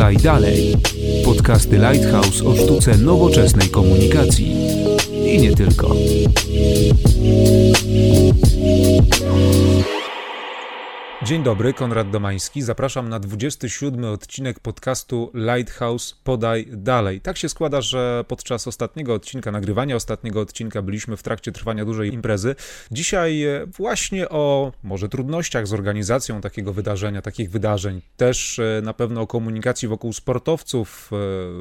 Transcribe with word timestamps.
Podaj 0.00 0.16
dalej. 0.16 0.76
Podcasty 1.24 1.76
Lighthouse 1.76 2.44
o 2.44 2.56
sztuce 2.56 2.96
nowoczesnej 2.98 3.68
komunikacji. 3.68 4.56
I 5.24 5.38
nie 5.38 5.54
tylko. 5.54 5.94
Dzień 11.24 11.42
dobry, 11.42 11.72
Konrad 11.72 12.10
Domański. 12.10 12.62
Zapraszam 12.62 13.08
na 13.08 13.20
27 13.20 14.04
odcinek 14.04 14.60
podcastu 14.60 15.30
Lighthouse 15.34 16.14
Podaj 16.24 16.66
Dalej. 16.72 17.20
Tak 17.20 17.36
się 17.38 17.48
składa, 17.48 17.80
że 17.80 18.24
podczas 18.28 18.68
ostatniego 18.68 19.14
odcinka, 19.14 19.50
nagrywania 19.50 19.96
ostatniego 19.96 20.40
odcinka, 20.40 20.82
byliśmy 20.82 21.16
w 21.16 21.22
trakcie 21.22 21.52
trwania 21.52 21.84
dużej 21.84 22.14
imprezy. 22.14 22.54
Dzisiaj 22.90 23.44
e, 23.44 23.66
właśnie 23.66 24.28
o 24.28 24.72
może 24.82 25.08
trudnościach 25.08 25.66
z 25.66 25.72
organizacją 25.72 26.40
takiego 26.40 26.72
wydarzenia, 26.72 27.22
takich 27.22 27.50
wydarzeń. 27.50 28.02
Też 28.16 28.58
e, 28.58 28.80
na 28.82 28.94
pewno 28.94 29.20
o 29.20 29.26
komunikacji 29.26 29.88
wokół 29.88 30.12
sportowców, 30.12 31.10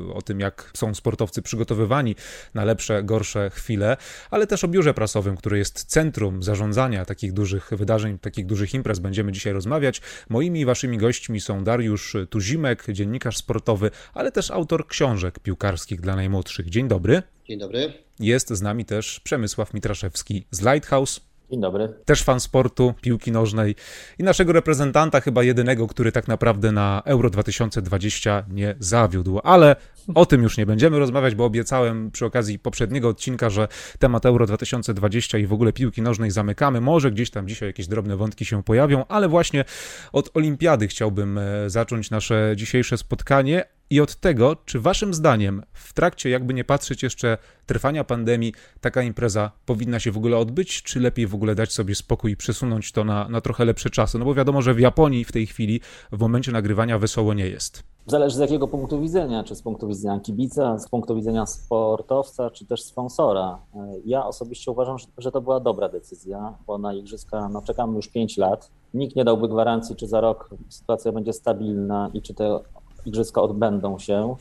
e, 0.09 0.13
o 0.13 0.21
tym, 0.21 0.39
jak 0.39 0.71
są 0.73 0.95
sportowcy 0.95 1.41
przygotowywani 1.41 2.15
na 2.53 2.63
lepsze, 2.63 3.03
gorsze 3.03 3.49
chwile, 3.49 3.97
ale 4.31 4.47
też 4.47 4.63
o 4.63 4.67
biurze 4.67 4.93
prasowym, 4.93 5.37
który 5.37 5.57
jest 5.57 5.83
centrum 5.83 6.43
zarządzania 6.43 7.05
takich 7.05 7.33
dużych 7.33 7.69
wydarzeń, 7.71 8.19
takich 8.19 8.45
dużych 8.45 8.73
imprez. 8.73 8.99
Będziemy 8.99 9.31
dzisiaj 9.31 9.48
rozmawiać. 9.53 10.01
Moimi 10.29 10.59
i 10.59 10.65
waszymi 10.65 10.97
gośćmi 10.97 11.41
są 11.41 11.63
Dariusz 11.63 12.15
Tuzimek, 12.29 12.85
dziennikarz 12.91 13.37
sportowy, 13.37 13.91
ale 14.13 14.31
też 14.31 14.51
autor 14.51 14.87
książek 14.87 15.39
piłkarskich 15.39 16.01
dla 16.01 16.15
najmłodszych. 16.15 16.69
Dzień 16.69 16.87
dobry. 16.87 17.23
Dzień 17.47 17.59
dobry. 17.59 17.93
Jest 18.19 18.49
z 18.49 18.61
nami 18.61 18.85
też 18.85 19.19
Przemysław 19.19 19.73
Mitraszewski 19.73 20.45
z 20.51 20.61
Lighthouse. 20.61 21.21
Dzień 21.51 21.61
dobry. 21.61 21.93
Też 22.05 22.23
fan 22.23 22.39
sportu, 22.39 22.93
piłki 23.01 23.31
nożnej 23.31 23.75
i 24.19 24.23
naszego 24.23 24.53
reprezentanta, 24.53 25.21
chyba 25.21 25.43
jedynego, 25.43 25.87
który 25.87 26.11
tak 26.11 26.27
naprawdę 26.27 26.71
na 26.71 27.01
Euro 27.05 27.29
2020 27.29 28.45
nie 28.49 28.75
zawiódł. 28.79 29.39
Ale 29.43 29.75
o 30.15 30.25
tym 30.25 30.43
już 30.43 30.57
nie 30.57 30.65
będziemy 30.65 30.99
rozmawiać, 30.99 31.35
bo 31.35 31.45
obiecałem 31.45 32.11
przy 32.11 32.25
okazji 32.25 32.59
poprzedniego 32.59 33.09
odcinka, 33.09 33.49
że 33.49 33.67
temat 33.99 34.25
Euro 34.25 34.45
2020 34.45 35.37
i 35.37 35.45
w 35.45 35.53
ogóle 35.53 35.73
piłki 35.73 36.01
nożnej 36.01 36.31
zamykamy. 36.31 36.81
Może 36.81 37.11
gdzieś 37.11 37.29
tam 37.29 37.47
dzisiaj 37.47 37.69
jakieś 37.69 37.87
drobne 37.87 38.17
wątki 38.17 38.45
się 38.45 38.63
pojawią, 38.63 39.05
ale 39.05 39.29
właśnie 39.29 39.65
od 40.11 40.37
Olimpiady 40.37 40.87
chciałbym 40.87 41.37
e, 41.37 41.69
zacząć 41.69 42.09
nasze 42.09 42.53
dzisiejsze 42.55 42.97
spotkanie 42.97 43.65
i 43.89 44.01
od 44.01 44.15
tego, 44.15 44.55
czy 44.65 44.79
waszym 44.79 45.13
zdaniem 45.13 45.63
w 45.73 45.93
trakcie, 45.93 46.29
jakby 46.29 46.53
nie 46.53 46.63
patrzeć 46.63 47.03
jeszcze 47.03 47.37
trwania 47.65 48.03
pandemii, 48.03 48.53
taka 48.81 49.01
impreza 49.01 49.51
powinna 49.65 49.99
się 49.99 50.11
w 50.11 50.17
ogóle 50.17 50.37
odbyć, 50.37 50.83
czy 50.83 50.99
lepiej 50.99 51.27
w 51.27 51.35
ogóle 51.35 51.55
dać 51.55 51.73
sobie 51.73 51.95
spokój 51.95 52.31
i 52.31 52.37
przesunąć 52.37 52.91
to 52.91 53.03
na, 53.03 53.29
na 53.29 53.41
trochę 53.41 53.65
lepsze 53.65 53.89
czasy? 53.89 54.19
No 54.19 54.25
bo 54.25 54.33
wiadomo, 54.33 54.61
że 54.61 54.73
w 54.73 54.79
Japonii 54.79 55.25
w 55.25 55.31
tej 55.31 55.47
chwili, 55.47 55.81
w 56.11 56.19
momencie 56.19 56.51
nagrywania 56.51 56.99
wesoło 56.99 57.33
nie 57.33 57.47
jest. 57.47 57.83
Zależy 58.09 58.35
z 58.35 58.39
jakiego 58.39 58.67
punktu 58.67 59.01
widzenia, 59.01 59.43
czy 59.43 59.55
z 59.55 59.61
punktu 59.61 59.87
widzenia 59.87 60.19
kibica, 60.19 60.79
z 60.79 60.89
punktu 60.89 61.15
widzenia 61.15 61.45
sportowca, 61.45 62.49
czy 62.49 62.65
też 62.65 62.83
sponsora. 62.83 63.59
Ja 64.05 64.25
osobiście 64.25 64.71
uważam, 64.71 64.97
że 65.17 65.31
to 65.31 65.41
była 65.41 65.59
dobra 65.59 65.89
decyzja, 65.89 66.53
bo 66.67 66.77
na 66.77 66.93
igrzyska 66.93 67.49
no, 67.49 67.61
czekamy 67.61 67.95
już 67.95 68.07
5 68.07 68.37
lat. 68.37 68.71
Nikt 68.93 69.15
nie 69.15 69.25
dałby 69.25 69.47
gwarancji, 69.47 69.95
czy 69.95 70.07
za 70.07 70.21
rok 70.21 70.49
sytuacja 70.69 71.11
będzie 71.11 71.33
stabilna 71.33 72.09
i 72.13 72.21
czy 72.21 72.33
te 72.33 72.59
igrzyska 73.05 73.41
odbędą 73.41 73.99
się. 73.99 74.35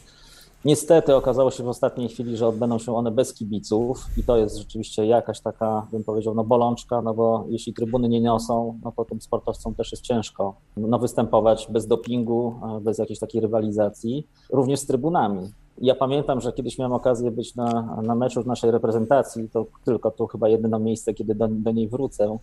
Niestety 0.64 1.14
okazało 1.16 1.50
się 1.50 1.64
w 1.64 1.68
ostatniej 1.68 2.08
chwili, 2.08 2.36
że 2.36 2.48
odbędą 2.48 2.78
się 2.78 2.96
one 2.96 3.10
bez 3.10 3.34
kibiców 3.34 4.06
i 4.16 4.24
to 4.24 4.36
jest 4.36 4.58
rzeczywiście 4.58 5.06
jakaś 5.06 5.40
taka, 5.40 5.86
bym 5.92 6.04
powiedział, 6.04 6.34
no 6.34 6.44
bolączka, 6.44 7.02
no 7.02 7.14
bo 7.14 7.44
jeśli 7.48 7.74
trybuny 7.74 8.08
nie 8.08 8.20
niosą, 8.20 8.80
no 8.84 8.92
to 8.92 9.04
tym 9.04 9.20
sportowcom 9.20 9.74
też 9.74 9.92
jest 9.92 10.04
ciężko 10.04 10.54
no, 10.76 10.98
występować 10.98 11.66
bez 11.70 11.86
dopingu, 11.86 12.54
bez 12.80 12.98
jakiejś 12.98 13.18
takiej 13.18 13.40
rywalizacji, 13.40 14.26
również 14.52 14.80
z 14.80 14.86
trybunami. 14.86 15.50
Ja 15.80 15.94
pamiętam, 15.94 16.40
że 16.40 16.52
kiedyś 16.52 16.78
miałem 16.78 16.92
okazję 16.92 17.30
być 17.30 17.54
na, 17.54 17.98
na 18.02 18.14
meczu 18.14 18.42
naszej 18.46 18.70
reprezentacji, 18.70 19.48
to 19.48 19.66
tylko 19.84 20.10
tu 20.10 20.26
chyba 20.26 20.48
jedyne 20.48 20.78
miejsce, 20.80 21.14
kiedy 21.14 21.34
do, 21.34 21.48
do 21.48 21.72
niej 21.72 21.88
wrócę, 21.88 22.38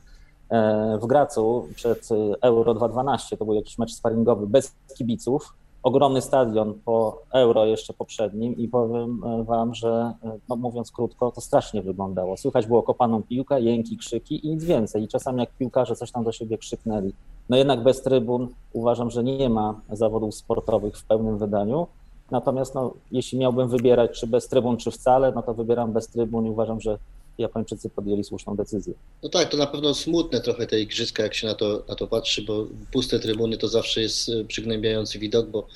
e, 0.50 0.98
w 1.02 1.06
Gracu 1.06 1.68
przed 1.76 2.10
Euro 2.42 2.74
2012, 2.74 3.38
to 3.38 3.46
był 3.46 3.54
jakiś 3.54 3.78
mecz 3.78 3.94
sparingowy 3.94 4.48
bez 4.48 4.76
kibiców, 4.98 5.54
ogromny 5.86 6.22
stadion 6.22 6.74
po 6.86 7.22
euro 7.34 7.66
jeszcze 7.66 7.94
poprzednim 7.94 8.58
i 8.58 8.68
powiem 8.68 9.22
e, 9.26 9.44
wam, 9.44 9.76
że 9.76 10.14
e, 10.24 10.38
no 10.50 10.56
mówiąc 10.56 10.92
krótko, 10.92 11.32
to 11.32 11.42
strasznie 11.42 11.82
wyglądało. 11.82 12.38
Słychać 12.38 12.68
było 12.68 12.84
kopaną 12.84 13.24
piłkę, 13.24 13.62
jęki, 13.62 13.98
krzyki 13.98 14.46
i 14.48 14.50
nic 14.50 14.64
więcej. 14.64 15.04
I 15.04 15.08
czasami 15.08 15.40
jak 15.40 15.52
piłkarze 15.52 15.96
coś 15.96 16.12
tam 16.12 16.24
do 16.24 16.32
siebie 16.32 16.58
krzyknęli. 16.58 17.14
No 17.50 17.58
jednak 17.58 17.84
bez 17.84 18.02
trybun 18.02 18.48
uważam, 18.74 19.12
że 19.12 19.24
nie 19.24 19.50
ma 19.50 19.82
zawodów 19.90 20.36
sportowych 20.36 20.98
w 20.98 21.06
pełnym 21.06 21.38
wydaniu. 21.38 21.88
Natomiast 22.32 22.76
no, 22.76 22.94
jeśli 23.12 23.40
miałbym 23.40 23.68
wybierać, 23.68 24.20
czy 24.20 24.28
bez 24.28 24.48
trybun, 24.48 24.78
czy 24.78 24.92
wcale, 24.92 25.32
no 25.36 25.42
to 25.42 25.54
wybieram 25.54 25.94
bez 25.94 26.08
trybun 26.08 26.46
i 26.46 26.50
uważam, 26.50 26.82
że 26.82 26.98
Japończycy 27.38 27.90
podjęli 27.90 28.24
słuszną 28.24 28.56
decyzję. 28.56 28.94
No 29.24 29.30
tak, 29.30 29.50
to 29.50 29.58
na 29.58 29.68
pewno 29.68 29.94
smutne 29.94 30.42
trochę 30.42 30.68
te 30.68 30.82
igrzyska, 30.82 31.24
jak 31.24 31.34
się 31.34 31.48
na 31.48 31.54
to, 31.54 31.86
na 31.90 31.96
to 31.96 32.08
patrzy, 32.08 32.42
bo 32.42 32.68
puste 32.92 33.20
trybuny 33.20 33.58
to 33.58 33.68
zawsze 33.68 34.02
jest 34.02 34.30
e, 34.30 34.46
przygnębiający 34.46 35.20
widok, 35.20 35.50
bo 35.50 35.68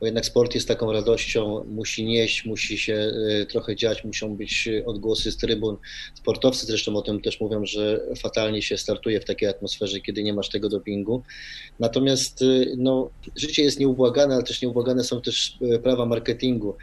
bo 0.00 0.06
jednak 0.06 0.26
sport 0.26 0.54
jest 0.54 0.68
taką 0.68 0.92
radością, 0.92 1.64
musi 1.64 2.04
nieść, 2.04 2.44
musi 2.44 2.78
się 2.78 3.12
e, 3.42 3.46
trochę 3.46 3.76
dziać, 3.76 4.04
muszą 4.04 4.36
być 4.36 4.68
odgłosy 4.86 5.32
z 5.32 5.36
trybun. 5.36 5.76
Sportowcy 6.14 6.66
zresztą 6.66 6.96
o 6.96 7.02
tym 7.02 7.20
też 7.20 7.40
mówią, 7.40 7.66
że 7.66 8.00
fatalnie 8.22 8.62
się 8.62 8.78
startuje 8.78 9.20
w 9.20 9.24
takiej 9.24 9.48
atmosferze, 9.48 10.00
kiedy 10.00 10.22
nie 10.22 10.34
masz 10.34 10.48
tego 10.48 10.68
dopingu. 10.68 11.22
Natomiast 11.78 12.42
e, 12.42 12.44
no, 12.76 13.10
życie 13.36 13.62
jest 13.62 13.80
nieubłagane, 13.80 14.34
ale 14.34 14.44
też 14.44 14.62
nieubłagane 14.62 15.04
są 15.04 15.20
też 15.20 15.58
e, 15.62 15.78
prawa 15.78 16.06
marketingu. 16.06 16.76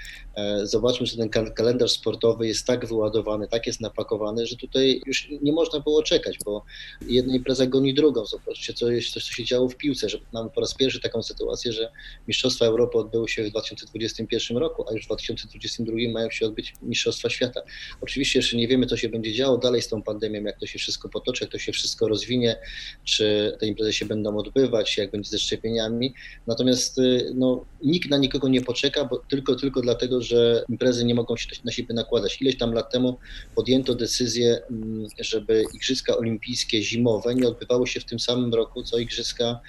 Zobaczmy, 0.63 1.05
że 1.05 1.17
ten 1.17 1.29
kalendarz 1.29 1.91
sportowy 1.91 2.47
jest 2.47 2.67
tak 2.67 2.85
wyładowany, 2.85 3.47
tak 3.47 3.67
jest 3.67 3.81
napakowany, 3.81 4.47
że 4.47 4.55
tutaj 4.55 5.01
już 5.05 5.27
nie 5.41 5.51
można 5.51 5.79
było 5.79 6.03
czekać, 6.03 6.37
bo 6.45 6.63
jedna 7.07 7.35
impreza 7.35 7.65
goni 7.65 7.93
drugą. 7.93 8.25
Zobaczcie, 8.25 8.73
co, 8.73 8.91
jest, 8.91 9.09
co 9.09 9.19
się 9.19 9.43
działo 9.43 9.69
w 9.69 9.75
piłce, 9.75 10.09
że 10.09 10.17
mamy 10.33 10.49
po 10.49 10.61
raz 10.61 10.73
pierwszy 10.73 10.99
taką 10.99 11.23
sytuację, 11.23 11.73
że 11.73 11.91
Mistrzostwa 12.27 12.65
Europy 12.65 12.97
odbyły 13.05 13.29
się 13.29 13.43
w 13.43 13.49
2021 13.49 14.57
roku, 14.57 14.85
a 14.89 14.93
już 14.93 15.03
w 15.03 15.05
2022 15.05 15.97
mają 16.13 16.29
się 16.31 16.45
odbyć 16.45 16.73
Mistrzostwa 16.81 17.29
Świata. 17.29 17.61
Oczywiście 18.01 18.39
jeszcze 18.39 18.57
nie 18.57 18.67
wiemy, 18.67 18.85
co 18.85 18.97
się 18.97 19.09
będzie 19.09 19.33
działo 19.33 19.57
dalej 19.57 19.81
z 19.81 19.87
tą 19.87 20.03
pandemią, 20.03 20.43
jak 20.43 20.59
to 20.59 20.65
się 20.65 20.79
wszystko 20.79 21.09
potoczy, 21.09 21.43
jak 21.43 21.51
to 21.51 21.57
się 21.59 21.71
wszystko 21.71 22.07
rozwinie, 22.07 22.55
czy 23.03 23.57
te 23.59 23.67
imprezy 23.67 23.93
się 23.93 24.05
będą 24.05 24.37
odbywać, 24.37 24.97
jak 24.97 25.11
będzie 25.11 25.29
ze 25.29 25.39
szczepieniami. 25.39 26.13
Natomiast 26.47 26.97
y, 26.97 27.31
no, 27.35 27.65
nikt 27.83 28.09
na 28.09 28.17
nikogo 28.17 28.47
nie 28.47 28.61
poczeka, 28.61 29.05
bo 29.05 29.17
tylko, 29.17 29.55
tylko 29.55 29.81
dlatego, 29.81 30.21
że 30.21 30.65
imprezy 30.69 31.05
nie 31.05 31.15
mogą 31.15 31.37
się 31.37 31.47
na 31.65 31.71
siebie 31.71 31.93
nakładać. 31.93 32.41
Ileś 32.41 32.57
tam 32.57 32.73
lat 32.73 32.91
temu 32.91 33.17
podjęto 33.55 33.95
decyzję, 33.95 34.61
mm, 34.71 35.07
żeby 35.19 35.63
Igrzyska 35.73 36.17
Olimpijskie 36.17 36.81
zimowe 36.81 37.35
nie 37.35 37.47
odbywały 37.47 37.87
się 37.87 37.99
w 37.99 38.05
tym 38.05 38.19
samym 38.19 38.53
roku, 38.53 38.83
co 38.83 38.97
Igrzyska 38.97 39.59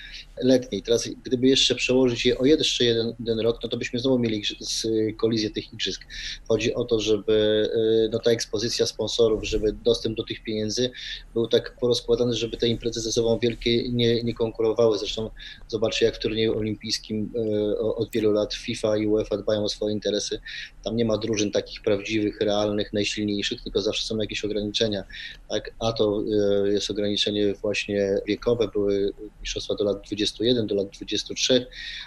letnie. 0.43 0.79
I 0.79 0.83
teraz, 0.83 1.09
gdyby 1.25 1.47
jeszcze 1.47 1.75
przełożyć 1.75 2.27
je 2.27 2.39
o 2.39 2.45
jeszcze 2.45 2.85
jeden, 2.85 3.15
jeden 3.27 3.41
rok, 3.41 3.59
no 3.63 3.69
to 3.69 3.77
byśmy 3.77 3.99
znowu 3.99 4.19
mieli 4.19 4.43
kolizję 5.17 5.51
tych 5.51 5.73
igrzysk. 5.73 6.01
Chodzi 6.49 6.75
o 6.75 6.85
to, 6.85 7.01
żeby 7.01 7.71
y, 8.07 8.09
no, 8.13 8.19
ta 8.19 8.31
ekspozycja 8.31 8.87
sponsorów, 8.87 9.45
żeby 9.45 9.73
dostęp 9.73 10.17
do 10.17 10.25
tych 10.25 10.43
pieniędzy 10.43 10.91
był 11.35 11.49
tak 11.49 11.77
porozkładany, 11.77 12.35
żeby 12.35 12.57
te 12.57 12.69
imprezy 12.69 13.01
ze 13.01 13.13
sobą 13.13 13.39
wielkie 13.39 13.89
nie, 13.93 14.23
nie 14.23 14.35
konkurowały. 14.35 14.99
Zresztą 14.99 15.31
zobaczcie, 15.69 16.07
jak 16.07 16.17
w 16.17 16.19
turnieju 16.19 16.59
olimpijskim 16.59 17.33
y, 17.37 17.79
od 17.79 18.11
wielu 18.11 18.33
lat 18.33 18.55
FIFA 18.55 18.97
i 18.97 19.07
UEFA 19.07 19.37
dbają 19.37 19.65
o 19.65 19.69
swoje 19.69 19.95
interesy. 19.95 20.41
Tam 20.85 20.97
nie 20.97 21.05
ma 21.05 21.19
drużyn 21.19 21.51
takich 21.51 21.83
prawdziwych, 21.83 22.41
realnych, 22.41 22.93
najsilniejszych, 22.93 23.63
tylko 23.63 23.81
zawsze 23.81 24.07
są 24.07 24.17
jakieś 24.17 24.45
ograniczenia. 24.45 25.05
Tak? 25.49 25.71
A 25.79 25.93
to 25.93 26.23
y, 26.67 26.73
jest 26.73 26.91
ograniczenie 26.91 27.55
właśnie 27.55 28.19
wiekowe, 28.27 28.69
były 28.69 29.13
mistrzostwa 29.41 29.75
do 29.75 29.85
lat 29.85 30.01
21, 30.07 30.67
do 30.67 30.75
lat 30.75 30.89
23, 30.89 31.67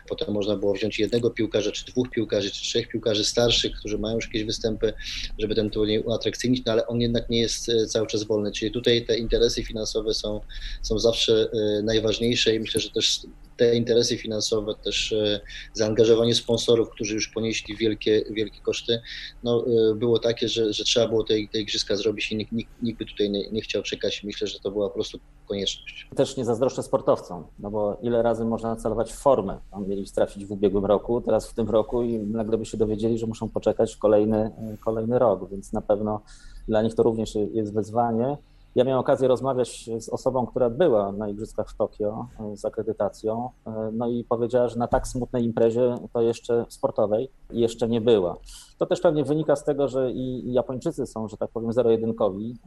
potem 0.10 0.34
można 0.34 0.56
było 0.56 0.74
wziąć 0.74 1.00
jednego 1.10 1.30
piłkarza, 1.30 1.72
czy 1.72 1.86
dwóch 1.86 2.10
piłkarzy, 2.10 2.52
czy 2.52 2.62
trzech 2.62 2.88
piłkarzy 2.88 3.26
starszych, 3.26 3.72
którzy 3.80 3.98
mają 3.98 4.16
już 4.16 4.26
jakieś 4.26 4.44
występy, 4.44 4.94
żeby 5.40 5.56
ten 5.56 5.70
turniej 5.70 6.00
uatrakcyjnić, 6.00 6.66
no 6.66 6.72
ale 6.72 6.88
on 6.88 7.02
jednak 7.02 7.30
nie 7.30 7.40
jest 7.40 7.70
e, 7.70 7.86
cały 7.86 8.08
czas 8.08 8.24
wolny. 8.24 8.52
Czyli 8.52 8.72
tutaj 8.72 9.06
te 9.06 9.18
interesy 9.18 9.64
finansowe 9.64 10.14
są, 10.14 10.42
są 10.82 11.00
zawsze 11.00 11.50
e, 11.54 11.82
najważniejsze 11.84 12.56
i 12.56 12.60
myślę, 12.60 12.82
że 12.82 12.90
też 12.90 13.22
te 13.60 13.76
interesy 13.76 14.18
finansowe, 14.18 14.76
też 14.84 15.12
e, 15.12 15.40
zaangażowanie 15.74 16.36
sponsorów, 16.36 16.90
którzy 16.90 17.16
już 17.16 17.28
ponieśli 17.28 17.78
wielkie, 17.78 18.24
wielkie 18.32 18.62
koszty, 18.62 19.02
no, 19.44 19.66
było 19.96 20.20
takie, 20.20 20.48
że, 20.48 20.74
że 20.74 20.84
trzeba 20.84 21.08
było 21.08 21.24
te, 21.24 21.34
te 21.52 21.60
igrzyska 21.60 21.96
zrobić 21.96 22.32
i 22.32 22.36
nikt, 22.36 22.52
nikt, 22.52 22.82
nikt 22.82 23.00
by 23.00 23.06
tutaj 23.06 23.30
nie, 23.30 23.50
nie 23.52 23.62
chciał 23.62 23.84
czekać. 23.84 24.24
Myślę, 24.24 24.48
że 24.48 24.60
to 24.60 24.72
była 24.72 24.88
po 24.88 24.94
prostu 24.94 25.20
konieczność. 25.48 26.08
Też 26.16 26.38
nie 26.38 26.46
zazdroszczę 26.46 26.84
sportowcom, 26.84 27.44
no 27.60 27.72
bo 27.72 27.98
ile 28.02 28.22
razy 28.22 28.46
można 28.46 28.76
celować 28.76 29.12
w 29.14 29.16
formę. 29.16 29.60
Tam 29.72 29.88
mieli 29.88 30.12
trafić 30.12 30.46
w 30.46 30.52
ubiegłym 30.52 30.86
roku, 30.86 31.22
teraz 31.22 31.50
w 31.50 31.54
tym 31.54 31.70
roku 31.70 32.04
i 32.04 32.18
nagle 32.18 32.58
by 32.58 32.66
się 32.66 32.78
dowiedzieli, 32.78 33.18
że 33.18 33.28
muszą 33.28 33.50
poczekać 33.50 33.96
kolejny, 33.96 34.52
kolejny 34.86 35.20
rok, 35.20 35.50
więc 35.52 35.74
na 35.74 35.82
pewno 35.82 36.22
dla 36.68 36.82
nich 36.82 36.96
to 36.96 37.04
również 37.04 37.36
jest 37.36 37.74
wyzwanie. 37.74 38.38
Ja 38.76 38.84
miałem 38.84 39.00
okazję 39.00 39.28
rozmawiać 39.28 39.90
z 39.98 40.10
osobą, 40.10 40.46
która 40.46 40.70
była 40.70 41.12
na 41.12 41.30
Igrzyskach 41.30 41.70
w 41.70 41.76
Tokio 41.76 42.28
z 42.54 42.66
akredytacją, 42.66 43.50
no 43.94 44.08
i 44.08 44.24
powiedziała, 44.24 44.68
że 44.68 44.80
na 44.80 44.88
tak 44.88 45.08
smutnej 45.08 45.46
imprezie 45.46 45.96
to 46.14 46.22
jeszcze 46.22 46.66
sportowej 46.70 47.30
jeszcze 47.50 47.88
nie 47.88 48.02
była. 48.02 48.38
To 48.78 48.86
też 48.86 49.02
pewnie 49.02 49.24
wynika 49.24 49.56
z 49.56 49.64
tego, 49.64 49.88
że 49.88 50.12
i 50.12 50.54
Japończycy 50.54 51.06
są, 51.06 51.28
że 51.28 51.38
tak 51.38 51.50
powiem, 51.50 51.74
zero-jedynkowi 51.74 52.58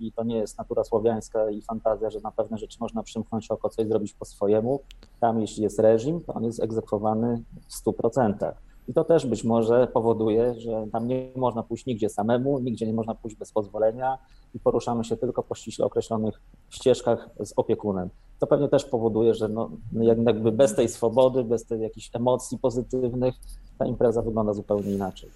i 0.00 0.12
to 0.12 0.24
nie 0.24 0.36
jest 0.36 0.58
natura 0.58 0.84
słowiańska 0.84 1.50
i 1.50 1.62
fantazja, 1.62 2.10
że 2.10 2.20
na 2.24 2.30
pewne 2.30 2.58
rzeczy 2.58 2.78
można 2.80 3.02
przymknąć 3.02 3.50
oko, 3.50 3.68
coś 3.68 3.88
zrobić 3.88 4.14
po 4.14 4.24
swojemu. 4.24 4.80
Tam 5.20 5.40
jeśli 5.40 5.62
jest 5.62 5.78
reżim, 5.78 6.20
to 6.20 6.34
on 6.34 6.44
jest 6.44 6.62
egzekwowany 6.62 7.42
w 7.68 7.86
100%. 7.86 8.52
I 8.90 8.94
to 8.94 9.04
też 9.04 9.26
być 9.26 9.44
może 9.44 9.86
powoduje, 9.86 10.54
że 10.54 10.86
tam 10.92 11.08
nie 11.08 11.30
można 11.36 11.62
pójść 11.62 11.86
nigdzie 11.86 12.08
samemu, 12.08 12.58
nigdzie 12.58 12.86
nie 12.86 12.92
można 12.92 13.14
pójść 13.14 13.36
bez 13.36 13.52
pozwolenia 13.52 14.18
i 14.54 14.60
poruszamy 14.60 15.04
się 15.04 15.16
tylko 15.16 15.42
po 15.42 15.54
ściśle 15.54 15.84
określonych 15.86 16.40
ścieżkach 16.70 17.30
z 17.40 17.52
opiekunem. 17.56 18.08
To 18.38 18.46
pewnie 18.46 18.68
też 18.68 18.84
powoduje, 18.84 19.34
że 19.34 19.48
no, 19.48 19.70
jakby 19.92 20.52
bez 20.52 20.74
tej 20.74 20.88
swobody, 20.88 21.44
bez 21.44 21.64
tej 21.64 21.80
jakichś 21.80 22.10
emocji 22.12 22.58
pozytywnych, 22.58 23.34
ta 23.78 23.86
impreza 23.86 24.22
wygląda 24.22 24.52
zupełnie 24.52 24.92
inaczej. 24.92 25.30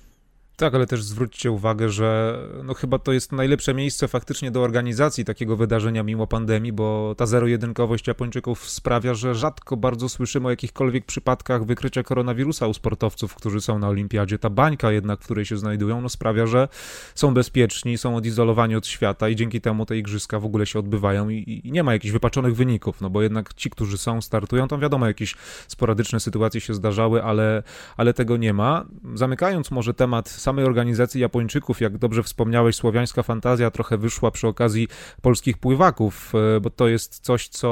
Tak, 0.57 0.75
ale 0.75 0.87
też 0.87 1.03
zwróćcie 1.03 1.51
uwagę, 1.51 1.91
że 1.91 2.39
no 2.65 2.75
chyba 2.75 2.99
to 2.99 3.13
jest 3.13 3.33
najlepsze 3.33 3.75
miejsce 3.75 4.09
faktycznie 4.09 4.51
do 4.51 4.63
organizacji 4.63 5.25
takiego 5.25 5.57
wydarzenia 5.57 6.03
mimo 6.03 6.27
pandemii, 6.27 6.73
bo 6.73 7.15
ta 7.19 7.27
zero-jedynkowość 7.27 8.07
Japończyków 8.07 8.71
sprawia, 8.71 9.15
że 9.15 9.35
rzadko 9.35 9.77
bardzo 9.77 10.09
słyszymy 10.09 10.47
o 10.47 10.51
jakichkolwiek 10.51 11.07
przypadkach 11.07 11.65
wykrycia 11.65 12.03
koronawirusa 12.03 12.67
u 12.67 12.75
sportowców, 12.75 13.35
którzy 13.35 13.61
są 13.61 13.79
na 13.79 13.89
olimpiadzie. 13.89 14.39
Ta 14.39 14.51
bańka 14.51 14.93
jednak, 14.93 15.21
w 15.21 15.25
której 15.25 15.45
się 15.45 15.57
znajdują, 15.57 16.01
no 16.01 16.09
sprawia, 16.09 16.47
że 16.47 16.69
są 17.15 17.35
bezpieczni, 17.35 17.99
są 17.99 18.17
odizolowani 18.17 18.77
od 18.77 18.87
świata 18.87 19.29
i 19.29 19.37
dzięki 19.37 19.61
temu 19.61 19.87
te 19.87 19.99
igrzyska 19.99 20.41
w 20.41 20.45
ogóle 20.45 20.67
się 20.67 20.79
odbywają 20.79 21.29
i, 21.29 21.61
i 21.65 21.73
nie 21.73 21.83
ma 21.83 21.93
jakichś 21.93 22.13
wypaczonych 22.13 22.57
wyników, 22.57 23.01
no 23.01 23.11
bo 23.11 23.23
jednak 23.23 23.55
ci, 23.55 23.71
którzy 23.71 23.99
są, 23.99 24.21
startują, 24.23 24.69
tam 24.69 24.81
wiadomo, 24.81 25.07
jakieś 25.07 25.35
sporadyczne 25.69 26.21
sytuacje 26.21 26.61
się 26.61 26.75
zdarzały, 26.75 27.23
ale, 27.23 27.63
ale 27.97 28.15
tego 28.15 28.37
nie 28.37 28.53
ma. 28.53 28.85
Zamykając 29.15 29.71
może 29.71 29.95
temat 29.95 30.44
samej 30.45 30.65
organizacji 30.65 31.21
Japończyków, 31.21 31.81
jak 31.81 31.99
dobrze 31.99 32.23
wspomniałeś, 32.23 32.77
słowiańska 32.77 33.23
fantazja 33.23 33.71
trochę 33.71 33.99
wyszła 33.99 34.31
przy 34.31 34.49
okazji 34.49 34.89
polskich 35.23 35.59
pływaków, 35.59 36.33
e, 36.57 36.61
bo 36.61 36.71
to 36.71 36.89
jest 36.89 37.19
coś, 37.19 37.49
co 37.49 37.69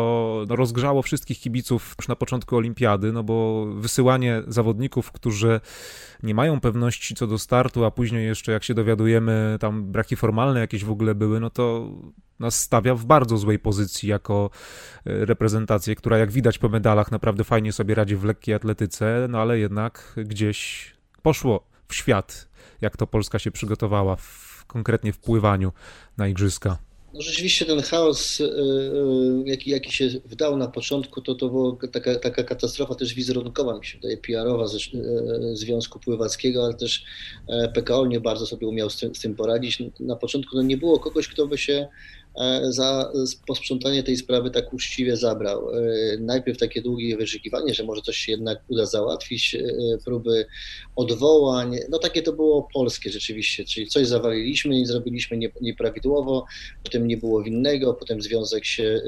no, 0.48 0.56
rozgrzało 0.56 1.02
wszystkich 1.02 1.40
kibiców 1.40 1.94
już 1.98 2.08
na 2.08 2.16
początku 2.16 2.56
olimpiady, 2.56 3.12
no 3.12 3.22
bo 3.22 3.66
wysyłanie 3.66 4.42
zawodników, 4.46 5.12
którzy 5.12 5.60
nie 6.22 6.34
mają 6.34 6.60
pewności 6.60 7.14
co 7.14 7.26
do 7.26 7.38
startu, 7.38 7.84
a 7.84 7.90
później 7.90 8.26
jeszcze, 8.26 8.52
jak 8.52 8.64
się 8.64 8.74
dowiadujemy, 8.74 9.56
tam 9.60 9.84
braki 9.84 10.16
formalne 10.16 10.60
jakieś 10.60 10.84
w 10.84 10.90
ogóle 10.90 11.14
były, 11.14 11.40
no 11.40 11.50
to 11.50 11.90
nas 12.40 12.60
stawia 12.60 12.94
w 12.94 13.04
bardzo 13.04 13.38
złej 13.38 13.58
pozycji 13.58 14.08
jako 14.08 14.50
e, 15.06 15.24
reprezentację, 15.24 15.96
która 15.96 16.18
jak 16.18 16.30
widać 16.30 16.58
po 16.58 16.68
medalach 16.68 17.12
naprawdę 17.12 17.44
fajnie 17.44 17.72
sobie 17.72 17.94
radzi 17.94 18.16
w 18.16 18.24
lekkiej 18.24 18.54
atletyce, 18.54 19.26
no 19.30 19.38
ale 19.38 19.58
jednak 19.58 20.14
gdzieś 20.16 20.92
poszło 21.22 21.66
w 21.88 21.94
świat 21.94 22.48
jak 22.82 22.96
to 22.96 23.06
Polska 23.06 23.38
się 23.38 23.50
przygotowała 23.50 24.16
w, 24.16 24.64
konkretnie 24.66 25.12
w 25.12 25.18
pływaniu 25.18 25.72
na 26.16 26.28
igrzyska. 26.28 26.78
No 27.14 27.20
rzeczywiście 27.20 27.64
ten 27.64 27.82
chaos, 27.82 28.40
y, 28.40 28.44
y, 28.44 28.48
jaki, 29.44 29.70
jaki 29.70 29.92
się 29.92 30.08
wdał 30.24 30.56
na 30.56 30.68
początku, 30.68 31.20
to 31.20 31.34
to 31.34 31.48
była 31.48 31.76
taka, 31.92 32.18
taka 32.18 32.44
katastrofa 32.44 32.94
też 32.94 33.14
wizerunkowa, 33.14 33.78
mi 33.78 33.86
się 33.86 33.98
wydaje, 33.98 34.16
PR-owa 34.16 34.66
ze 34.66 34.78
y, 34.78 35.56
Związku 35.56 36.00
Pływackiego, 36.00 36.64
ale 36.64 36.74
też 36.74 37.04
e, 37.48 37.68
PKO 37.68 38.06
nie 38.06 38.20
bardzo 38.20 38.46
sobie 38.46 38.66
umiał 38.66 38.90
z 38.90 38.96
tym, 38.96 39.14
z 39.14 39.20
tym 39.20 39.34
poradzić. 39.34 39.82
Na 40.00 40.16
początku 40.16 40.56
no 40.56 40.62
nie 40.62 40.76
było 40.76 41.00
kogoś, 41.00 41.28
kto 41.28 41.46
by 41.46 41.58
się 41.58 41.88
za 42.70 43.12
posprzątanie 43.46 44.02
tej 44.02 44.16
sprawy 44.16 44.50
tak 44.50 44.72
uczciwie 44.72 45.16
zabrał. 45.16 45.70
E, 45.70 45.82
najpierw 46.20 46.58
takie 46.58 46.82
długie 46.82 47.16
wyczekiwanie, 47.16 47.74
że 47.74 47.84
może 47.84 48.02
coś 48.02 48.16
się 48.16 48.32
jednak 48.32 48.62
uda 48.68 48.86
załatwić, 48.86 49.54
e, 49.54 49.58
próby 50.04 50.46
odwołań. 50.96 51.76
No 51.90 51.98
takie 51.98 52.22
to 52.22 52.32
było 52.32 52.68
polskie 52.74 53.10
rzeczywiście, 53.10 53.64
czyli 53.64 53.86
coś 53.86 54.06
zawaliliśmy 54.06 54.80
i 54.80 54.86
zrobiliśmy 54.86 55.38
nieprawidłowo, 55.60 56.44
potem 56.84 57.06
nie 57.06 57.16
było 57.16 57.42
winnego, 57.42 57.94
potem 57.94 58.22
związek 58.22 58.64
się 58.64 59.02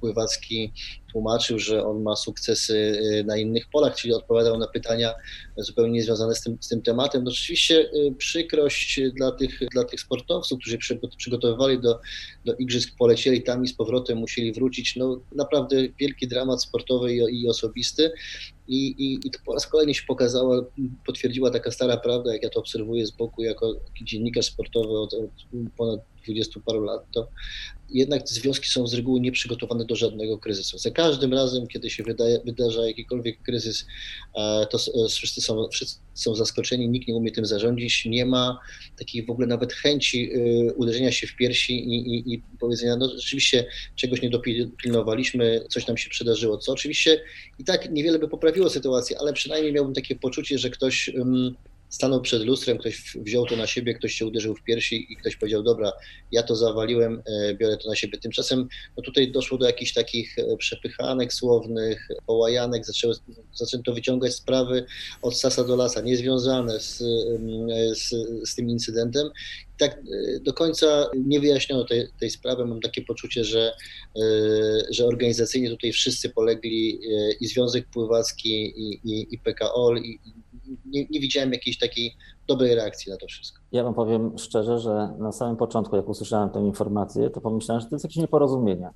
pływacki 0.00 0.72
tłumaczył, 1.16 1.58
że 1.58 1.86
on 1.86 2.02
ma 2.02 2.16
sukcesy 2.16 2.74
y, 2.74 3.24
na 3.24 3.36
innych 3.36 3.66
polach, 3.72 3.96
czyli 3.96 4.14
odpowiadał 4.14 4.58
na 4.58 4.66
pytania 4.66 5.14
zupełnie 5.56 5.92
niezwiązane 5.92 6.34
z 6.34 6.40
tym, 6.40 6.58
z 6.60 6.68
tym 6.68 6.82
tematem. 6.82 7.24
No 7.24 7.30
rzeczywiście 7.30 7.80
y, 7.80 8.14
przykrość 8.18 9.00
dla 9.14 9.32
tych, 9.32 9.60
dla 9.72 9.84
tych 9.84 10.00
sportowców, 10.00 10.58
którzy 10.60 10.78
przygotowywali 11.16 11.80
do, 11.80 12.00
do 12.44 12.54
igrzysk, 12.54 12.96
polecieli 12.98 13.42
tam 13.42 13.64
i 13.64 13.68
z 13.68 13.74
powrotem 13.74 14.18
musieli 14.18 14.52
wrócić. 14.52 14.96
No 14.96 15.20
naprawdę 15.34 15.76
wielki 16.00 16.28
dramat 16.28 16.62
sportowy 16.62 17.14
i, 17.14 17.42
i 17.42 17.48
osobisty. 17.48 18.12
I, 18.68 18.86
i, 18.86 19.28
I 19.28 19.30
to 19.30 19.38
po 19.44 19.54
raz 19.54 19.66
kolejny 19.66 19.94
się 19.94 20.02
pokazała, 20.06 20.64
potwierdziła 21.06 21.50
taka 21.50 21.70
stara 21.70 21.96
prawda, 21.96 22.32
jak 22.32 22.42
ja 22.42 22.50
to 22.50 22.60
obserwuję 22.60 23.06
z 23.06 23.10
boku 23.10 23.42
jako 23.42 23.74
dziennikarz 24.02 24.46
sportowy 24.46 24.98
od, 24.98 25.14
od 25.14 25.30
ponad 25.76 26.00
dwudziestu 26.26 26.60
paru 26.60 26.84
lat, 26.84 27.00
to 27.14 27.28
jednak 27.90 28.28
związki 28.28 28.68
są 28.68 28.86
z 28.86 28.94
reguły 28.94 29.20
nieprzygotowane 29.20 29.84
do 29.84 29.96
żadnego 29.96 30.38
kryzysu. 30.38 30.78
Za 30.78 30.90
każdym 30.90 31.34
razem, 31.34 31.66
kiedy 31.66 31.90
się 31.90 32.02
wydaje, 32.02 32.40
wydarza 32.44 32.86
jakikolwiek 32.86 33.42
kryzys, 33.42 33.86
e, 34.34 34.66
to 34.70 34.78
e, 34.78 35.08
wszyscy 35.08 35.40
są, 35.40 35.68
wszyscy 35.72 35.98
są 36.14 36.34
zaskoczeni, 36.34 36.88
nikt 36.88 37.08
nie 37.08 37.14
umie 37.14 37.32
tym 37.32 37.46
zarządzić, 37.46 38.04
nie 38.04 38.26
ma 38.26 38.58
takiej 38.98 39.26
w 39.26 39.30
ogóle 39.30 39.46
nawet 39.46 39.72
chęci 39.72 40.30
e, 40.32 40.74
uderzenia 40.74 41.12
się 41.12 41.26
w 41.26 41.36
piersi 41.36 41.88
i, 41.88 42.16
i, 42.16 42.34
i 42.34 42.42
powiedzenia, 42.60 42.96
no 42.96 43.08
rzeczywiście 43.08 43.66
czegoś 43.94 44.22
nie 44.22 44.30
dopilnowaliśmy, 44.30 45.64
coś 45.68 45.86
nam 45.86 45.96
się 45.96 46.10
przydarzyło, 46.10 46.58
co 46.58 46.72
oczywiście 46.72 47.20
i 47.58 47.64
tak 47.64 47.92
niewiele 47.92 48.18
by 48.18 48.28
poprawiło 48.28 48.70
sytuację, 48.70 49.18
ale 49.20 49.32
przynajmniej 49.32 49.72
miałbym 49.72 49.94
takie 49.94 50.16
poczucie, 50.16 50.58
że 50.58 50.70
ktoś 50.70 51.10
stanął 51.88 52.20
przed 52.20 52.42
lustrem, 52.42 52.78
ktoś 52.78 53.16
wziął 53.16 53.46
to 53.46 53.56
na 53.56 53.66
siebie, 53.66 53.94
ktoś 53.94 54.14
się 54.14 54.26
uderzył 54.26 54.54
w 54.54 54.62
piersi 54.62 55.12
i 55.12 55.16
ktoś 55.16 55.36
powiedział, 55.36 55.62
dobra, 55.62 55.92
ja 56.32 56.42
to 56.42 56.56
zawaliłem, 56.56 57.22
e, 57.26 57.54
biorę 57.54 57.76
to 57.76 57.88
na 57.88 57.96
siebie. 57.96 58.18
Tymczasem 58.18 58.68
no 58.96 59.02
tutaj 59.02 59.32
doszło 59.32 59.58
do 59.58 59.66
jakichś 59.66 59.92
takich 59.92 60.38
e, 60.38 60.56
przepychanek 60.56 61.32
słownych, 61.32 62.08
połajanek, 62.26 62.86
zaczęły, 62.86 63.14
zaczęto 63.54 63.94
wyciągać 63.94 64.34
sprawy 64.34 64.84
od 65.22 65.38
sasa 65.38 65.64
do 65.64 65.76
lasa, 65.76 66.00
niezwiązane 66.00 66.80
z, 66.80 66.98
z, 67.92 68.10
z 68.50 68.54
tym 68.54 68.70
incydentem. 68.70 69.30
Tak 69.78 69.92
e, 69.92 70.40
do 70.40 70.52
końca 70.52 71.10
nie 71.26 71.40
wyjaśniono 71.40 71.84
tej, 71.84 72.08
tej 72.20 72.30
sprawy. 72.30 72.66
Mam 72.66 72.80
takie 72.80 73.02
poczucie, 73.02 73.44
że, 73.44 73.72
że 74.90 75.06
organizacyjnie 75.06 75.70
tutaj 75.70 75.92
wszyscy 75.92 76.30
polegli 76.30 77.00
i 77.40 77.46
Związek 77.46 77.86
Pływacki, 77.88 78.80
i, 78.80 79.00
i, 79.04 79.34
i 79.34 79.38
PKOL, 79.38 79.98
i, 79.98 80.20
nie, 80.86 81.06
nie 81.10 81.20
widziałem 81.20 81.52
jakiejś 81.52 81.78
takiej 81.78 82.16
dobrej 82.48 82.74
reakcji 82.74 83.12
na 83.12 83.18
to 83.18 83.26
wszystko. 83.26 83.62
Ja 83.72 83.84
wam 83.84 83.94
powiem 83.94 84.38
szczerze, 84.38 84.78
że 84.78 85.14
na 85.18 85.32
samym 85.32 85.56
początku, 85.56 85.96
jak 85.96 86.08
usłyszałem 86.08 86.50
tę 86.50 86.60
informację, 86.60 87.30
to 87.30 87.40
pomyślałem, 87.40 87.80
że 87.80 87.86
to 87.88 87.94
jest 87.94 88.04
jakieś 88.04 88.16
nieporozumienie. 88.16 88.90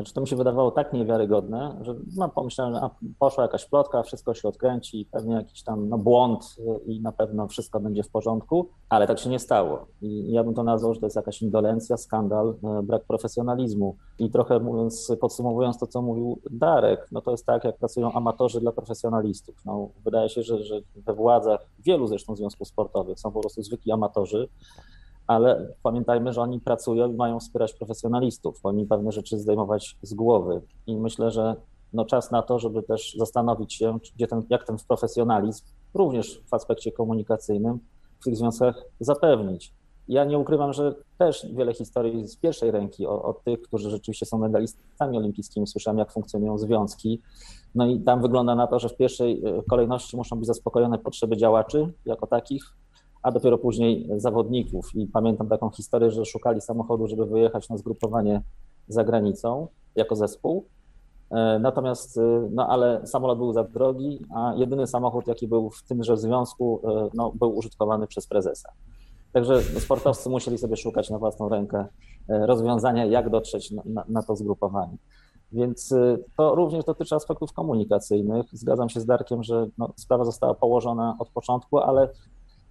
Znaczy, 0.00 0.14
to 0.14 0.20
mi 0.20 0.28
się 0.28 0.36
wydawało 0.36 0.70
tak 0.70 0.92
niewiarygodne, 0.92 1.76
że 1.80 1.94
no, 2.16 2.28
pomyślałem, 2.28 2.74
a, 2.74 2.90
poszła 3.18 3.44
jakaś 3.44 3.64
plotka, 3.64 4.02
wszystko 4.02 4.34
się 4.34 4.48
odkręci, 4.48 5.08
pewnie 5.12 5.34
jakiś 5.34 5.62
tam 5.62 5.88
no, 5.88 5.98
błąd 5.98 6.56
i 6.86 7.00
na 7.00 7.12
pewno 7.12 7.48
wszystko 7.48 7.80
będzie 7.80 8.02
w 8.02 8.08
porządku, 8.08 8.68
ale 8.88 9.06
tak 9.06 9.18
się 9.18 9.30
nie 9.30 9.38
stało. 9.38 9.86
I 10.02 10.32
ja 10.32 10.44
bym 10.44 10.54
to 10.54 10.62
nazwał, 10.62 10.94
że 10.94 11.00
to 11.00 11.06
jest 11.06 11.16
jakaś 11.16 11.42
indolencja, 11.42 11.96
skandal, 11.96 12.54
e, 12.64 12.82
brak 12.82 13.04
profesjonalizmu. 13.04 13.96
I 14.18 14.30
trochę 14.30 14.60
mówiąc, 14.60 15.12
podsumowując 15.20 15.78
to, 15.78 15.86
co 15.86 16.02
mówił 16.02 16.40
Darek, 16.50 17.08
no 17.12 17.20
to 17.20 17.30
jest 17.30 17.46
tak, 17.46 17.64
jak 17.64 17.78
pracują 17.78 18.12
amatorzy 18.12 18.60
dla 18.60 18.72
profesjonalistów. 18.72 19.56
No, 19.64 19.88
wydaje 20.04 20.28
się, 20.28 20.42
że, 20.42 20.62
że 20.62 20.80
we 20.96 21.14
władzach 21.14 21.66
wielu 21.78 22.06
zresztą 22.06 22.36
związków 22.36 22.68
sportowych 22.68 23.20
są 23.20 23.32
po 23.32 23.40
prostu 23.40 23.62
zwykli 23.62 23.92
amatorzy, 23.92 24.48
ale 25.30 25.74
pamiętajmy, 25.82 26.32
że 26.32 26.40
oni 26.40 26.60
pracują 26.60 27.12
i 27.12 27.14
mają 27.14 27.40
wspierać 27.40 27.74
profesjonalistów, 27.74 28.60
oni 28.62 28.86
pewne 28.86 29.12
rzeczy 29.12 29.38
zdejmować 29.38 29.96
z 30.02 30.14
głowy. 30.14 30.60
I 30.86 30.96
myślę, 30.96 31.30
że 31.30 31.56
no 31.92 32.04
czas 32.04 32.30
na 32.30 32.42
to, 32.42 32.58
żeby 32.58 32.82
też 32.82 33.14
zastanowić 33.18 33.74
się, 33.74 33.98
gdzie 34.14 34.26
ten, 34.26 34.42
jak 34.48 34.66
ten 34.66 34.76
profesjonalizm, 34.88 35.64
również 35.94 36.42
w 36.46 36.54
aspekcie 36.54 36.92
komunikacyjnym, 36.92 37.78
w 38.20 38.24
tych 38.24 38.36
związkach 38.36 38.84
zapewnić. 39.00 39.74
Ja 40.08 40.24
nie 40.24 40.38
ukrywam, 40.38 40.72
że 40.72 40.94
też 41.18 41.46
wiele 41.52 41.74
historii 41.74 42.28
z 42.28 42.36
pierwszej 42.36 42.70
ręki 42.70 43.06
od 43.06 43.44
tych, 43.44 43.62
którzy 43.62 43.90
rzeczywiście 43.90 44.26
są 44.26 44.38
medalistami 44.38 45.18
olimpijskimi, 45.18 45.66
słyszałem, 45.66 45.98
jak 45.98 46.12
funkcjonują 46.12 46.58
związki. 46.58 47.20
No 47.74 47.86
i 47.86 48.00
tam 48.00 48.22
wygląda 48.22 48.54
na 48.54 48.66
to, 48.66 48.78
że 48.78 48.88
w 48.88 48.96
pierwszej 48.96 49.42
e, 49.44 49.62
kolejności 49.62 50.16
muszą 50.16 50.36
być 50.36 50.46
zaspokojone 50.46 50.98
potrzeby 50.98 51.36
działaczy 51.36 51.92
jako 52.06 52.26
takich, 52.26 52.62
a 53.22 53.30
dopiero 53.30 53.58
później 53.58 54.08
zawodników. 54.16 54.94
I 54.94 55.06
pamiętam 55.06 55.48
taką 55.48 55.70
historię, 55.70 56.10
że 56.10 56.24
szukali 56.24 56.60
samochodu, 56.60 57.06
żeby 57.06 57.26
wyjechać 57.26 57.68
na 57.68 57.76
zgrupowanie 57.76 58.42
za 58.88 59.04
granicą 59.04 59.68
jako 59.96 60.16
zespół. 60.16 60.66
E, 61.30 61.58
natomiast, 61.58 62.18
e, 62.18 62.48
no 62.52 62.68
ale 62.68 63.06
samolot 63.06 63.38
był 63.38 63.52
za 63.52 63.64
drogi, 63.64 64.26
a 64.34 64.54
jedyny 64.56 64.86
samochód, 64.86 65.26
jaki 65.26 65.48
był 65.48 65.70
w 65.70 65.82
tymże 65.82 66.16
związku, 66.16 66.80
e, 66.84 67.08
no, 67.14 67.32
był 67.34 67.56
użytkowany 67.56 68.06
przez 68.06 68.26
prezesa. 68.26 68.72
Także 69.32 69.62
sportowcy 69.62 70.30
musieli 70.30 70.58
sobie 70.58 70.76
szukać 70.76 71.10
na 71.10 71.18
własną 71.18 71.48
rękę 71.48 71.86
rozwiązania, 72.28 73.04
jak 73.04 73.30
dotrzeć 73.30 73.70
na, 73.70 74.04
na, 74.08 74.22
to 74.22 74.36
zgrupowanie. 74.36 74.96
Więc 75.52 75.94
to 76.36 76.54
również 76.54 76.84
dotyczy 76.84 77.14
aspektów 77.14 77.52
komunikacyjnych. 77.52 78.46
Zgadzam 78.52 78.88
się 78.88 79.00
z 79.00 79.06
Darkiem, 79.06 79.42
że 79.42 79.66
no, 79.78 79.92
sprawa 79.96 80.24
została 80.24 80.54
położona 80.54 81.16
od 81.18 81.28
początku, 81.28 81.78
ale 81.78 82.08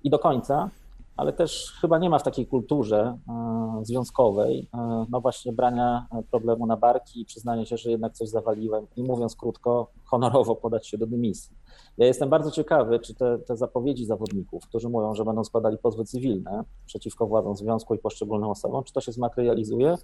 i 0.04 0.10
do 0.10 0.20
końca, 0.20 0.70
ale 1.18 1.34
też 1.34 1.74
chyba 1.82 1.98
nie 1.98 2.10
ma 2.10 2.20
w 2.20 2.24
takiej 2.24 2.48
kulturze 2.48 3.18
e, 3.30 3.80
związkowej, 3.82 4.70
e, 4.74 5.06
no 5.10 5.22
właśnie 5.22 5.54
brania 5.54 6.08
problemu 6.32 6.66
na 6.66 6.78
barki 6.78 7.22
i 7.22 7.26
przyznania 7.26 7.66
się, 7.66 7.78
że 7.78 7.92
jednak 7.92 8.14
coś 8.14 8.30
zawaliłem 8.30 8.88
i 8.96 9.04
mówiąc 9.04 9.36
krótko, 9.36 9.88
honorowo 10.06 10.56
podać 10.56 10.88
się 10.88 10.98
do 10.98 11.08
dymisji. 11.08 11.58
Ja 11.98 12.06
jestem 12.06 12.30
bardzo 12.30 12.52
ciekawy, 12.52 13.00
czy 13.00 13.16
te, 13.16 13.40
te 13.40 13.58
zapowiedzi 13.58 14.06
zawodników, 14.06 14.68
którzy 14.68 14.90
mówią, 14.90 15.16
że 15.16 15.26
będą 15.26 15.44
składali 15.44 15.78
pozwy 15.78 16.06
cywilne 16.06 16.64
przeciwko 16.86 17.28
władzom 17.28 17.56
związku 17.56 17.96
i 17.96 17.98
poszczególnym 17.98 18.50
osobom, 18.50 18.84
czy 18.84 18.94
to 18.94 19.02
się 19.02 19.12
zmaterializuje, 19.12 19.98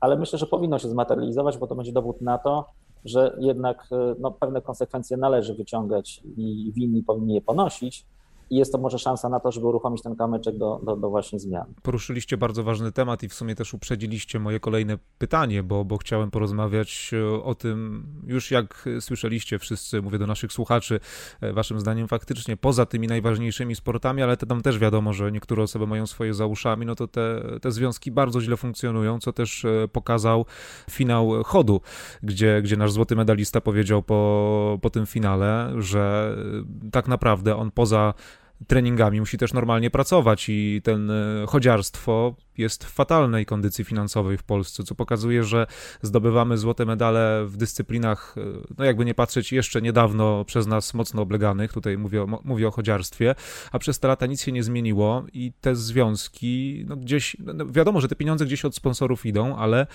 ale 0.00 0.16
myślę, 0.16 0.38
że 0.38 0.46
powinno 0.46 0.78
się 0.78 0.88
zmaterializować, 0.88 1.58
bo 1.58 1.66
to 1.66 1.74
będzie 1.74 1.92
dowód 1.92 2.20
na 2.20 2.38
to, 2.38 2.66
że 3.04 3.36
jednak 3.40 3.88
e, 3.92 4.14
no, 4.18 4.30
pewne 4.30 4.62
konsekwencje 4.62 5.16
należy 5.16 5.54
wyciągać 5.54 6.22
i 6.36 6.72
winni 6.74 7.02
powinni 7.02 7.34
je 7.34 7.40
ponosić, 7.40 8.06
i 8.50 8.56
jest 8.56 8.72
to 8.72 8.78
może 8.78 8.98
szansa 8.98 9.28
na 9.28 9.40
to, 9.40 9.52
żeby 9.52 9.66
uruchomić 9.66 10.02
ten 10.02 10.16
kamyczek 10.16 10.58
do, 10.58 10.80
do, 10.82 10.96
do, 10.96 11.10
właśnie 11.10 11.38
zmian. 11.38 11.74
Poruszyliście 11.82 12.36
bardzo 12.36 12.64
ważny 12.64 12.92
temat 12.92 13.22
i 13.22 13.28
w 13.28 13.34
sumie 13.34 13.54
też 13.54 13.74
uprzedziliście 13.74 14.38
moje 14.38 14.60
kolejne 14.60 14.98
pytanie, 15.18 15.62
bo, 15.62 15.84
bo 15.84 15.96
chciałem 15.96 16.30
porozmawiać 16.30 17.10
e, 17.12 17.42
o 17.42 17.54
tym, 17.54 18.06
już 18.26 18.50
jak 18.50 18.88
słyszeliście 19.00 19.58
wszyscy, 19.58 20.02
mówię 20.02 20.18
do 20.18 20.26
naszych 20.26 20.52
słuchaczy, 20.52 21.00
e, 21.40 21.52
waszym 21.52 21.80
zdaniem 21.80 22.08
faktycznie 22.08 22.56
poza 22.56 22.86
tymi 22.86 23.06
najważniejszymi 23.06 23.74
sportami, 23.74 24.22
ale 24.22 24.36
tam 24.36 24.62
też 24.62 24.78
wiadomo, 24.78 25.12
że 25.12 25.32
niektóre 25.32 25.62
osoby 25.62 25.86
mają 25.86 26.06
swoje 26.06 26.34
za 26.34 26.46
uszami, 26.46 26.86
no 26.86 26.94
to 26.94 27.08
te, 27.08 27.42
te 27.62 27.72
związki 27.72 28.10
bardzo 28.10 28.40
źle 28.40 28.56
funkcjonują, 28.56 29.18
co 29.18 29.32
też 29.32 29.64
e, 29.64 29.88
pokazał 29.92 30.44
finał 30.90 31.44
chodu, 31.44 31.80
gdzie, 32.22 32.62
gdzie 32.62 32.76
nasz 32.76 32.92
złoty 32.92 33.16
medalista 33.16 33.60
powiedział 33.60 34.02
po, 34.02 34.78
po 34.82 34.90
tym 34.90 35.06
finale, 35.06 35.72
że 35.78 36.36
tak 36.92 37.08
naprawdę 37.08 37.56
on 37.56 37.70
poza 37.70 38.14
treningami 38.66 39.20
musi 39.20 39.38
też 39.38 39.52
normalnie 39.52 39.90
pracować 39.90 40.48
i 40.48 40.80
ten 40.84 41.10
e, 41.10 41.46
chodziarstwo 41.46 42.34
jest 42.58 42.84
w 42.84 42.90
fatalnej 42.90 43.46
kondycji 43.46 43.84
finansowej 43.84 44.38
w 44.38 44.42
Polsce, 44.42 44.82
co 44.82 44.94
pokazuje, 44.94 45.44
że 45.44 45.66
zdobywamy 46.02 46.58
złote 46.58 46.84
medale 46.86 47.44
w 47.46 47.56
dyscyplinach, 47.56 48.34
e, 48.38 48.40
no 48.78 48.84
jakby 48.84 49.04
nie 49.04 49.14
patrzeć, 49.14 49.52
jeszcze 49.52 49.82
niedawno 49.82 50.44
przez 50.44 50.66
nas 50.66 50.94
mocno 50.94 51.22
obleganych, 51.22 51.72
tutaj 51.72 51.98
mówię 51.98 52.22
o, 52.22 52.40
mówię 52.44 52.68
o 52.68 52.70
chodziarstwie, 52.70 53.34
a 53.72 53.78
przez 53.78 53.98
te 53.98 54.08
lata 54.08 54.26
nic 54.26 54.42
się 54.42 54.52
nie 54.52 54.62
zmieniło 54.62 55.24
i 55.32 55.52
te 55.60 55.76
związki, 55.76 56.84
no 56.88 56.96
gdzieś, 56.96 57.36
no 57.40 57.66
wiadomo, 57.66 58.00
że 58.00 58.08
te 58.08 58.16
pieniądze 58.16 58.46
gdzieś 58.46 58.64
od 58.64 58.74
sponsorów 58.74 59.26
idą, 59.26 59.56
ale 59.56 59.86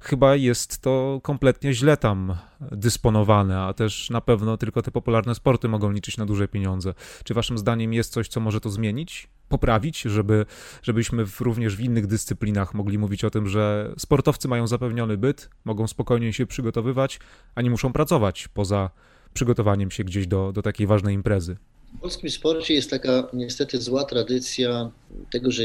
chyba 0.00 0.36
jest 0.36 0.78
to 0.82 1.20
kompletnie 1.22 1.74
źle 1.74 1.96
tam 1.96 2.36
dysponowane, 2.60 3.60
a 3.60 3.72
też 3.72 4.10
na 4.10 4.20
pewno 4.20 4.56
tylko 4.56 4.82
te 4.82 4.90
popularne 4.90 5.34
sporty 5.34 5.68
mogą 5.68 5.90
liczyć 5.90 6.16
na 6.16 6.26
duże 6.26 6.48
pieniądze. 6.48 6.94
Czy 7.24 7.34
waszym 7.34 7.58
zdaniem 7.58 7.92
jest 7.92 8.12
coś, 8.12 8.28
co 8.28 8.40
może 8.40 8.60
to 8.60 8.70
zmienić? 8.70 9.28
Poprawić, 9.48 10.02
żeby, 10.02 10.46
żebyśmy 10.82 11.26
w, 11.26 11.40
również 11.40 11.76
w 11.76 11.80
innych 11.80 12.06
dyscyplinach 12.06 12.74
mogli 12.74 12.98
mówić 12.98 13.24
o 13.24 13.30
tym, 13.30 13.48
że 13.48 13.92
sportowcy 13.98 14.48
mają 14.48 14.66
zapewniony 14.66 15.16
byt, 15.16 15.50
mogą 15.64 15.86
spokojnie 15.86 16.32
się 16.32 16.46
przygotowywać, 16.46 17.20
a 17.54 17.62
nie 17.62 17.70
muszą 17.70 17.92
pracować 17.92 18.48
poza 18.48 18.90
przygotowaniem 19.34 19.90
się 19.90 20.04
gdzieś 20.04 20.26
do, 20.26 20.52
do 20.52 20.62
takiej 20.62 20.86
ważnej 20.86 21.14
imprezy. 21.14 21.56
W 21.96 22.00
polskim 22.00 22.30
sporcie 22.30 22.74
jest 22.74 22.90
taka 22.90 23.28
niestety 23.32 23.80
zła 23.80 24.04
tradycja 24.04 24.90
tego, 25.30 25.50
że 25.50 25.62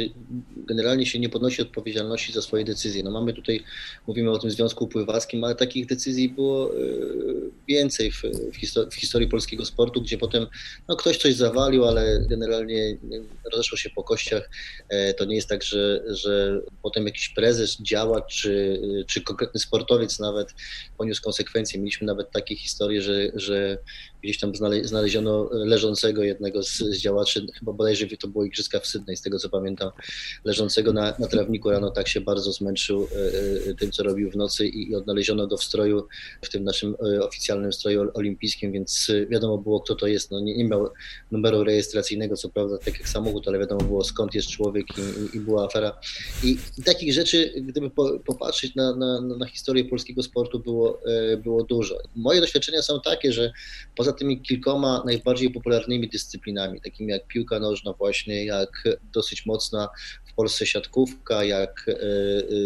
generalnie 0.57 1.05
się 1.05 1.19
nie 1.19 1.29
podnosi 1.29 1.62
odpowiedzialności 1.62 2.33
za 2.33 2.41
swoje 2.41 2.65
decyzje. 2.65 3.03
No 3.03 3.12
mamy 3.12 3.33
tutaj, 3.33 3.63
mówimy 4.07 4.31
o 4.31 4.39
tym 4.39 4.51
Związku 4.51 4.88
Pływackim, 4.88 5.43
ale 5.43 5.55
takich 5.55 5.86
decyzji 5.86 6.29
było 6.29 6.71
e, 6.71 6.75
więcej 7.69 8.11
w, 8.11 8.21
w, 8.53 8.55
historii, 8.55 8.91
w 8.91 8.95
historii 8.95 9.27
polskiego 9.27 9.65
sportu, 9.65 10.01
gdzie 10.01 10.17
potem 10.17 10.47
no, 10.88 10.95
ktoś 10.95 11.17
coś 11.17 11.35
zawalił, 11.35 11.85
ale 11.85 12.25
generalnie 12.29 12.97
rozeszło 13.51 13.77
się 13.77 13.89
po 13.89 14.03
kościach. 14.03 14.49
E, 14.89 15.13
to 15.13 15.25
nie 15.25 15.35
jest 15.35 15.49
tak, 15.49 15.63
że, 15.63 16.03
że 16.07 16.61
potem 16.83 17.05
jakiś 17.05 17.29
prezes, 17.29 17.77
działacz 17.81 18.33
czy, 18.33 18.81
czy 19.07 19.21
konkretny 19.21 19.59
sportowiec 19.59 20.19
nawet 20.19 20.53
poniósł 20.97 21.23
konsekwencje. 21.23 21.79
Mieliśmy 21.79 22.07
nawet 22.07 22.31
takie 22.31 22.55
historie, 22.55 23.01
że, 23.01 23.31
że 23.35 23.77
gdzieś 24.23 24.39
tam 24.39 24.51
znaleziono 24.83 25.49
leżącego 25.51 26.23
jednego 26.23 26.63
z, 26.63 26.77
z 26.77 26.97
działaczy, 26.97 27.45
chyba 27.59 27.73
bodajże 27.73 28.07
to 28.17 28.27
było 28.27 28.45
Igrzyska 28.45 28.79
w 28.79 28.88
Sydney, 28.88 29.17
z 29.17 29.21
tego 29.21 29.39
co 29.39 29.49
pamiętam, 29.49 29.91
leżącego 30.43 30.93
na, 30.93 31.13
na 31.19 31.27
trawniku 31.27 31.69
rano, 31.69 31.91
tak 31.91 32.07
się 32.07 32.21
bardzo 32.21 32.51
zmęczył 32.51 33.07
e, 33.11 33.69
e, 33.69 33.73
tym, 33.73 33.91
co 33.91 34.03
robił 34.03 34.31
w 34.31 34.35
nocy 34.35 34.67
i, 34.67 34.91
i 34.91 34.95
odnaleziono 34.95 35.47
go 35.47 35.57
w 35.57 35.63
stroju, 35.63 36.07
w 36.41 36.49
tym 36.49 36.63
naszym 36.63 36.95
e, 37.15 37.23
oficjalnym 37.60 37.74
stroju 37.74 38.12
olimpijskim, 38.13 38.72
więc 38.72 39.12
wiadomo 39.30 39.58
było, 39.58 39.82
kto 39.82 39.96
to 39.96 40.08
jest. 40.08 40.32
No, 40.32 40.39
nie, 40.39 40.58
nie 40.58 40.63
miał 40.66 40.89
numeru 41.32 41.63
rejestracyjnego, 41.63 42.36
co 42.36 42.50
prawda, 42.50 42.78
tak 42.78 43.00
jak 43.00 43.10
samochód, 43.10 43.48
ale 43.48 43.60
wiadomo 43.60 43.82
było, 43.82 44.04
skąd 44.04 44.36
jest 44.36 44.48
człowiek 44.48 44.86
i, 44.98 45.38
i 45.38 45.39
była 45.39 45.66
afera. 45.66 46.00
I, 46.44 46.58
I, 46.78 46.84
takich 46.84 47.13
rzeczy, 47.13 47.54
gdyby 47.62 47.89
po, 47.89 48.20
popatrzeć 48.20 48.75
na, 48.75 48.96
na, 48.96 49.22
na 49.22 49.46
historię 49.46 49.86
polskiego 49.86 50.24
sportu, 50.24 50.60
było, 50.60 51.01
było 51.44 51.63
dużo. 51.63 51.98
Moje 52.16 52.42
doświadczenia 52.42 52.82
są 52.82 53.01
takie, 53.01 53.32
że 53.32 53.51
poza 53.96 54.13
tymi 54.13 54.42
kilkoma 54.42 55.04
najbardziej 55.06 55.50
popularnymi 55.50 56.10
dyscyplinami, 56.10 56.82
takimi 56.82 57.12
jak 57.12 57.28
piłka 57.28 57.60
nożna 57.60 57.94
właśnie, 57.94 58.46
jak 58.46 58.84
dosyć 59.13 59.46
mocna 59.46 59.89
Polsce 60.39 60.65
siatkówka, 60.65 61.43
jak 61.43 61.86
e, 61.88 61.93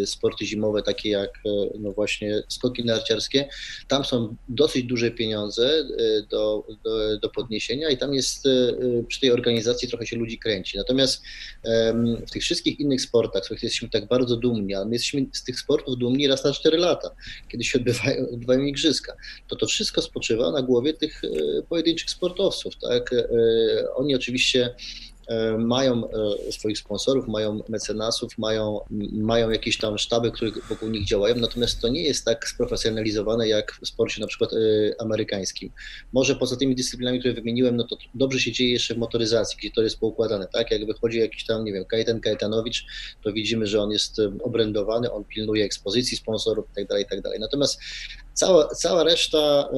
e, 0.02 0.06
sporty 0.06 0.46
zimowe, 0.46 0.82
takie 0.82 1.10
jak 1.10 1.30
e, 1.30 1.50
no 1.78 1.92
właśnie 1.92 2.42
skoki 2.48 2.84
narciarskie. 2.84 3.48
Tam 3.88 4.04
są 4.04 4.36
dosyć 4.48 4.84
duże 4.84 5.10
pieniądze 5.10 5.84
do, 6.30 6.66
do, 6.84 7.18
do 7.18 7.28
podniesienia 7.28 7.90
i 7.90 7.96
tam 7.96 8.14
jest 8.14 8.44
przy 9.08 9.20
tej 9.20 9.30
organizacji 9.30 9.88
trochę 9.88 10.06
się 10.06 10.16
ludzi 10.16 10.38
kręci. 10.38 10.78
Natomiast 10.78 11.22
w 12.26 12.30
tych 12.30 12.42
wszystkich 12.42 12.80
innych 12.80 13.00
sportach, 13.02 13.42
z 13.42 13.44
których 13.44 13.62
jesteśmy 13.62 13.88
tak 13.88 14.08
bardzo 14.08 14.36
dumni, 14.36 14.74
a 14.74 14.84
my 14.84 14.92
jesteśmy 14.92 15.26
z 15.32 15.44
tych 15.44 15.60
sportów 15.60 15.98
dumni 15.98 16.28
raz 16.28 16.44
na 16.44 16.52
4 16.52 16.78
lata, 16.78 17.10
kiedy 17.48 17.64
się 17.64 17.78
odbywają, 17.78 18.28
odbywają 18.32 18.60
igrzyska, 18.60 19.16
to 19.48 19.56
to 19.56 19.66
wszystko 19.66 20.02
spoczywa 20.02 20.50
na 20.50 20.62
głowie 20.62 20.94
tych 20.94 21.22
pojedynczych 21.68 22.10
sportowców. 22.10 22.74
Tak? 22.78 23.10
Oni 23.96 24.14
oczywiście 24.14 24.74
mają 25.58 26.10
e, 26.10 26.52
swoich 26.52 26.78
sponsorów, 26.78 27.28
mają 27.28 27.60
mecenasów, 27.68 28.38
mają, 28.38 28.80
mają 29.12 29.50
jakieś 29.50 29.78
tam 29.78 29.98
sztaby, 29.98 30.30
które 30.30 30.50
wokół 30.68 30.88
nich 30.88 31.06
działają, 31.06 31.34
natomiast 31.34 31.80
to 31.80 31.88
nie 31.88 32.02
jest 32.02 32.24
tak 32.24 32.48
sprofesjonalizowane 32.48 33.48
jak 33.48 33.72
w 33.82 33.88
sporcie 33.88 34.20
na 34.20 34.26
przykład 34.26 34.50
e, 34.52 34.56
amerykańskim. 35.00 35.70
Może 36.12 36.36
poza 36.36 36.56
tymi 36.56 36.74
dyscyplinami, 36.74 37.20
które 37.20 37.34
wymieniłem, 37.34 37.76
no 37.76 37.84
to 37.84 37.96
dobrze 38.14 38.38
się 38.40 38.52
dzieje 38.52 38.72
jeszcze 38.72 38.94
w 38.94 38.98
motoryzacji, 38.98 39.58
gdzie 39.58 39.70
to 39.70 39.82
jest 39.82 39.98
poukładane, 39.98 40.48
tak? 40.52 40.70
Jak 40.70 40.86
wychodzi 40.86 41.18
jakiś 41.18 41.46
tam, 41.46 41.64
nie 41.64 41.72
wiem, 41.72 41.84
Kajetan 41.84 42.20
Kajetanowicz, 42.20 42.86
to 43.24 43.32
widzimy, 43.32 43.66
że 43.66 43.82
on 43.82 43.90
jest 43.90 44.20
obrędowany, 44.42 45.12
on 45.12 45.24
pilnuje 45.24 45.64
ekspozycji 45.64 46.16
sponsorów 46.16 46.66
itd., 46.68 46.88
tak 46.88 46.98
itd. 46.98 47.30
Tak 47.30 47.40
natomiast 47.40 47.80
Cała, 48.34 48.68
cała 48.68 49.04
reszta 49.04 49.68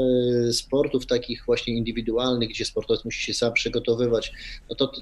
y, 0.48 0.52
sportów 0.52 1.06
takich 1.06 1.42
właśnie 1.46 1.74
indywidualnych, 1.74 2.48
gdzie 2.48 2.64
sportowiec 2.64 3.04
musi 3.04 3.22
się 3.22 3.34
sam 3.34 3.52
przygotowywać, 3.52 4.32
no 4.70 4.76
to 4.76 4.92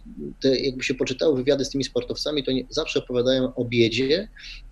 te, 0.41 0.59
jakby 0.59 0.85
się 0.85 0.95
poczytało 0.95 1.37
wywiady 1.37 1.65
z 1.65 1.71
tymi 1.71 1.85
sportowcami, 1.85 2.45
to 2.45 2.53
nie, 2.53 2.65
zawsze 2.71 2.99
opowiadają 2.99 3.55
o 3.55 3.65
biedzie, 3.65 4.29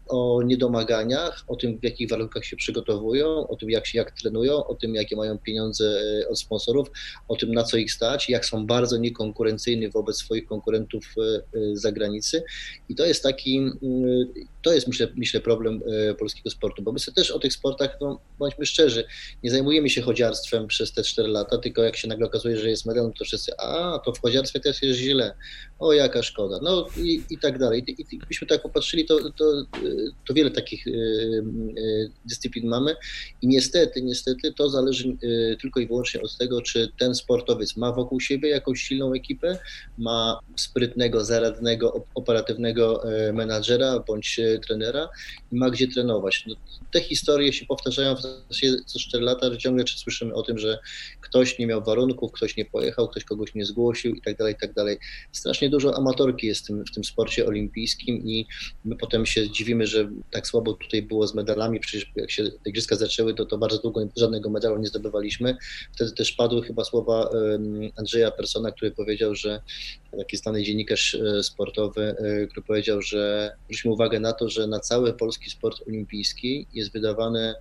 o 0.09 0.43
niedomaganiach, 0.43 1.45
o 1.49 1.57
tym, 1.57 1.79
w 1.79 1.85
jakich 1.85 2.11
warunkach 2.11 2.45
się 2.45 2.57
przygotowują, 2.57 3.49
o 3.49 3.57
tym, 3.57 3.71
jak 3.71 3.87
się 3.87 3.99
jak 3.99 4.11
trenują, 4.11 4.67
o 4.67 4.75
tym, 4.75 4.95
jakie 4.95 5.17
mają 5.17 5.39
pieniądze 5.39 6.03
e, 6.25 6.29
od 6.29 6.41
sponsorów, 6.41 6.91
o 7.29 7.37
tym, 7.37 7.55
na 7.55 7.65
co 7.65 7.77
ich 7.77 7.93
stać, 7.93 8.29
jak 8.29 8.47
są 8.47 8.67
bardzo 8.67 8.97
niekonkurencyjni 8.97 9.89
wobec 9.89 10.17
swoich 10.17 10.47
konkurentów 10.47 11.15
e, 11.19 11.23
e, 11.23 11.77
z 11.77 11.81
zagranicy. 11.81 12.43
I 12.89 12.95
to 12.95 13.07
jest 13.07 13.23
taki, 13.23 13.57
mm, 13.59 13.79
to 14.63 14.73
jest 14.73 14.87
myślę, 14.87 15.09
myślę 15.17 15.41
problem 15.41 15.83
polskiego 16.19 16.51
sportu, 16.51 16.83
bo 16.83 16.93
my 16.93 16.99
sobie 16.99 17.15
też 17.15 17.31
o 17.31 17.39
tych 17.39 17.53
sportach, 17.53 17.99
no, 18.01 18.21
bądźmy 18.39 18.67
szczerzy, 18.67 19.05
nie 19.43 19.51
zajmujemy 19.51 19.91
się 19.91 20.03
chodziarstwem 20.03 20.67
przez 20.67 20.93
te 20.93 21.03
4 21.03 21.29
lata, 21.29 21.59
tylko 21.59 21.83
jak 21.83 21.97
się 21.97 22.09
nagle 22.09 22.27
okazuje, 22.27 22.59
że 22.59 22.71
jest 22.71 22.87
medal, 22.87 23.13
to 23.19 23.25
wszyscy, 23.25 23.53
a 23.59 23.99
to 24.05 24.13
w 24.13 24.21
chodziarstwie 24.21 24.61
też 24.61 24.83
jest 24.83 24.99
źle, 24.99 25.35
o 25.83 25.93
jaka 25.93 26.23
szkoda, 26.23 26.59
no 26.63 26.87
i, 26.97 27.23
i 27.31 27.39
tak 27.39 27.59
dalej. 27.59 27.85
I, 27.87 28.03
i, 28.15 28.19
gdybyśmy 28.19 28.47
tak 28.47 28.63
popatrzyli, 28.63 29.07
to, 29.07 29.31
to 29.31 29.67
to 30.29 30.35
wiele 30.35 30.51
takich 30.51 30.85
dyscyplin 32.25 32.69
mamy 32.69 32.95
i 33.43 33.49
niestety, 33.49 34.03
niestety 34.03 34.53
to 34.53 34.71
zależy 34.71 35.17
tylko 35.61 35.81
i 35.81 35.87
wyłącznie 35.87 36.21
od 36.21 36.37
tego, 36.37 36.63
czy 36.63 36.93
ten 36.99 37.15
sportowiec 37.15 37.77
ma 37.77 37.93
wokół 37.93 38.21
siebie 38.21 38.49
jakąś 38.49 38.81
silną 38.83 39.13
ekipę, 39.13 39.59
ma 39.99 40.41
sprytnego, 40.57 41.25
zaradnego, 41.25 42.07
operatywnego 42.15 43.03
menadżera 43.33 43.99
bądź 44.07 44.41
trenera 44.67 45.09
i 45.53 45.57
ma 45.57 45.71
gdzie 45.71 45.89
trenować. 45.89 46.45
No, 46.47 46.55
te 46.93 47.01
historie 47.01 47.53
się 47.53 47.67
powtarzają 47.67 48.17
co 48.87 48.99
4 48.99 49.25
lata, 49.25 49.51
że 49.51 49.59
ciągle 49.59 49.85
słyszymy 49.87 50.35
o 50.35 50.43
tym, 50.43 50.59
że 50.59 50.79
ktoś 51.21 51.59
nie 51.59 51.67
miał 51.67 51.85
warunków, 51.85 52.33
ktoś 52.33 52.57
nie 52.57 52.65
pojechał, 52.65 53.09
ktoś 53.09 53.25
kogoś 53.25 53.55
nie 53.55 53.65
zgłosił 53.65 54.15
i 54.15 54.21
tak 54.21 54.37
dalej, 54.37 54.55
i 54.55 54.57
tak 54.61 54.75
dalej. 54.75 54.99
Strasznie 55.33 55.71
dużo 55.73 55.97
amatorki 55.97 56.47
jest 56.47 56.65
w 56.65 56.67
tym, 56.67 56.85
w 56.85 56.91
tym 56.95 57.05
sporcie 57.05 57.47
olimpijskim 57.47 58.17
i 58.17 58.47
my 58.85 58.97
potem 58.97 59.27
się 59.27 59.51
dziwimy, 59.51 59.87
że 59.87 60.11
tak 60.31 60.47
słabo 60.47 60.73
tutaj 60.73 61.03
było 61.03 61.27
z 61.27 61.35
medalami, 61.35 61.81
przecież 61.81 62.13
jak 62.17 62.31
się 62.31 62.45
te 62.45 62.71
igrzyska 62.71 62.97
zaczęły, 62.97 63.35
to, 63.35 63.47
to 63.47 63.59
bardzo 63.59 63.79
długo 63.79 64.01
żadnego 64.17 64.51
medalu 64.51 64.79
nie 64.79 64.87
zdobywaliśmy. 64.87 65.57
Wtedy 65.93 66.13
też 66.13 66.33
padły 66.33 66.63
chyba 66.63 66.85
słowa 66.85 67.31
Andrzeja 67.97 68.31
Persona, 68.31 68.73
który 68.73 68.91
powiedział, 68.91 69.35
że 69.35 69.63
taki 70.19 70.37
znany 70.37 70.63
dziennikarz 70.63 71.15
e, 71.15 71.43
sportowy, 71.43 72.03
e, 72.19 72.47
który 72.47 72.63
powiedział, 72.67 73.03
że 73.03 73.53
zwróćmy 73.65 73.91
uwagę 73.91 74.21
na 74.21 74.33
to, 74.33 74.49
że 74.49 74.67
na 74.67 74.81
cały 74.81 75.13
polski 75.13 75.51
sport 75.51 75.83
olimpijski 75.89 76.67
jest 76.75 76.93
wydawane 76.93 77.55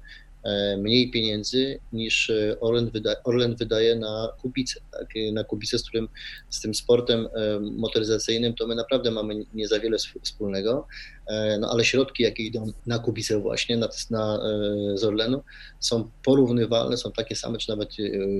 mniej 0.77 1.11
pieniędzy 1.11 1.79
niż 1.93 2.29
e, 2.29 2.59
Orlen, 2.59 2.89
wyda, 2.89 3.15
Orlen 3.23 3.55
wydaje 3.55 3.95
na 3.95 4.29
Kubice. 4.41 4.81
Tak? 4.91 5.09
Na 5.33 5.43
Kubice, 5.43 5.79
z 5.79 5.83
którym 5.83 6.09
z 6.49 6.61
tym 6.61 6.75
sportem 6.75 7.27
e, 7.35 7.59
motoryzacyjnym 7.59 8.53
to 8.53 8.67
my 8.67 8.75
naprawdę 8.75 9.11
mamy 9.11 9.45
nie 9.53 9.67
za 9.67 9.79
wiele 9.79 9.97
wspólnego, 10.21 10.87
no 11.59 11.69
ale 11.71 11.85
środki, 11.85 12.23
jakie 12.23 12.43
idą 12.43 12.71
na 12.85 12.99
Kubice 12.99 13.39
właśnie, 13.39 13.77
na, 13.77 13.89
na, 14.09 14.39
z 14.95 15.03
Orlenu, 15.03 15.43
są 15.79 16.11
porównywalne, 16.23 16.97
są 16.97 17.11
takie 17.11 17.35
same, 17.35 17.57
czy 17.57 17.69
nawet 17.69 17.89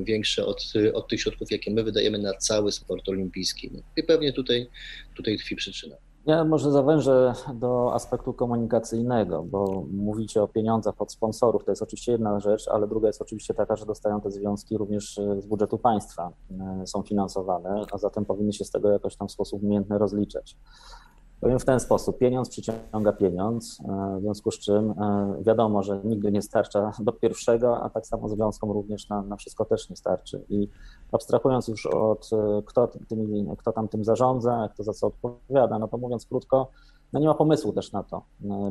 większe 0.03 0.46
od, 0.46 0.74
od 0.93 1.08
tych 1.08 1.22
środków, 1.22 1.51
jakie 1.51 1.72
my 1.72 1.84
wydajemy 1.84 2.17
na 2.17 2.34
cały 2.34 2.72
sport 2.72 3.10
olimpijski. 3.10 3.70
No 3.74 3.79
I 3.98 4.03
pewnie 4.03 4.34
tutaj, 4.34 4.67
tutaj 5.15 5.38
tkwi 5.38 5.55
przyczyna. 5.55 5.96
Ja 6.25 6.44
może 6.44 6.72
zawężę 6.72 7.34
do 7.54 7.94
aspektu 7.94 8.34
komunikacyjnego, 8.34 9.44
bo 9.44 9.84
mówicie 9.92 10.44
o 10.44 10.48
pieniądzach 10.48 11.01
od 11.01 11.12
sponsorów. 11.12 11.66
To 11.66 11.72
jest 11.72 11.82
oczywiście 11.82 12.12
jedna 12.12 12.40
rzecz, 12.40 12.68
ale 12.68 12.88
druga 12.88 13.08
jest 13.08 13.22
oczywiście 13.22 13.54
taka, 13.54 13.75
że 13.75 13.86
dostają 13.86 14.22
te 14.22 14.32
związki 14.32 14.78
również 14.78 15.20
z 15.40 15.46
budżetu 15.46 15.78
państwa, 15.78 16.32
e, 16.82 16.88
są 16.88 17.01
finansowane, 17.01 17.82
a 17.92 17.98
zatem 17.98 18.25
powinny 18.25 18.54
się 18.54 18.66
z 18.66 18.72
tego 18.72 18.90
jakoś 18.90 19.16
tam 19.16 19.28
w 19.28 19.32
sposób 19.32 19.63
umiejętny 19.63 19.98
rozliczać. 19.98 20.58
Powiem 21.42 21.60
w 21.60 21.66
ten 21.66 21.80
sposób, 21.80 22.18
pieniądz 22.18 22.50
przyciąga 22.50 23.14
pieniądz, 23.14 23.80
e, 23.80 24.18
w 24.18 24.22
związku 24.22 24.52
z 24.52 24.60
czym 24.60 24.92
e, 24.92 25.36
wiadomo, 25.42 25.84
że 25.84 26.02
nigdy 26.04 26.32
nie 26.32 26.42
starcza 26.42 26.92
do 27.00 27.12
pierwszego, 27.12 27.84
a 27.84 27.90
tak 27.90 28.08
samo 28.08 28.30
związkom 28.30 28.72
również 28.72 29.10
na, 29.10 29.22
na 29.22 29.36
wszystko 29.36 29.66
też 29.66 29.90
nie 29.90 29.96
starczy. 29.96 30.46
I 30.50 30.68
abstrahując 31.12 31.68
już 31.68 31.86
od 31.86 32.30
e, 32.34 32.62
kto, 32.66 32.90
tymi, 33.08 33.48
kto 33.58 33.72
tam 33.72 33.88
tym 33.88 34.04
zarządza, 34.04 34.70
kto 34.74 34.84
za 34.84 34.94
co 34.94 35.08
odpowiada, 35.08 35.80
no 35.80 35.88
to 35.88 35.98
mówiąc 35.98 36.26
krótko, 36.26 36.72
no 37.13 37.20
nie 37.20 37.27
ma 37.27 37.34
pomysłu 37.34 37.74
też 37.74 37.91
na 37.91 38.03
to, 38.03 38.22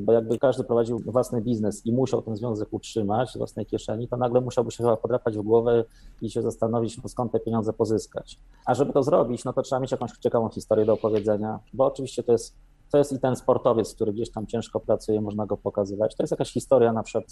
bo 0.01 0.13
jakby 0.13 0.39
każdy 0.39 0.65
prowadził 0.65 0.99
własny 0.99 1.43
biznes 1.43 1.87
i 1.87 1.93
musiał 1.93 2.23
ten 2.23 2.37
związek 2.37 2.69
utrzymać 2.71 3.31
z 3.31 3.37
własnej 3.37 3.67
kieszeni, 3.67 4.09
to 4.09 4.17
nagle 4.17 4.41
musiałby 4.41 4.71
się 4.71 4.85
chyba 4.85 4.97
podrapać 4.97 5.39
w 5.39 5.43
głowę 5.43 5.85
i 6.23 6.31
się 6.31 6.43
zastanowić, 6.43 7.03
no 7.03 7.09
skąd 7.09 7.33
te 7.33 7.41
pieniądze 7.41 7.73
pozyskać. 7.73 8.39
A 8.67 8.75
żeby 8.75 8.93
to 8.93 9.03
zrobić, 9.03 9.45
no 9.45 9.53
to 9.53 9.63
trzeba 9.63 9.81
mieć 9.81 9.93
jakąś 9.93 10.11
ciekawą 10.11 10.49
historię 10.49 10.87
do 10.87 10.93
opowiedzenia, 10.93 11.59
bo 11.75 11.87
oczywiście 11.87 12.23
to 12.23 12.33
jest 12.33 12.57
to 12.91 12.99
jest 12.99 13.13
i 13.13 13.19
ten 13.19 13.37
sportowiec, 13.37 13.95
który 13.95 14.13
gdzieś 14.13 14.31
tam 14.31 14.47
ciężko 14.47 14.81
pracuje, 14.81 15.21
można 15.21 15.47
go 15.47 15.57
pokazywać. 15.57 16.17
To 16.17 16.23
jest 16.23 16.31
jakaś 16.31 16.53
historia 16.53 16.93
na 16.93 17.03
przykład, 17.03 17.25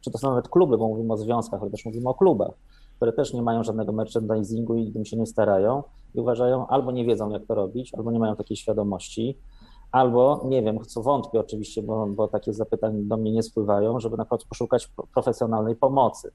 czy 0.00 0.10
to 0.10 0.18
są 0.18 0.30
nawet 0.30 0.48
kluby, 0.48 0.78
bo 0.78 0.88
mówimy 0.88 1.12
o 1.12 1.16
związkach, 1.16 1.62
ale 1.62 1.70
też 1.70 1.84
mówimy 1.84 2.08
o 2.08 2.14
klubach, 2.14 2.50
które 2.96 3.12
też 3.12 3.34
nie 3.34 3.42
mają 3.42 3.64
żadnego 3.64 3.92
merchandisingu 3.92 4.76
i 4.76 4.92
tym 4.92 5.04
się 5.04 5.16
nie 5.16 5.26
starają 5.26 5.82
i 6.14 6.20
uważają, 6.20 6.66
albo 6.66 6.92
nie 6.92 7.04
wiedzą, 7.04 7.30
jak 7.30 7.46
to 7.46 7.54
robić, 7.54 7.94
albo 7.94 8.12
nie 8.12 8.18
mają 8.18 8.36
takiej 8.36 8.56
świadomości, 8.56 9.38
albo 9.92 10.42
nie 10.44 10.62
wiem, 10.62 10.84
co 10.84 11.02
wątpię 11.02 11.40
oczywiście, 11.40 11.82
bo, 11.82 12.06
bo 12.06 12.28
takie 12.28 12.52
zapytania 12.52 12.98
do 13.02 13.16
mnie 13.16 13.32
nie 13.32 13.42
spływają, 13.42 14.00
żeby 14.00 14.16
na 14.16 14.24
przykład 14.24 14.44
poszukać 14.44 14.90
profesjonalnej 15.14 15.76
pomocy. 15.76 16.30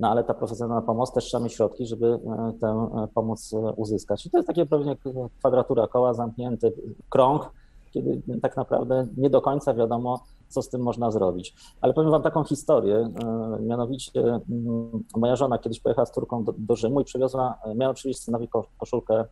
No 0.00 0.10
ale 0.10 0.24
ta 0.24 0.34
profesjonalna 0.34 0.82
pomoc 0.82 1.12
też 1.12 1.24
trzeba 1.24 1.44
mieć 1.44 1.52
środki, 1.52 1.86
żeby 1.86 2.06
e, 2.06 2.52
tę 2.60 2.66
e, 2.66 3.08
pomoc 3.14 3.52
e, 3.52 3.56
uzyskać. 3.56 4.26
I 4.26 4.30
to 4.30 4.38
jest 4.38 4.46
takie 4.46 4.66
pewnie 4.66 4.96
kwadratura 5.38 5.86
koła, 5.86 6.14
zamknięty 6.14 6.72
krąg, 7.08 7.50
kiedy 7.90 8.22
tak 8.42 8.56
naprawdę 8.56 9.06
nie 9.16 9.30
do 9.30 9.40
końca 9.40 9.74
wiadomo, 9.74 10.20
co 10.48 10.62
z 10.62 10.68
tym 10.68 10.80
można 10.80 11.10
zrobić. 11.10 11.54
Ale 11.80 11.94
powiem 11.94 12.10
Wam 12.10 12.22
taką 12.22 12.44
historię, 12.44 13.08
mianowicie 13.60 14.20
mm, 14.20 15.04
moja 15.16 15.36
żona 15.36 15.58
kiedyś 15.58 15.80
pojechała 15.80 16.06
z 16.06 16.12
Turką 16.12 16.44
do, 16.44 16.54
do 16.58 16.76
Rzymu 16.76 17.00
i 17.00 17.04
przywiozła, 17.04 17.54
miała 17.74 17.90
oczywiście 17.90 18.24
synowi 18.24 18.48
koszulkę 18.78 19.24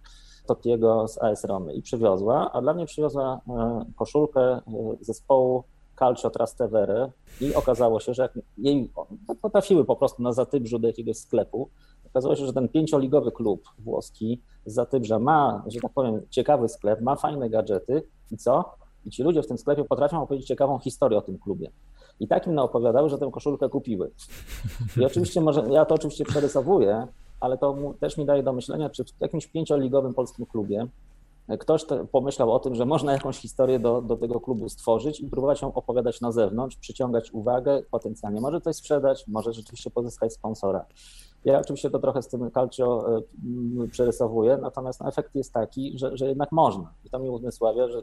Totiego 0.49 1.09
z 1.09 1.23
AS 1.23 1.45
Romy 1.45 1.75
i 1.75 1.83
przywiozła, 1.83 2.53
a 2.53 2.61
dla 2.61 2.75
mnie 2.75 2.87
przywiozła 2.87 3.41
e, 3.49 3.85
koszulkę 3.97 4.41
e, 4.41 4.61
zespołu 5.01 5.65
Calcio 5.99 6.31
Trastevere 6.31 7.11
i 7.41 7.55
okazało 7.55 8.01
się, 8.01 8.15
że 8.15 8.23
jak 8.23 8.39
jej 8.59 8.91
no, 9.29 9.35
potrafiły 9.35 9.85
po 9.85 9.97
prostu 9.97 10.23
na 10.23 10.33
Zatybrzu 10.33 10.79
do 10.79 10.87
jakiegoś 10.87 11.17
sklepu, 11.17 11.69
okazało 12.11 12.37
się, 12.37 12.47
że 12.47 12.53
ten 12.53 12.69
pięcioligowy 12.69 13.33
klub 13.33 13.65
włoski 13.79 14.43
z 14.67 14.75
Zatybrza 14.75 15.19
ma, 15.19 15.63
że 15.67 15.81
tak 15.81 15.93
powiem, 15.93 16.21
ciekawy 16.31 16.69
sklep, 16.69 17.01
ma 17.01 17.17
fajne 17.17 17.51
gadżety 17.51 18.03
i 18.31 18.37
co? 18.37 18.75
I 19.07 19.11
ci 19.11 19.23
ludzie 19.23 19.43
w 19.43 19.47
tym 19.47 19.59
sklepie 19.59 19.85
potrafią 19.85 20.23
opowiedzieć 20.23 20.49
ciekawą 20.49 20.79
historię 20.79 21.19
o 21.19 21.23
tym 21.23 21.39
klubie. 21.39 21.71
I 22.21 22.29
tak 22.29 22.47
im 22.47 22.59
opowiadały, 22.59 23.09
że 23.09 23.19
tę 23.19 23.31
koszulkę 23.33 23.69
kupiły. 23.69 24.11
I 25.01 25.05
oczywiście 25.05 25.41
może, 25.41 25.65
ja 25.71 25.85
to 25.85 25.95
oczywiście 25.95 26.25
przerysowuję, 26.25 27.07
ale 27.41 27.59
to 27.59 27.77
też 28.01 28.17
mi 28.17 28.27
daje 28.27 28.43
do 28.43 28.53
myślenia, 28.53 28.91
czy 28.91 29.05
w 29.05 29.21
jakimś 29.21 29.47
pięcioligowym 29.47 30.15
polskim 30.15 30.47
klubie 30.47 30.89
ktoś 31.57 31.85
pomyślał 32.13 32.53
o 32.53 32.59
tym, 32.59 32.75
że 32.75 32.87
można 32.87 33.13
jakąś 33.13 33.39
historię 33.39 33.79
do, 33.79 34.03
do 34.03 34.17
tego 34.17 34.41
klubu 34.41 34.69
stworzyć 34.69 35.21
i 35.21 35.31
próbować 35.31 35.63
ją 35.63 35.75
opowiadać 35.75 36.21
na 36.21 36.33
zewnątrz, 36.33 36.77
przyciągać 36.77 37.33
uwagę, 37.33 37.83
potencjalnie 37.91 38.41
może 38.41 38.61
coś 38.61 38.77
sprzedać, 38.77 39.25
może 39.29 39.53
rzeczywiście 39.53 39.91
pozyskać 39.91 40.33
sponsora. 40.33 40.85
Ja 41.45 41.61
oczywiście 41.61 41.91
to 41.91 41.99
trochę 41.99 42.23
z 42.23 42.29
tym 42.29 42.51
calcio 42.51 43.17
e, 43.17 43.89
przerysowuję, 43.91 44.59
natomiast 44.63 45.01
no, 45.01 45.09
efekt 45.09 45.35
jest 45.35 45.53
taki, 45.53 45.99
że, 45.99 46.17
że 46.17 46.27
jednak 46.27 46.53
można. 46.53 46.93
I 47.05 47.11
to 47.11 47.19
mi 47.19 47.31
uzmysławia, 47.31 47.89
że 47.89 48.03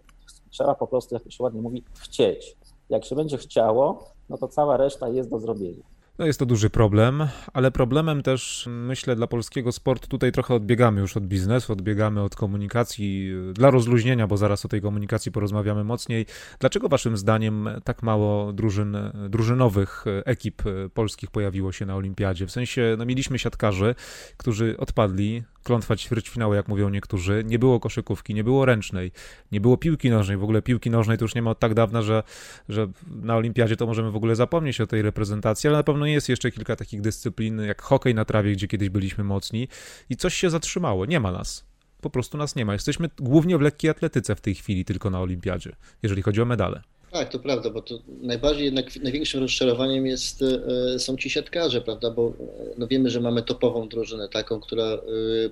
trzeba 0.49 0.75
po 0.75 0.87
prostu, 0.87 1.15
jak 1.15 1.31
się 1.31 1.43
ładnie 1.43 1.61
mówi, 1.61 1.83
chcieć. 1.93 2.57
Jak 2.89 3.05
się 3.05 3.15
będzie 3.15 3.37
chciało, 3.37 4.03
no 4.29 4.37
to 4.37 4.47
cała 4.47 4.77
reszta 4.77 5.09
jest 5.09 5.29
do 5.29 5.39
zrobienia. 5.39 5.94
No 6.17 6.25
jest 6.25 6.39
to 6.39 6.45
duży 6.45 6.69
problem, 6.69 7.27
ale 7.53 7.71
problemem 7.71 8.23
też 8.23 8.69
myślę 8.71 9.15
dla 9.15 9.27
polskiego 9.27 9.71
sportu 9.71 10.07
tutaj 10.07 10.31
trochę 10.31 10.53
odbiegamy 10.53 11.01
już 11.01 11.17
od 11.17 11.27
biznesu, 11.27 11.73
odbiegamy 11.73 12.21
od 12.21 12.35
komunikacji 12.35 13.31
dla 13.53 13.71
rozluźnienia, 13.71 14.27
bo 14.27 14.37
zaraz 14.37 14.65
o 14.65 14.67
tej 14.67 14.81
komunikacji 14.81 15.31
porozmawiamy 15.31 15.83
mocniej. 15.83 16.25
Dlaczego 16.59 16.89
waszym 16.89 17.17
zdaniem 17.17 17.69
tak 17.83 18.03
mało 18.03 18.53
drużyn, 18.53 18.97
drużynowych 19.29 20.05
ekip 20.25 20.63
polskich 20.93 21.31
pojawiło 21.31 21.71
się 21.71 21.85
na 21.85 21.95
olimpiadzie? 21.95 22.47
W 22.47 22.51
sensie, 22.51 22.95
no 22.97 23.05
mieliśmy 23.05 23.39
siatkarzy, 23.39 23.95
którzy 24.37 24.77
odpadli, 24.77 25.43
klątwa 25.65 25.95
ćwierćfinału, 25.95 26.53
jak 26.53 26.67
mówią 26.67 26.89
niektórzy. 26.89 27.43
Nie 27.45 27.59
było 27.59 27.79
koszykówki, 27.79 28.33
nie 28.33 28.43
było 28.43 28.65
ręcznej, 28.65 29.11
nie 29.51 29.61
było 29.61 29.77
piłki 29.77 30.09
nożnej. 30.09 30.37
W 30.37 30.43
ogóle 30.43 30.61
piłki 30.61 30.89
nożnej 30.89 31.17
to 31.17 31.23
już 31.23 31.35
nie 31.35 31.41
ma 31.41 31.51
od 31.51 31.59
tak 31.59 31.73
dawna, 31.73 32.01
że, 32.01 32.23
że 32.69 32.87
na 33.07 33.35
olimpiadzie 33.35 33.75
to 33.75 33.85
możemy 33.85 34.11
w 34.11 34.15
ogóle 34.15 34.35
zapomnieć 34.35 34.81
o 34.81 34.87
tej 34.87 35.01
reprezentacji, 35.01 35.67
ale 35.67 35.77
na 35.77 35.83
pewno 35.83 36.05
jest 36.05 36.29
jeszcze 36.29 36.51
kilka 36.51 36.75
takich 36.75 37.01
dyscyplin, 37.01 37.59
jak 37.59 37.81
hokej 37.81 38.15
na 38.15 38.25
trawie, 38.25 38.51
gdzie 38.51 38.67
kiedyś 38.67 38.89
byliśmy 38.89 39.23
mocni 39.23 39.67
i 40.09 40.15
coś 40.15 40.33
się 40.33 40.49
zatrzymało. 40.49 41.05
Nie 41.05 41.19
ma 41.19 41.31
nas. 41.31 41.65
Po 42.01 42.09
prostu 42.09 42.37
nas 42.37 42.55
nie 42.55 42.65
ma. 42.65 42.73
Jesteśmy 42.73 43.09
głównie 43.19 43.57
w 43.57 43.61
lekkiej 43.61 43.89
atletyce 43.89 44.35
w 44.35 44.41
tej 44.41 44.55
chwili 44.55 44.85
tylko 44.85 45.09
na 45.09 45.21
olimpiadzie, 45.21 45.75
jeżeli 46.03 46.21
chodzi 46.21 46.41
o 46.41 46.45
medale. 46.45 46.81
Tak, 47.15 47.29
to 47.29 47.39
prawda, 47.39 47.69
bo 47.69 47.81
to 47.81 47.99
najbardziej 48.07 48.65
jednak 48.65 48.95
największym 48.95 49.41
rozczarowaniem 49.41 50.05
jest, 50.05 50.41
e, 50.41 50.99
są 50.99 51.17
ci 51.17 51.29
siatkarze, 51.29 51.81
prawda, 51.81 52.11
bo 52.11 52.27
e, 52.27 52.33
no 52.77 52.87
wiemy, 52.87 53.09
że 53.09 53.21
mamy 53.21 53.43
topową 53.43 53.87
drużynę, 53.87 54.29
taką, 54.29 54.59
która 54.59 54.85
e, 54.85 54.99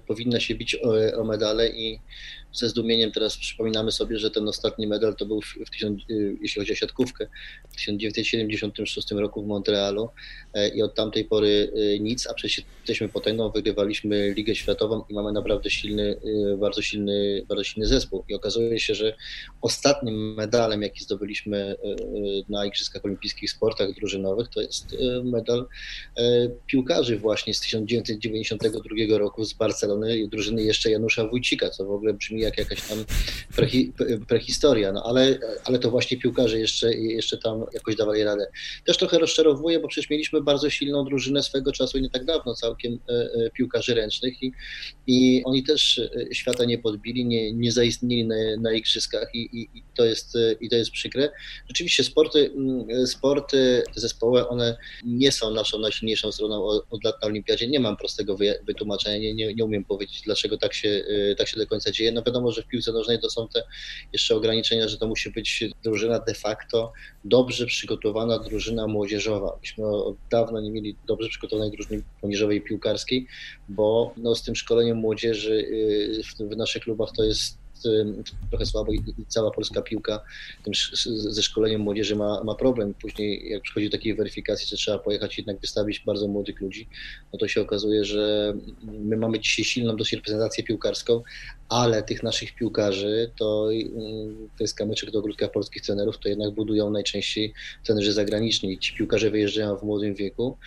powinna 0.07 0.39
się 0.39 0.55
bić 0.55 0.75
o, 0.75 1.21
o 1.21 1.23
medale 1.23 1.69
i 1.69 1.99
ze 2.53 2.69
zdumieniem 2.69 3.11
teraz 3.11 3.37
przypominamy 3.37 3.91
sobie, 3.91 4.19
że 4.19 4.31
ten 4.31 4.47
ostatni 4.47 4.87
medal 4.87 5.15
to 5.15 5.25
był, 5.25 5.41
w, 5.41 5.69
tysiąc, 5.71 6.01
y, 6.09 6.37
jeśli 6.41 6.61
chodzi 6.61 6.71
o 6.71 6.75
siatkówkę, 6.75 7.27
w 7.71 7.75
1976 7.75 9.11
roku 9.11 9.43
w 9.43 9.47
Montrealu 9.47 10.09
e, 10.53 10.69
i 10.69 10.81
od 10.81 10.95
tamtej 10.95 11.25
pory 11.25 11.71
y, 11.77 11.99
nic, 11.99 12.27
a 12.27 12.33
przecież 12.33 12.65
jesteśmy 12.77 13.09
potęgą, 13.09 13.51
wygrywaliśmy 13.51 14.33
Ligę 14.33 14.55
Światową 14.55 15.03
i 15.09 15.13
mamy 15.13 15.31
naprawdę 15.31 15.69
silny, 15.69 16.19
y, 16.53 16.57
bardzo 16.57 16.81
silny, 16.81 17.45
bardzo 17.47 17.63
silny 17.63 17.87
zespół. 17.87 18.23
I 18.29 18.33
okazuje 18.33 18.79
się, 18.79 18.95
że 18.95 19.15
ostatnim 19.61 20.33
medalem, 20.33 20.81
jaki 20.81 21.03
zdobyliśmy 21.03 21.75
na 22.49 22.65
Igrzyskach 22.65 23.05
Olimpijskich 23.05 23.49
w 23.49 23.53
sportach 23.53 23.93
drużynowych, 23.93 24.47
to 24.47 24.61
jest 24.61 24.97
medal 25.23 25.67
piłkarzy 26.67 27.17
właśnie 27.17 27.53
z 27.53 27.59
1992 27.59 29.17
roku 29.17 29.45
z 29.45 29.53
Barcelony, 29.53 30.27
drużyny 30.27 30.63
jeszcze 30.63 30.91
Janusza 30.91 31.27
Wójcika, 31.27 31.69
co 31.69 31.85
w 31.85 31.91
ogóle 31.91 32.13
brzmi 32.13 32.42
jak 32.43 32.57
jakaś 32.57 32.81
tam 32.81 33.05
prehi, 33.55 33.93
prehistoria, 34.27 34.91
no 34.91 35.03
ale, 35.03 35.39
ale 35.63 35.79
to 35.79 35.91
właśnie 35.91 36.17
piłkarze 36.17 36.59
jeszcze, 36.59 36.93
jeszcze 36.93 37.37
tam 37.37 37.65
jakoś 37.73 37.95
dawali 37.95 38.23
radę. 38.23 38.47
Też 38.85 38.97
trochę 38.97 39.19
rozczarowuje, 39.19 39.79
bo 39.79 39.87
przecież 39.87 40.09
mieliśmy 40.09 40.41
bardzo 40.41 40.69
silną 40.69 41.05
drużynę 41.05 41.43
swego 41.43 41.71
czasu 41.71 41.99
nie 41.99 42.09
tak 42.09 42.25
dawno 42.25 42.55
całkiem 42.55 42.99
piłkarzy 43.53 43.93
ręcznych 43.93 44.43
i, 44.43 44.51
i 45.07 45.41
oni 45.45 45.63
też 45.63 46.01
świata 46.31 46.65
nie 46.65 46.77
podbili, 46.77 47.25
nie, 47.25 47.53
nie 47.53 47.71
zaistnieli 47.71 48.25
na, 48.25 48.35
na 48.59 48.73
igrzyskach 48.73 49.35
i, 49.35 49.39
i, 49.39 49.77
i, 49.77 49.83
to 49.95 50.05
jest, 50.05 50.37
i 50.61 50.69
to 50.69 50.75
jest 50.75 50.91
przykre. 50.91 51.29
Rzeczywiście 51.67 52.03
sporty, 52.03 52.51
sporty 53.05 53.83
zespołowe, 53.95 54.47
one 54.47 54.77
nie 55.05 55.31
są 55.31 55.51
naszą 55.51 55.79
najsilniejszą 55.79 56.31
stroną 56.31 56.63
od 56.89 57.03
lat 57.03 57.15
na 57.21 57.27
olimpiadzie. 57.27 57.67
Nie 57.67 57.79
mam 57.79 57.97
prostego 57.97 58.37
wytłumaczenia, 58.67 59.17
nie, 59.17 59.33
nie, 59.33 59.53
nie 59.53 59.65
umiem 59.65 59.85
powiedzieć, 59.85 60.21
dlaczego 60.25 60.57
tak 60.57 60.73
się, 60.73 61.05
tak 61.37 61.47
się 61.47 61.57
do 61.57 61.67
końca 61.67 61.91
dzieje. 61.91 62.11
No 62.11 62.21
wiadomo, 62.33 62.51
że 62.51 62.61
w 62.61 62.67
piłce 62.67 62.91
nożnej 62.91 63.19
to 63.19 63.29
są 63.29 63.47
te 63.47 63.63
jeszcze 64.13 64.35
ograniczenia, 64.35 64.87
że 64.87 64.97
to 64.97 65.07
musi 65.07 65.31
być 65.31 65.63
drużyna 65.83 66.19
de 66.19 66.33
facto 66.33 66.93
dobrze 67.23 67.65
przygotowana 67.65 68.39
drużyna 68.39 68.87
młodzieżowa. 68.87 69.57
Myśmy 69.61 69.85
od 69.85 70.15
dawna 70.31 70.61
nie 70.61 70.71
mieli 70.71 70.95
dobrze 71.07 71.29
przygotowanej 71.29 71.71
drużyny 71.71 72.03
młodzieżowej 72.21 72.61
piłkarskiej, 72.61 73.27
bo 73.69 74.13
no, 74.17 74.35
z 74.35 74.43
tym 74.43 74.55
szkoleniem 74.55 74.97
młodzieży 74.97 75.53
y, 75.53 76.21
w, 76.23 76.53
w 76.53 76.57
naszych 76.57 76.83
klubach 76.83 77.09
to 77.15 77.23
jest 77.23 77.62
trochę 78.49 78.65
słabo 78.65 78.93
i 78.93 79.01
cała 79.27 79.51
polska 79.51 79.81
piłka 79.81 80.23
tym, 80.63 80.73
ze 81.05 81.43
szkoleniem 81.43 81.81
młodzieży 81.81 82.15
ma, 82.15 82.43
ma 82.43 82.55
problem. 82.55 82.93
Później 82.93 83.49
jak 83.49 83.61
przychodzi 83.61 83.89
do 83.89 83.97
takiej 83.97 84.15
weryfikacji, 84.15 84.67
że 84.67 84.75
trzeba 84.75 84.99
pojechać 84.99 85.37
jednak 85.37 85.59
wystawić 85.59 85.99
bardzo 86.05 86.27
młodych 86.27 86.61
ludzi, 86.61 86.87
no 87.33 87.39
to 87.39 87.47
się 87.47 87.61
okazuje, 87.61 88.05
że 88.05 88.53
my 88.83 89.17
mamy 89.17 89.39
dzisiaj 89.39 89.65
silną 89.65 89.95
dosyć 89.95 90.13
reprezentację 90.13 90.63
piłkarską, 90.63 91.21
ale 91.69 92.03
tych 92.03 92.23
naszych 92.23 92.55
piłkarzy 92.55 93.31
to, 93.39 93.69
to 94.57 94.63
jest 94.63 94.75
kamyczek 94.75 95.11
do 95.11 95.19
ogródka 95.19 95.47
polskich 95.47 95.81
trenerów, 95.81 96.17
to 96.17 96.29
jednak 96.29 96.51
budują 96.51 96.89
najczęściej 96.89 97.53
trenerzy 97.85 98.13
zagraniczni. 98.13 98.79
Ci 98.79 98.95
piłkarze 98.95 99.31
wyjeżdżają 99.31 99.77
w 99.77 99.83
młodym 99.83 100.15
wieku, 100.15 100.57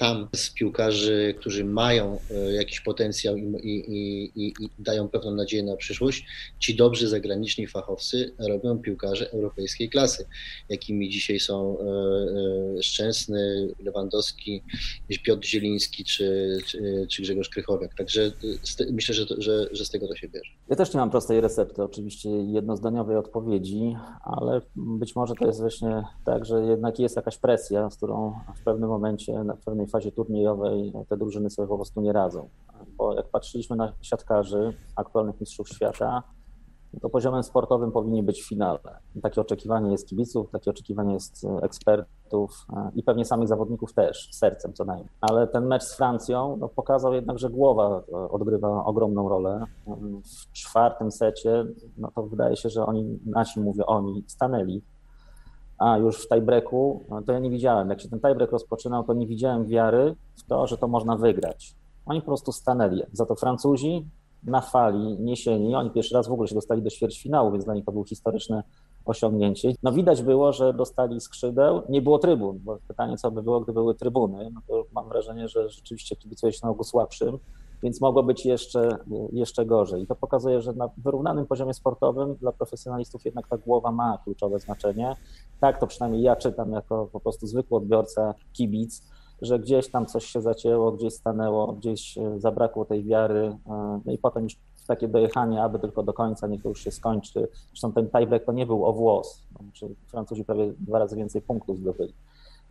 tam 0.00 0.28
z 0.36 0.50
piłkarzy, 0.50 1.34
którzy 1.38 1.64
mają 1.64 2.18
e, 2.30 2.52
jakiś 2.52 2.80
potencjał 2.80 3.36
i, 3.36 3.42
i, 3.42 4.32
i, 4.44 4.54
i, 4.60 4.70
dają 4.78 5.08
pewną 5.08 5.34
nadzieję 5.34 5.62
na 5.62 5.76
przyszłość, 5.76 6.26
ci 6.58 6.76
dobrzy 6.76 7.08
zagraniczni 7.08 7.66
fachowcy 7.66 8.34
robią 8.38 8.78
piłkarze 8.78 9.30
europejskiej 9.30 9.90
klasy, 9.90 10.26
jakimi 10.68 11.08
dzisiaj 11.08 11.40
są 11.40 11.78
e, 11.78 11.82
e, 12.78 12.82
Szczęsny, 12.82 13.68
Lewandowski, 13.84 14.62
Piotr 15.24 15.46
Zieliński 15.46 16.04
czy, 16.04 16.58
czy, 16.66 17.06
czy 17.10 17.22
Grzegorz 17.22 17.48
Krychowiak. 17.48 17.94
Także 17.94 18.32
myślę, 18.90 19.14
że, 19.14 19.24
że, 19.38 19.68
że 19.72 19.84
z 19.84 19.90
tego 19.90 20.08
to 20.08 20.16
się 20.16 20.28
bierze. 20.28 20.50
Ja 20.68 20.76
też 20.76 20.94
nie 20.94 21.00
mam 21.00 21.10
prostej 21.10 21.40
recepty, 21.40 21.82
oczywiście 21.82 22.30
jednozdaniowej 22.30 23.16
odpowiedzi, 23.16 23.96
ale 24.24 24.60
być 24.76 25.16
może 25.16 25.34
to 25.34 25.46
jest 25.46 25.60
właśnie 25.60 26.02
tak, 26.24 26.44
że 26.44 26.62
jednak 26.62 26.98
jest 26.98 27.16
jakaś 27.16 27.38
presja, 27.38 27.90
z 27.90 27.96
którą 27.96 28.34
w 28.56 28.64
pewnym 28.64 28.88
momencie, 28.88 29.32
na 29.44 29.56
pewnej 29.56 29.89
fazie 29.90 30.12
turniejowej 30.12 30.92
te 31.08 31.16
drużyny 31.16 31.50
sobie 31.50 31.68
po 31.68 31.76
prostu 31.76 32.00
nie 32.00 32.12
radzą. 32.12 32.48
Bo 32.96 33.14
jak 33.14 33.28
patrzyliśmy 33.28 33.76
na 33.76 33.92
siatkarzy 34.02 34.74
aktualnych 34.96 35.40
mistrzów 35.40 35.68
świata, 35.68 36.22
to 37.00 37.08
poziomem 37.08 37.42
sportowym 37.42 37.92
powinni 37.92 38.22
być 38.22 38.42
w 38.42 38.48
finale. 38.48 38.78
Takie 39.22 39.40
oczekiwanie 39.40 39.90
jest 39.92 40.08
kibiców, 40.08 40.50
takie 40.50 40.70
oczekiwanie 40.70 41.14
jest 41.14 41.46
ekspertów 41.62 42.66
e, 42.72 42.90
i 42.94 43.02
pewnie 43.02 43.24
samych 43.24 43.48
zawodników 43.48 43.92
też, 43.92 44.28
sercem 44.32 44.72
co 44.72 44.84
najmniej. 44.84 45.08
Ale 45.20 45.46
ten 45.46 45.66
mecz 45.66 45.82
z 45.82 45.96
Francją 45.96 46.56
no, 46.60 46.68
pokazał 46.68 47.14
jednak, 47.14 47.38
że 47.38 47.50
głowa 47.50 48.02
e, 48.08 48.30
odgrywa 48.30 48.84
ogromną 48.84 49.28
rolę. 49.28 49.64
W 50.24 50.52
czwartym 50.52 51.10
secie, 51.10 51.64
no 51.96 52.10
to 52.14 52.22
wydaje 52.22 52.56
się, 52.56 52.68
że 52.68 52.86
oni, 52.86 53.18
nasi 53.26 53.60
mówię 53.60 53.86
oni, 53.86 54.24
stanęli 54.26 54.82
a 55.80 55.98
już 55.98 56.24
w 56.24 56.28
tiebreaku, 56.28 57.04
no 57.10 57.22
to 57.22 57.32
ja 57.32 57.38
nie 57.38 57.50
widziałem. 57.50 57.90
Jak 57.90 58.00
się 58.00 58.08
ten 58.08 58.20
tiebreak 58.20 58.52
rozpoczynał, 58.52 59.04
to 59.04 59.14
nie 59.14 59.26
widziałem 59.26 59.66
wiary 59.66 60.16
w 60.36 60.44
to, 60.46 60.66
że 60.66 60.78
to 60.78 60.88
można 60.88 61.16
wygrać. 61.16 61.74
Oni 62.06 62.20
po 62.20 62.26
prostu 62.26 62.52
stanęli. 62.52 63.02
Za 63.12 63.26
to 63.26 63.34
Francuzi 63.34 64.06
na 64.42 64.60
fali, 64.60 65.16
niesieni, 65.20 65.74
oni 65.74 65.90
pierwszy 65.90 66.14
raz 66.14 66.28
w 66.28 66.32
ogóle 66.32 66.48
się 66.48 66.54
dostali 66.54 66.82
do 66.82 66.90
ćwierćfinału, 66.90 67.52
więc 67.52 67.64
dla 67.64 67.74
nich 67.74 67.84
to 67.84 67.92
było 67.92 68.04
historyczne 68.04 68.62
osiągnięcie. 69.04 69.72
No 69.82 69.92
widać 69.92 70.22
było, 70.22 70.52
że 70.52 70.72
dostali 70.72 71.20
skrzydeł, 71.20 71.82
nie 71.88 72.02
było 72.02 72.18
trybun, 72.18 72.58
bo 72.64 72.78
pytanie, 72.88 73.16
co 73.16 73.30
by 73.30 73.42
było, 73.42 73.60
gdyby 73.60 73.80
były 73.80 73.94
trybuny, 73.94 74.50
no 74.54 74.60
to 74.68 74.84
mam 74.92 75.08
wrażenie, 75.08 75.48
że 75.48 75.68
rzeczywiście 75.68 76.16
kibicuje 76.16 76.52
się 76.52 76.60
na 76.62 76.70
ogół 76.70 76.84
słabszym, 76.84 77.38
więc 77.82 78.00
mogło 78.00 78.22
być 78.22 78.46
jeszcze, 78.46 78.98
jeszcze 79.32 79.66
gorzej. 79.66 80.02
I 80.02 80.06
to 80.06 80.14
pokazuje, 80.14 80.60
że 80.60 80.72
na 80.72 80.90
wyrównanym 80.96 81.46
poziomie 81.46 81.74
sportowym 81.74 82.34
dla 82.34 82.52
profesjonalistów 82.52 83.24
jednak 83.24 83.48
ta 83.48 83.56
głowa 83.56 83.92
ma 83.92 84.18
kluczowe 84.24 84.58
znaczenie. 84.58 85.16
Tak 85.60 85.80
to 85.80 85.86
przynajmniej 85.86 86.22
ja 86.22 86.36
czytam 86.36 86.72
jako 86.72 87.08
po 87.12 87.20
prostu 87.20 87.46
zwykły 87.46 87.78
odbiorca, 87.78 88.34
kibic, 88.52 89.02
że 89.42 89.58
gdzieś 89.58 89.90
tam 89.90 90.06
coś 90.06 90.24
się 90.24 90.40
zacięło, 90.40 90.92
gdzieś 90.92 91.14
stanęło, 91.14 91.72
gdzieś 91.72 92.18
e, 92.18 92.40
zabrakło 92.40 92.84
tej 92.84 93.04
wiary, 93.04 93.56
e, 93.66 94.00
no 94.04 94.12
i 94.12 94.18
potem 94.18 94.42
już 94.42 94.56
takie 94.86 95.08
dojechanie, 95.08 95.62
aby 95.62 95.78
tylko 95.78 96.02
do 96.02 96.12
końca, 96.12 96.46
niech 96.46 96.62
to 96.62 96.68
już 96.68 96.84
się 96.84 96.90
skończy. 96.90 97.48
Zresztą 97.68 97.92
ten 97.92 98.10
tiebreak 98.10 98.44
to 98.44 98.52
nie 98.52 98.66
był 98.66 98.84
o 98.84 98.92
włos, 98.92 99.42
znaczy 99.60 99.94
Francuzi 100.06 100.44
prawie 100.44 100.72
dwa 100.78 100.98
razy 100.98 101.16
więcej 101.16 101.42
punktów 101.42 101.78
zdobyli. 101.78 102.14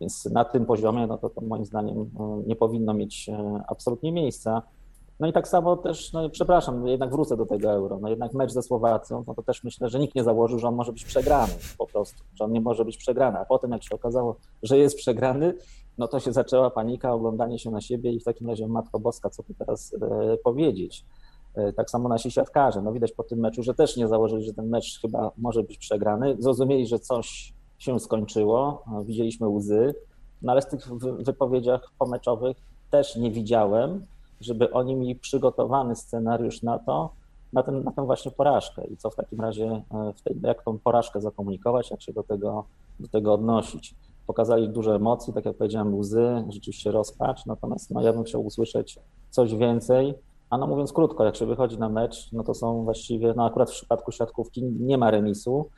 Więc 0.00 0.24
na 0.24 0.44
tym 0.44 0.66
poziomie, 0.66 1.06
no 1.06 1.18
to, 1.18 1.30
to 1.30 1.40
moim 1.40 1.64
zdaniem 1.64 1.98
e, 1.98 2.42
nie 2.46 2.56
powinno 2.56 2.94
mieć 2.94 3.30
absolutnie 3.68 4.12
miejsca. 4.12 4.62
No 5.20 5.26
i 5.26 5.32
tak 5.32 5.48
samo 5.48 5.76
też, 5.76 6.12
no 6.12 6.30
przepraszam, 6.30 6.86
jednak 6.86 7.10
wrócę 7.10 7.36
do 7.36 7.46
tego 7.46 7.70
euro. 7.70 7.98
No 8.00 8.08
jednak 8.08 8.34
mecz 8.34 8.52
ze 8.52 8.62
Słowacją, 8.62 9.24
no 9.26 9.34
to 9.34 9.42
też 9.42 9.64
myślę, 9.64 9.88
że 9.88 9.98
nikt 9.98 10.14
nie 10.14 10.24
założył, 10.24 10.58
że 10.58 10.68
on 10.68 10.74
może 10.74 10.92
być 10.92 11.04
przegrany 11.04 11.52
po 11.78 11.86
prostu, 11.86 12.24
że 12.34 12.44
on 12.44 12.52
nie 12.52 12.60
może 12.60 12.84
być 12.84 12.96
przegrany. 12.96 13.38
A 13.38 13.44
potem 13.44 13.70
jak 13.70 13.82
się 13.82 13.94
okazało, 13.94 14.36
że 14.62 14.78
jest 14.78 14.96
przegrany, 14.96 15.54
no 15.98 16.08
to 16.08 16.20
się 16.20 16.32
zaczęła 16.32 16.70
panika, 16.70 17.12
oglądanie 17.12 17.58
się 17.58 17.70
na 17.70 17.80
siebie 17.80 18.12
i 18.12 18.20
w 18.20 18.24
takim 18.24 18.48
razie 18.48 18.68
Matko 18.68 19.00
Boska, 19.00 19.30
co 19.30 19.42
tu 19.42 19.54
teraz 19.54 19.94
e, 20.02 20.36
powiedzieć. 20.36 21.04
E, 21.54 21.72
tak 21.72 21.90
samo 21.90 22.08
nasi 22.08 22.30
siatkarze, 22.30 22.82
no 22.82 22.92
widać 22.92 23.12
po 23.12 23.24
tym 23.24 23.38
meczu, 23.38 23.62
że 23.62 23.74
też 23.74 23.96
nie 23.96 24.08
założyli, 24.08 24.44
że 24.44 24.54
ten 24.54 24.68
mecz 24.68 25.00
chyba 25.00 25.30
może 25.38 25.62
być 25.62 25.78
przegrany. 25.78 26.36
Zrozumieli, 26.38 26.86
że 26.86 26.98
coś 26.98 27.52
się 27.78 28.00
skończyło, 28.00 28.84
widzieliśmy 29.04 29.48
łzy, 29.48 29.94
no 30.42 30.52
ale 30.52 30.62
w 30.62 30.66
tych 30.66 30.88
wypowiedziach 31.18 31.92
pomeczowych 31.98 32.56
też 32.90 33.16
nie 33.16 33.30
widziałem, 33.30 34.06
żeby 34.40 34.72
oni 34.72 34.96
mieli 34.96 35.16
przygotowany 35.16 35.96
scenariusz 35.96 36.62
na 36.62 36.78
to, 36.78 37.10
na, 37.52 37.62
ten, 37.62 37.84
na 37.84 37.92
tę 37.92 38.06
właśnie 38.06 38.30
porażkę. 38.30 38.86
I 38.86 38.96
co 38.96 39.10
w 39.10 39.16
takim 39.16 39.40
razie, 39.40 39.82
e, 39.94 40.12
w 40.16 40.22
tej, 40.22 40.36
jak 40.42 40.62
tą 40.62 40.78
porażkę 40.78 41.20
zakomunikować, 41.20 41.90
jak 41.90 42.02
się 42.02 42.12
do 42.12 42.22
tego, 42.22 42.64
do 43.00 43.08
tego 43.08 43.34
odnosić. 43.34 43.94
Pokazali 44.26 44.68
duże 44.68 44.94
emocje, 44.94 45.32
tak 45.32 45.44
jak 45.44 45.56
powiedziałem, 45.56 45.94
łzy, 45.94 46.44
rzeczywiście 46.48 46.90
rozpacz, 46.90 47.46
natomiast 47.46 47.90
no, 47.90 48.02
ja 48.02 48.12
bym 48.12 48.24
chciał 48.24 48.44
usłyszeć 48.44 48.98
coś 49.30 49.54
więcej, 49.54 50.14
a 50.50 50.58
no 50.58 50.66
mówiąc 50.66 50.92
krótko, 50.92 51.24
jak 51.24 51.36
się 51.36 51.46
wychodzi 51.46 51.78
na 51.78 51.88
mecz, 51.88 52.32
no 52.32 52.44
to 52.44 52.54
są 52.54 52.84
właściwie, 52.84 53.34
no 53.36 53.44
akurat 53.46 53.70
w 53.70 53.74
przypadku 53.74 54.12
siatkówki 54.12 54.62
nie 54.62 54.98
ma 54.98 55.10
remisu, 55.10 55.70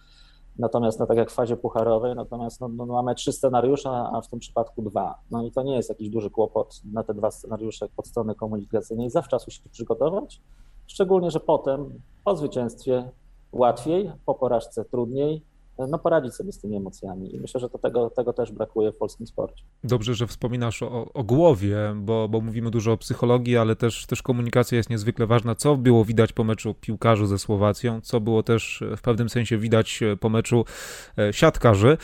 Natomiast 0.59 1.01
no, 1.01 1.07
tak 1.07 1.17
jak 1.17 1.31
w 1.31 1.35
fazie 1.35 1.57
pucharowej, 1.57 2.15
natomiast 2.15 2.61
no, 2.61 2.69
no, 2.69 2.87
mamy 2.87 3.15
trzy 3.15 3.33
scenariusze, 3.33 3.91
a 3.91 4.21
w 4.21 4.29
tym 4.29 4.39
przypadku 4.39 4.83
dwa. 4.83 5.19
No 5.31 5.43
i 5.43 5.53
to 5.53 5.63
nie 5.63 5.77
jest 5.77 5.89
jakiś 5.89 6.09
duży 6.09 6.31
kłopot 6.31 6.81
na 6.93 7.03
te 7.03 7.15
dwa 7.15 7.31
scenariusze 7.31 7.89
od 7.97 8.07
strony 8.07 8.35
komunikacyjnej. 8.35 9.11
Zawczasu 9.11 9.51
się 9.51 9.69
przygotować, 9.71 10.41
szczególnie, 10.87 11.31
że 11.31 11.41
potem 11.41 12.01
po 12.25 12.37
zwycięstwie 12.37 13.11
łatwiej, 13.53 14.13
po 14.27 14.35
porażce 14.35 14.85
trudniej, 14.85 15.45
no, 15.79 15.99
poradzić 15.99 16.35
sobie 16.35 16.53
z 16.53 16.59
tymi 16.59 16.77
emocjami. 16.77 17.35
I 17.35 17.41
myślę, 17.41 17.61
że 17.61 17.69
to 17.69 17.79
tego, 17.79 18.11
tego 18.11 18.33
też 18.33 18.53
brakuje 18.53 18.93
w 18.93 18.97
polskim 18.97 19.27
sporcie. 19.27 19.65
Dobrze, 19.85 20.15
że 20.15 20.27
wspominasz 20.27 20.83
o, 20.83 21.13
o 21.13 21.25
głowie, 21.25 21.77
bo, 21.97 22.29
bo 22.29 22.41
mówimy 22.41 22.71
dużo 22.71 22.93
o 22.93 22.97
psychologii, 22.97 23.57
ale 23.57 23.77
też, 23.77 24.07
też 24.07 24.23
komunikacja 24.23 24.77
jest 24.77 24.91
niezwykle 24.91 25.27
ważna. 25.27 25.55
Co 25.55 25.77
było 25.77 26.05
widać 26.05 26.33
po 26.33 26.45
meczu 26.45 26.75
piłkarzy 26.75 27.27
ze 27.27 27.39
Słowacją, 27.39 28.01
co 28.01 28.21
było 28.21 28.43
też 28.43 28.85
w 28.97 29.01
pewnym 29.01 29.29
sensie 29.29 29.59
widać 29.59 30.01
po 30.21 30.29
meczu 30.29 30.65
e, 31.19 31.33
siatkarzy. 31.33 31.97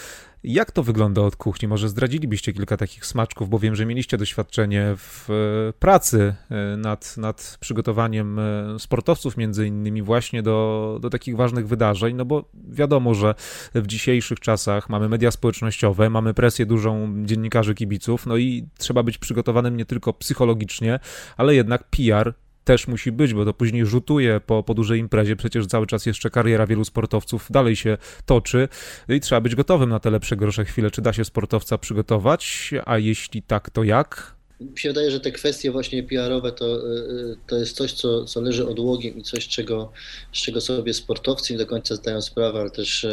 Jak 0.45 0.73
to 0.73 0.83
wygląda 0.83 1.23
od 1.23 1.37
kuchni? 1.37 1.69
Może 1.69 1.89
zdradzilibyście 1.89 2.53
kilka 2.53 2.77
takich 2.77 3.07
smaczków, 3.07 3.49
bo 3.49 3.59
wiem, 3.59 3.77
że 3.77 3.87
mieliście 3.87 4.19
doświadczenie 4.19 4.95
w 4.97 5.31
e, 5.31 5.73
pracy 5.73 6.35
e, 6.51 6.77
nad, 6.77 7.17
nad 7.17 7.57
przygotowaniem 7.61 8.39
e, 8.39 8.79
sportowców, 8.79 9.37
między 9.37 9.67
innymi 9.67 10.03
właśnie 10.03 10.43
do, 10.43 10.99
do 11.03 11.11
takich 11.11 11.37
ważnych 11.37 11.69
wydarzeń, 11.69 12.17
no 12.17 12.25
bo 12.25 12.51
wiadomo, 12.69 13.15
że 13.15 13.35
w 13.75 13.87
dzisiejszych 13.87 14.41
czasach 14.41 14.89
mamy 14.89 15.09
media 15.09 15.31
społecznościowe, 15.31 16.11
mamy 16.11 16.35
presję 16.35 16.67
dużą 16.67 17.15
dziennikarzy, 17.25 17.75
kibiców, 17.75 18.27
no 18.27 18.37
i 18.37 18.69
trzeba 18.79 19.03
być 19.03 19.19
przygotowanym 19.19 19.77
nie 19.77 19.85
tylko 19.85 20.13
psychologicznie, 20.13 21.01
ale 21.37 21.55
jednak 21.55 21.85
PR 21.85 22.35
też 22.69 22.89
musi 22.89 23.13
być, 23.13 23.35
bo 23.35 23.45
to 23.45 23.55
później 23.55 23.87
rzutuje 23.87 24.41
po, 24.41 24.63
po 24.63 24.75
dużej 24.75 25.01
imprezie. 25.01 25.37
Przecież 25.37 25.67
cały 25.67 25.87
czas 25.87 26.07
jeszcze 26.07 26.31
kariera 26.31 26.67
wielu 26.67 26.85
sportowców 26.85 27.47
dalej 27.51 27.77
się 27.77 27.99
toczy 28.27 28.69
i 29.09 29.21
trzeba 29.21 29.41
być 29.41 29.55
gotowym 29.55 29.91
na 29.91 30.01
te 30.01 30.11
lepsze, 30.11 30.37
gorsze 30.37 30.65
chwile. 30.65 30.91
Czy 30.91 31.03
da 31.03 31.13
się 31.13 31.25
sportowca 31.25 31.79
przygotować? 31.79 32.71
A 32.87 32.99
jeśli 32.99 33.43
tak, 33.43 33.71
to 33.71 33.85
jak? 33.85 34.38
Mi 34.61 34.79
się 34.79 34.89
wydaje, 34.89 35.11
że 35.11 35.21
te 35.21 35.33
kwestie 35.33 35.71
właśnie 35.71 36.03
PR-owe 36.03 36.53
to, 36.53 36.95
y, 36.97 37.37
to 37.47 37.57
jest 37.57 37.77
coś, 37.77 37.93
co, 37.93 38.25
co 38.25 38.41
leży 38.41 38.69
odłogiem 38.69 39.19
i 39.19 39.23
coś, 39.23 39.49
czego, 39.49 39.93
z 40.33 40.39
czego 40.39 40.61
sobie 40.61 40.95
sportowcy 40.95 41.53
nie 41.53 41.59
do 41.59 41.67
końca 41.67 41.95
zdają 41.95 42.23
sprawę, 42.23 42.61
ale 42.61 42.71
też 42.71 43.07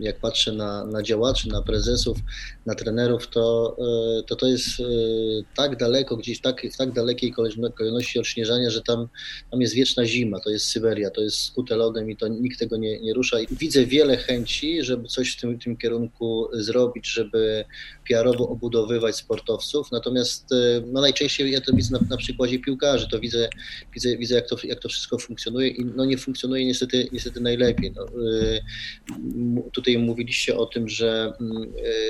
jak 0.00 0.20
patrzę 0.20 0.52
na, 0.52 0.84
na 0.84 1.02
działaczy, 1.02 1.48
na 1.48 1.62
prezesów, 1.62 2.18
na 2.66 2.74
trenerów, 2.74 3.26
to 3.26 3.76
y, 4.20 4.22
to, 4.22 4.36
to 4.36 4.46
jest 4.46 4.80
y, 4.80 4.84
tak 5.56 5.76
daleko, 5.76 6.16
gdzieś 6.16 6.40
tak, 6.40 6.62
w 6.72 6.76
tak 6.76 6.92
dalekiej 6.92 7.32
kolejności 7.76 8.18
odśnieżania, 8.18 8.70
że 8.70 8.82
tam, 8.82 9.08
tam 9.50 9.60
jest 9.60 9.74
wieczna 9.74 10.06
zima, 10.06 10.40
to 10.40 10.50
jest 10.50 10.66
Syberia, 10.66 11.10
to 11.10 11.20
jest 11.20 11.52
lodem 11.70 12.10
i 12.10 12.16
to 12.16 12.28
nikt 12.28 12.58
tego 12.58 12.76
nie, 12.76 13.00
nie 13.00 13.14
rusza. 13.14 13.40
I 13.40 13.46
widzę 13.50 13.86
wiele 13.86 14.16
chęci, 14.16 14.84
żeby 14.84 15.08
coś 15.08 15.32
w 15.32 15.40
tym, 15.40 15.58
tym 15.58 15.76
kierunku 15.76 16.48
zrobić, 16.52 17.08
żeby 17.12 17.64
PR-owo 18.08 18.48
obudowywać 18.48 19.16
sportowców, 19.16 19.92
natomiast 19.92 20.46
no 20.86 21.00
najczęściej 21.00 21.52
ja 21.52 21.60
to 21.60 21.72
widzę 21.72 21.98
na, 21.98 22.06
na 22.10 22.16
przykładzie 22.16 22.58
piłkarzy, 22.58 23.08
to 23.10 23.20
widzę, 23.20 23.48
widzę, 23.94 24.16
widzę 24.16 24.34
jak, 24.34 24.48
to, 24.48 24.56
jak 24.64 24.80
to 24.80 24.88
wszystko 24.88 25.18
funkcjonuje 25.18 25.68
i 25.68 25.84
no 25.84 26.04
nie 26.04 26.18
funkcjonuje 26.18 26.66
niestety, 26.66 27.08
niestety 27.12 27.40
najlepiej. 27.40 27.92
No, 27.96 28.06
y, 28.22 29.70
tutaj 29.72 29.98
mówiliście 29.98 30.56
o 30.56 30.66
tym, 30.66 30.88
że 30.88 31.32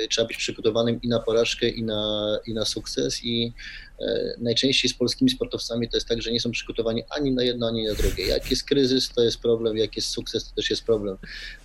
y, 0.03 0.07
trzeba 0.07 0.27
być 0.27 0.37
przygotowanym 0.37 1.01
i 1.01 1.07
na 1.07 1.19
porażkę, 1.19 1.69
i 1.69 1.83
na, 1.83 2.37
i 2.47 2.53
na 2.53 2.65
sukces 2.65 3.23
i 3.23 3.53
najczęściej 4.37 4.89
z 4.89 4.93
polskimi 4.93 5.29
sportowcami 5.31 5.89
to 5.89 5.97
jest 5.97 6.07
tak, 6.07 6.21
że 6.21 6.31
nie 6.31 6.39
są 6.39 6.51
przygotowani 6.51 7.03
ani 7.09 7.31
na 7.31 7.43
jedno, 7.43 7.67
ani 7.67 7.85
na 7.85 7.93
drugie. 7.93 8.27
Jak 8.27 8.49
jest 8.49 8.63
kryzys, 8.63 9.09
to 9.09 9.23
jest 9.23 9.39
problem, 9.39 9.77
jak 9.77 9.95
jest 9.95 10.07
sukces, 10.07 10.49
to 10.49 10.55
też 10.55 10.69
jest 10.69 10.83
problem. 10.83 11.17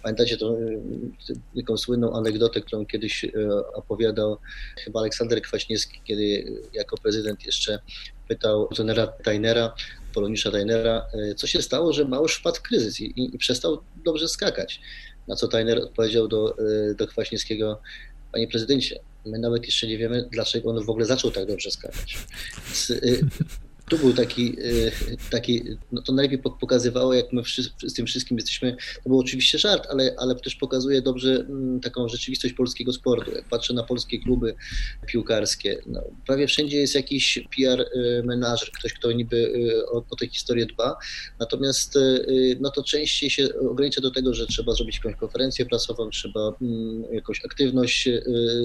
Pamiętacie 0.02 0.36
tą, 0.36 0.56
e, 0.56 1.60
taką 1.60 1.76
słynną 1.76 2.16
anegdotę, 2.16 2.60
którą 2.60 2.86
kiedyś 2.86 3.24
e, 3.24 3.30
opowiadał 3.74 4.38
chyba 4.84 5.00
Aleksander 5.00 5.42
Kwaśniewski, 5.42 6.00
kiedy 6.04 6.52
jako 6.72 6.96
prezydent 6.96 7.46
jeszcze 7.46 7.78
pytał 8.28 8.68
trenera 8.68 9.06
Tainera, 9.06 9.74
Polonisza 10.14 10.50
Tainera, 10.50 11.06
co 11.36 11.46
się 11.46 11.62
stało, 11.62 11.92
że 11.92 12.04
Małysz 12.04 12.34
wpadł 12.34 12.56
w 12.56 12.62
kryzys 12.62 13.00
i, 13.00 13.04
i, 13.04 13.34
i 13.34 13.38
przestał 13.38 13.82
dobrze 14.04 14.28
skakać. 14.28 14.80
Na 15.28 15.36
co 15.36 15.48
Tainer 15.48 15.78
odpowiedział 15.78 16.28
do, 16.28 16.56
do 16.98 17.06
Kwaśniewskiego, 17.06 17.80
panie 18.32 18.48
prezydencie, 18.48 19.00
my 19.26 19.38
nawet 19.38 19.64
jeszcze 19.64 19.86
nie 19.86 19.98
wiemy, 19.98 20.28
dlaczego 20.32 20.70
on 20.70 20.84
w 20.84 20.90
ogóle 20.90 21.06
zaczął 21.06 21.30
tak 21.30 21.46
dobrze 21.46 21.70
skakać. 21.70 22.18
Więc, 22.66 22.90
y, 22.90 23.26
tu 23.88 23.98
był 23.98 24.12
taki, 24.12 24.60
y, 24.60 24.92
taki 25.30 25.62
no 25.92 26.02
to 26.02 26.12
najlepiej 26.12 26.38
pokazywało, 26.38 27.14
jak 27.14 27.32
my 27.32 27.42
wszyscy, 27.42 27.90
z 27.90 27.94
tym 27.94 28.06
wszystkim 28.06 28.36
jesteśmy, 28.38 28.76
to 29.04 29.10
był 29.10 29.18
oczywiście 29.18 29.58
żart, 29.58 29.86
ale, 29.90 30.14
ale 30.18 30.34
też 30.34 30.54
pokazuje 30.54 31.02
dobrze 31.02 31.34
mm, 31.34 31.80
taką 31.80 32.08
rzeczywistość 32.08 32.54
polskiego 32.54 32.92
sportu. 32.92 33.30
Jak 33.30 33.48
patrzę 33.48 33.74
na 33.74 33.82
polskie 33.82 34.18
kluby 34.18 34.54
piłkarskie, 35.06 35.82
no, 35.86 36.02
prawie 36.26 36.46
wszędzie 36.46 36.76
jest 36.76 36.94
jakiś 36.94 37.38
PR 37.56 37.80
y, 37.80 38.22
menażer, 38.24 38.70
ktoś, 38.70 38.92
kto 38.92 39.12
niby 39.12 39.36
y, 39.36 39.86
o, 39.86 40.04
o 40.10 40.16
tę 40.16 40.28
historię 40.28 40.66
dba, 40.66 40.96
natomiast 41.40 41.98
no 42.60 42.70
to 42.70 42.82
częściej 42.82 43.30
się 43.30 43.48
ogranicza 43.70 44.00
do 44.00 44.10
tego, 44.10 44.34
że 44.34 44.46
trzeba 44.46 44.72
zrobić 44.72 44.96
jakąś 44.96 45.16
konferencję 45.16 45.66
prasową, 45.66 46.10
trzeba 46.10 46.52
mm, 46.62 47.04
jakąś 47.12 47.44
aktywność 47.44 48.08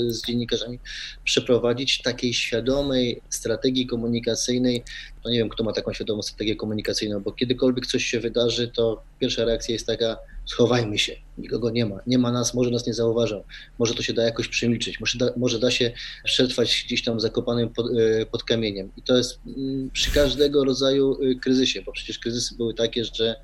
z 0.07 0.25
dziennikarzami 0.25 0.79
przeprowadzić, 1.23 2.01
takiej 2.01 2.33
świadomej 2.33 3.21
strategii 3.29 3.87
komunikacyjnej, 3.87 4.83
no 5.25 5.31
nie 5.31 5.37
wiem, 5.37 5.49
kto 5.49 5.63
ma 5.63 5.73
taką 5.73 5.93
świadomą 5.93 6.21
strategię 6.21 6.55
komunikacyjną, 6.55 7.19
bo 7.19 7.31
kiedykolwiek 7.31 7.87
coś 7.87 8.05
się 8.05 8.19
wydarzy, 8.19 8.67
to 8.67 9.03
pierwsza 9.19 9.45
reakcja 9.45 9.73
jest 9.73 9.87
taka, 9.87 10.17
schowajmy 10.45 10.97
się, 10.97 11.15
nikogo 11.37 11.69
nie 11.69 11.85
ma, 11.85 11.99
nie 12.07 12.17
ma 12.17 12.31
nas, 12.31 12.53
może 12.53 12.71
nas 12.71 12.87
nie 12.87 12.93
zauważą, 12.93 13.43
może 13.79 13.93
to 13.93 14.03
się 14.03 14.13
da 14.13 14.23
jakoś 14.23 14.47
przemilczyć, 14.47 14.99
może 14.99 15.17
da, 15.17 15.29
może 15.37 15.59
da 15.59 15.71
się 15.71 15.91
przetrwać 16.23 16.83
gdzieś 16.87 17.03
tam 17.03 17.19
zakopanym 17.19 17.69
pod, 17.69 17.85
e, 17.97 18.25
pod 18.25 18.43
kamieniem. 18.43 18.91
I 18.97 19.01
to 19.01 19.17
jest 19.17 19.39
mm, 19.57 19.89
przy 19.89 20.11
każdego 20.11 20.65
rodzaju 20.65 21.17
e, 21.21 21.35
kryzysie, 21.35 21.81
bo 21.81 21.91
przecież 21.91 22.19
kryzysy 22.19 22.55
były 22.55 22.73
takie, 22.73 23.05
że 23.05 23.35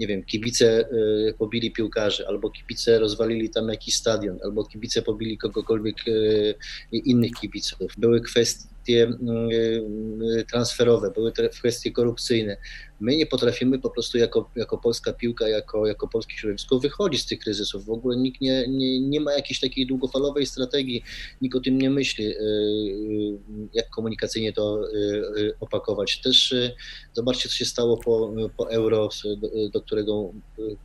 nie 0.00 0.06
wiem, 0.06 0.24
kibice 0.24 0.80
e, 0.80 1.34
pobili 1.38 1.70
piłkarzy, 1.70 2.28
albo 2.28 2.50
kibice 2.50 2.98
rozwalili 2.98 3.50
tam 3.50 3.68
jakiś 3.68 3.96
stadion, 3.96 4.38
albo 4.44 4.64
kibice 4.64 5.02
pobili 5.02 5.38
kogokolwiek 5.38 5.96
innych 6.92 7.32
kibiców. 7.32 7.92
Były 7.98 8.20
kwestie 8.20 8.71
kwestie 8.82 9.06
mm, 9.06 9.48
y, 9.50 10.44
transferowe, 10.44 11.10
były 11.10 11.32
kwestie 11.60 11.92
korupcyjne. 11.92 12.56
My 13.02 13.16
nie 13.16 13.26
potrafimy 13.26 13.78
po 13.78 13.90
prostu 13.90 14.18
jako, 14.18 14.50
jako 14.56 14.78
polska 14.78 15.12
piłka, 15.12 15.48
jako, 15.48 15.86
jako 15.86 16.08
polskie 16.08 16.36
środowisko 16.36 16.78
wychodzić 16.78 17.22
z 17.22 17.26
tych 17.26 17.38
kryzysów. 17.38 17.84
W 17.84 17.90
ogóle 17.90 18.16
nikt 18.16 18.40
nie, 18.40 18.68
nie, 18.68 19.00
nie 19.00 19.20
ma 19.20 19.32
jakiejś 19.32 19.60
takiej 19.60 19.86
długofalowej 19.86 20.46
strategii, 20.46 21.02
nikt 21.40 21.56
o 21.56 21.60
tym 21.60 21.78
nie 21.78 21.90
myśli, 21.90 22.26
y, 22.26 22.30
y, 22.30 23.38
jak 23.74 23.90
komunikacyjnie 23.90 24.52
to 24.52 24.82
opakować. 25.60 26.20
Też 26.20 26.54
zobaczcie, 27.12 27.48
co 27.48 27.54
się 27.54 27.64
stało 27.64 27.96
po, 27.96 28.34
po 28.56 28.70
euro, 28.70 29.08
do, 29.72 29.80
którego 29.80 30.32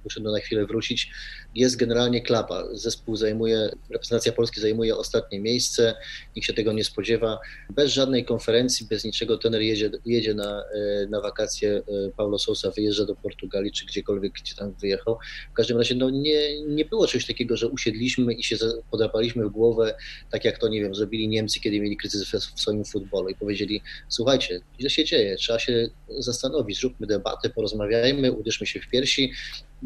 muszę 0.03 0.21
na 0.21 0.39
chwilę 0.39 0.65
wrócić. 0.65 1.12
Jest 1.56 1.75
generalnie 1.75 2.21
klapa. 2.21 2.63
Zespół 2.71 3.15
zajmuje, 3.15 3.69
reprezentacja 3.89 4.32
Polski 4.32 4.62
zajmuje 4.62 4.97
ostatnie 4.97 5.39
miejsce, 5.39 5.95
nikt 6.36 6.47
się 6.47 6.53
tego 6.53 6.73
nie 6.73 6.84
spodziewa. 6.84 7.39
Bez 7.69 7.91
żadnej 7.91 8.25
konferencji, 8.25 8.86
bez 8.89 9.03
niczego 9.03 9.38
trener 9.38 9.62
jedzie, 9.62 9.91
jedzie 10.06 10.34
na, 10.34 10.63
na 11.10 11.21
wakacje, 11.21 11.82
Paulo 12.12 12.39
Sousa 12.39 12.72
wyjeżdża 12.72 13.06
do 13.06 13.15
Portugalii, 13.15 13.72
czy 13.72 13.86
gdziekolwiek, 13.86 14.34
gdzie 14.34 14.56
tam 14.56 14.74
wyjechał. 14.74 15.17
W 15.52 15.54
każdym 15.54 15.78
razie 15.78 15.96
no, 15.96 16.10
nie, 16.10 16.65
nie 16.65 16.86
było 16.86 17.08
czegoś 17.08 17.28
takiego, 17.28 17.58
że 17.58 17.67
usiedliśmy 17.67 18.34
i 18.34 18.43
się 18.43 18.56
podrapaliśmy 18.91 19.46
w 19.46 19.50
głowę, 19.50 19.96
tak 20.32 20.46
jak 20.46 20.58
to, 20.58 20.67
nie 20.67 20.82
wiem, 20.82 20.96
zrobili 20.96 21.28
Niemcy, 21.28 21.60
kiedy 21.60 21.80
mieli 21.80 21.98
kryzys 21.98 22.32
w 22.32 22.60
swoim 22.60 22.86
futbolu 22.86 23.30
i 23.30 23.36
powiedzieli, 23.36 23.82
słuchajcie, 24.10 24.62
źle 24.80 24.89
się 24.89 25.06
dzieje, 25.06 25.36
trzeba 25.36 25.60
się 25.60 25.89
zastanowić, 26.10 26.80
zróbmy 26.80 27.08
debatę, 27.08 27.50
porozmawiajmy, 27.50 28.32
uderzmy 28.32 28.67
się 28.67 28.80
w 28.80 28.88
piersi, 28.88 29.34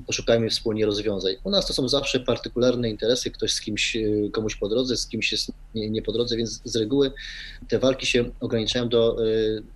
poszukajmy 0.08 0.50
wspólnie 0.50 0.86
rozwiązań. 0.86 1.34
U 1.44 1.50
nas 1.50 1.68
to 1.68 1.74
są 1.74 1.90
zawsze 1.90 2.20
partykularne 2.20 2.90
interesy, 2.90 3.32
ktoś 3.32 3.52
z 3.52 3.62
kimś, 3.62 3.96
e, 3.96 4.02
komuś 4.32 4.56
po 4.56 4.70
drodze, 4.70 4.98
z 4.98 5.08
kimś 5.08 5.32
jest 5.32 5.52
nie, 5.76 5.90
nie 5.90 6.02
po 6.02 6.12
drodze, 6.12 6.38
więc 6.38 6.62
z 6.66 6.76
reguły 6.76 7.12
te 7.68 7.80
walki 7.80 8.06
się 8.06 8.32
ograniczają 8.40 8.90
do, 8.90 9.26
e, 9.26 9.28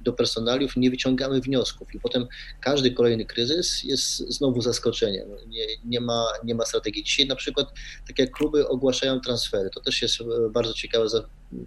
do 0.01 0.13
personaliów, 0.13 0.77
nie 0.77 0.89
wyciągamy 0.89 1.41
wniosków 1.41 1.95
i 1.95 1.99
potem 1.99 2.27
każdy 2.61 2.91
kolejny 2.91 3.25
kryzys 3.25 3.83
jest 3.83 4.17
znowu 4.17 4.61
zaskoczeniem. 4.61 5.29
Nie, 5.47 5.65
nie, 5.85 6.01
ma, 6.01 6.25
nie 6.43 6.55
ma 6.55 6.65
strategii. 6.65 7.03
Dzisiaj 7.03 7.27
na 7.27 7.35
przykład, 7.35 7.67
tak 8.07 8.19
jak 8.19 8.31
kluby 8.31 8.67
ogłaszają 8.67 9.19
transfery, 9.19 9.69
to 9.69 9.81
też 9.81 10.01
jest 10.01 10.21
e, 10.21 10.49
bardzo 10.49 10.73
ciekawe, 10.73 11.05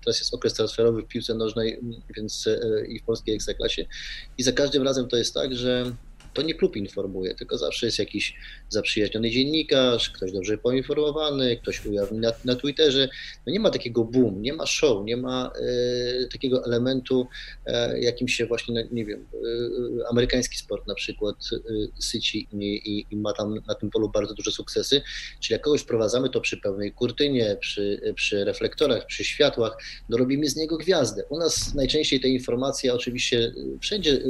teraz 0.04 0.18
jest 0.18 0.34
okres 0.34 0.54
transferowy 0.54 1.02
w 1.02 1.06
piłce 1.06 1.34
nożnej, 1.34 1.80
więc 2.16 2.48
i 2.88 3.00
w 3.00 3.02
polskiej 3.02 3.34
ekstraklasie 3.34 3.86
i 4.38 4.42
za 4.42 4.52
każdym 4.52 4.82
razem 4.82 5.08
to 5.08 5.16
jest 5.16 5.34
tak, 5.34 5.54
że 5.54 5.92
to 6.34 6.42
nie 6.42 6.54
klub 6.54 6.76
informuje, 6.76 7.34
tylko 7.34 7.58
zawsze 7.58 7.86
jest 7.86 7.98
jakiś 7.98 8.34
zaprzyjaźniony 8.68 9.30
dziennikarz, 9.30 10.10
ktoś 10.10 10.32
dobrze 10.32 10.58
poinformowany, 10.58 11.56
ktoś 11.56 11.86
ujawni 11.86 12.18
na, 12.18 12.32
na 12.44 12.56
Twitterze. 12.56 13.08
No 13.46 13.52
nie 13.52 13.60
ma 13.60 13.70
takiego 13.70 14.04
boom, 14.04 14.42
nie 14.42 14.52
ma 14.52 14.66
show, 14.66 15.04
nie 15.04 15.16
ma 15.16 15.52
e, 16.22 16.26
takiego 16.26 16.64
elementu, 16.64 17.26
e, 17.66 18.00
jakim 18.00 18.28
się 18.28 18.46
właśnie, 18.46 18.74
no, 18.74 18.80
nie 18.92 19.04
wiem, 19.04 19.26
e, 19.34 20.08
amerykański 20.10 20.56
sport 20.56 20.86
na 20.86 20.94
przykład 20.94 21.36
syci 21.98 22.48
i, 22.52 23.06
i, 23.10 23.16
ma 23.16 23.32
tam 23.32 23.54
na 23.68 23.74
tym 23.74 23.90
polu 23.90 24.08
bardzo 24.08 24.34
duże 24.34 24.50
sukcesy. 24.50 25.02
Czyli 25.40 25.52
jak 25.52 25.62
kogoś 25.62 25.80
wprowadzamy, 25.80 26.30
to 26.30 26.40
przy 26.40 26.56
pełnej 26.56 26.92
kurtynie, 26.92 27.56
przy, 27.60 28.12
przy 28.14 28.44
reflektorach, 28.44 29.06
przy 29.06 29.24
światłach, 29.24 29.76
no 30.08 30.16
robimy 30.16 30.48
z 30.48 30.56
niego 30.56 30.76
gwiazdę. 30.76 31.24
U 31.28 31.38
nas 31.38 31.74
najczęściej 31.74 32.20
te 32.20 32.28
informacje, 32.28 32.94
oczywiście 32.94 33.52
wszędzie 33.80 34.20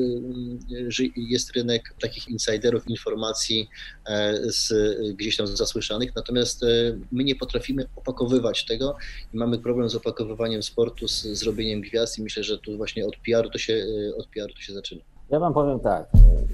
jest 1.17 1.57
rynek 1.57 1.88
takich 2.01 2.29
insiderów 2.29 2.89
informacji 2.89 3.69
e, 4.07 4.35
z, 4.51 4.73
gdzieś 5.17 5.37
tam 5.37 5.47
zasłyszanych, 5.47 6.17
natomiast 6.17 6.63
e, 6.63 6.67
my 7.13 7.25
nie 7.25 7.35
potrafimy 7.35 7.87
opakowywać 7.97 8.65
tego 8.65 8.97
i 9.35 9.37
mamy 9.37 9.59
problem 9.59 9.89
z 9.89 9.95
opakowywaniem 9.95 10.63
sportu, 10.63 11.09
z 11.09 11.23
zrobieniem 11.23 11.81
gwiazd 11.81 12.19
i 12.19 12.23
myślę, 12.23 12.45
że 12.45 12.59
tu 12.59 12.77
właśnie 12.77 13.07
od 13.07 13.17
PR-u 13.17 13.51
to 13.51 13.59
się, 13.59 13.73
e, 13.73 14.17
od 14.17 14.27
PR 14.27 14.53
to 14.55 14.61
się 14.61 14.73
zaczyna. 14.73 15.03
Ja 15.31 15.41
Wam 15.41 15.55
powiem 15.55 15.81
tak. 15.81 16.09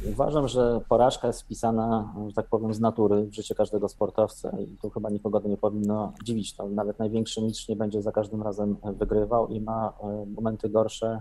Uważam, 0.09 0.49
że 0.49 0.81
porażka 0.89 1.27
jest 1.27 1.43
wpisana, 1.43 2.15
że 2.29 2.35
tak 2.35 2.47
powiem, 2.47 2.75
z 2.75 2.81
natury 2.81 3.23
w 3.23 3.35
życie 3.35 3.55
każdego 3.55 3.89
sportowca 3.89 4.51
i 4.61 4.77
tu 4.83 4.91
chyba 4.91 5.11
nikogo 5.11 5.41
nie 5.45 5.57
powinno 5.57 6.13
dziwić. 6.25 6.57
To 6.57 6.69
nawet 6.69 6.99
największy 6.99 7.43
mistrz 7.43 7.69
nie 7.69 7.77
będzie 7.77 8.03
za 8.03 8.13
każdym 8.13 8.43
razem 8.43 8.77
wygrywał 8.99 9.49
i 9.49 9.61
ma 9.61 9.93
momenty 10.37 10.69
gorsze 10.69 11.21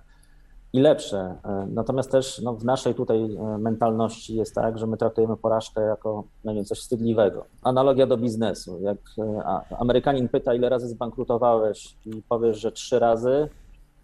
i 0.73 0.79
lepsze. 0.79 1.35
E, 1.45 1.67
natomiast 1.69 2.11
też 2.11 2.41
no, 2.41 2.53
w 2.53 2.65
naszej 2.65 2.95
tutaj 2.95 3.35
e, 3.35 3.57
mentalności 3.57 4.35
jest 4.35 4.55
tak, 4.55 4.77
że 4.77 4.87
my 4.87 4.97
traktujemy 4.97 5.37
porażkę 5.37 5.81
jako 5.81 6.23
no 6.43 6.53
wiem, 6.53 6.65
coś 6.65 6.79
wstydliwego. 6.79 7.45
Analogia 7.63 8.07
do 8.07 8.17
biznesu. 8.17 8.79
Jak 8.81 8.97
e, 9.17 9.43
Amerykanin 9.79 10.29
pyta, 10.29 10.53
ile 10.53 10.69
razy 10.69 10.87
zbankrutowałeś 10.87 11.97
i 12.05 12.21
powiesz, 12.29 12.59
że 12.59 12.71
trzy 12.71 12.99
razy, 12.99 13.49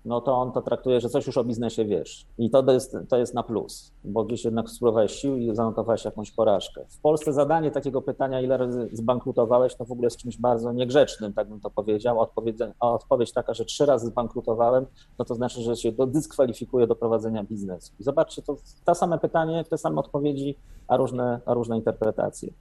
no 0.05 0.21
to 0.21 0.37
on 0.37 0.51
to 0.51 0.61
traktuje, 0.61 1.01
że 1.01 1.09
coś 1.09 1.27
już 1.27 1.37
o 1.37 1.43
biznesie 1.43 1.85
wiesz. 1.85 2.25
I 2.37 2.49
to 2.49 2.71
jest, 2.71 2.97
to 3.09 3.17
jest 3.17 3.33
na 3.33 3.43
plus, 3.43 3.93
bo 4.03 4.23
gdzieś 4.23 4.45
jednak 4.45 4.69
spróbowałeś 4.69 5.11
sił 5.11 5.37
i 5.37 5.55
zanotowałeś 5.55 6.05
jakąś 6.05 6.31
porażkę. 6.31 6.85
W 6.89 7.01
Polsce 7.01 7.33
zadanie 7.33 7.71
takiego 7.71 8.01
pytania, 8.01 8.41
ile 8.41 8.57
razy 8.57 8.89
zbankrutowałeś, 8.93 9.75
to 9.75 9.85
w 9.85 9.91
ogóle 9.91 10.05
jest 10.05 10.17
czymś 10.17 10.37
bardzo 10.37 10.71
niegrzecznym, 10.71 11.33
tak 11.33 11.49
bym 11.49 11.59
to 11.59 11.69
powiedział. 11.69 12.19
Odpowiedź, 12.19 12.57
odpowiedź 12.79 13.33
taka, 13.33 13.53
że 13.53 13.65
trzy 13.65 13.85
razy 13.85 14.07
zbankrutowałem, 14.07 14.85
no 15.19 15.25
to 15.25 15.35
znaczy, 15.35 15.61
że 15.61 15.75
się 15.75 15.91
dyskwalifikuje 16.07 16.87
do 16.87 16.95
prowadzenia 16.95 17.43
biznesu. 17.43 17.93
I 17.99 18.03
zobaczcie, 18.03 18.41
to 18.41 18.55
to 18.85 18.95
same 18.95 19.17
pytanie, 19.17 19.63
te 19.69 19.77
same 19.77 19.99
odpowiedzi, 19.99 20.55
a 20.87 20.97
różne, 20.97 21.39
a 21.45 21.53
różne 21.53 21.77
interpretacje. 21.77 22.53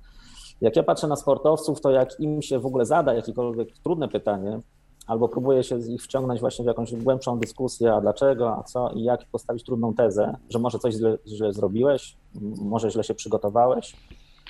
Jak 0.61 0.77
ja 0.77 0.83
patrzę 0.83 1.07
na 1.07 1.17
sportowców, 1.17 1.81
to 1.81 1.91
jak 1.91 2.21
im 2.21 2.43
się 2.43 2.59
w 2.59 2.67
ogóle 2.67 2.87
zada 2.87 3.15
jakiekolwiek 3.15 3.69
trudne 3.85 4.09
pytanie, 4.09 4.61
albo 5.09 5.29
próbuje 5.29 5.65
się 5.65 5.79
ich 5.79 6.03
wciągnąć 6.03 6.41
właśnie 6.41 6.65
w 6.65 6.69
jakąś 6.69 6.95
głębszą 6.95 7.39
dyskusję, 7.39 7.95
a 7.95 8.01
dlaczego, 8.01 8.57
a 8.57 8.63
co 8.63 8.91
i 8.91 9.03
jak 9.03 9.25
postawić 9.33 9.65
trudną 9.65 9.95
tezę, 9.95 10.37
że 10.51 10.59
może 10.59 10.79
coś 10.79 10.95
źle, 10.95 11.19
źle 11.27 11.53
zrobiłeś, 11.53 12.17
może 12.61 12.91
źle 12.91 13.05
się 13.05 13.15
przygotowałeś, 13.15 13.97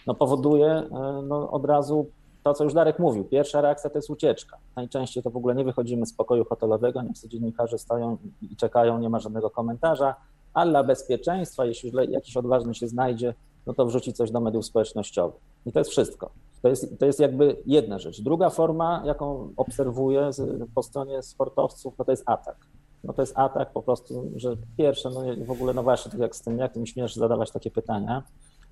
no 0.06 0.14
powoduje 0.14 0.66
e, 0.66 1.22
no, 1.28 1.50
od 1.50 1.64
razu 1.64 2.06
to, 2.42 2.54
co 2.54 2.64
już 2.64 2.74
Darek 2.74 2.98
mówił. 2.98 3.24
Pierwsza 3.24 3.60
reakcja 3.60 3.90
to 3.90 3.98
jest 3.98 4.10
ucieczka. 4.10 4.58
Najczęściej 4.76 5.22
to 5.22 5.30
w 5.30 5.36
ogóle 5.36 5.54
nie 5.54 5.64
wychodzimy 5.64 6.06
z 6.06 6.12
pokoju 6.12 6.44
hotelowego, 6.44 7.02
nie 7.02 7.28
dziennikarze 7.28 7.78
stoją 7.78 8.16
i 8.42 8.56
czekają, 8.56 8.98
nie 8.98 9.08
ma 9.08 9.18
żadnego 9.18 9.50
komentarza, 9.50 10.14
a 10.54 10.66
dla 10.66 10.84
bezpieczeństwa, 10.84 11.64
jeśli 11.64 11.92
jakiś 12.08 12.36
odważny 12.36 12.74
się 12.74 12.88
znajdzie, 12.88 13.34
no 13.66 13.74
to 13.74 13.86
wrzuci 13.86 14.12
coś 14.12 14.30
do 14.30 14.40
mediów 14.40 14.66
społecznościowych. 14.66 15.40
I 15.66 15.72
to 15.72 15.78
jest 15.78 15.90
wszystko. 15.90 16.30
To 16.62 16.68
jest, 16.68 16.98
to 16.98 17.06
jest 17.06 17.20
jakby 17.20 17.56
jedna 17.66 17.98
rzecz. 17.98 18.22
Druga 18.22 18.50
forma, 18.50 19.02
jaką 19.06 19.52
obserwuję 19.56 20.30
po 20.74 20.82
stronie 20.82 21.22
sportowców, 21.22 21.94
no 21.98 22.04
to 22.04 22.10
jest 22.10 22.22
atak. 22.26 22.56
No 23.04 23.12
to 23.12 23.22
jest 23.22 23.38
atak 23.38 23.72
po 23.72 23.82
prostu, 23.82 24.32
że 24.36 24.56
pierwsze, 24.76 25.10
no 25.10 25.44
w 25.44 25.50
ogóle, 25.50 25.74
no 25.74 25.82
właśnie, 25.82 26.10
tak 26.10 26.20
jak 26.20 26.36
z 26.36 26.42
tym, 26.42 26.58
jak 26.58 26.72
tym 26.72 26.86
śmiesz 26.86 27.16
zadawać 27.16 27.50
takie 27.50 27.70
pytania. 27.70 28.22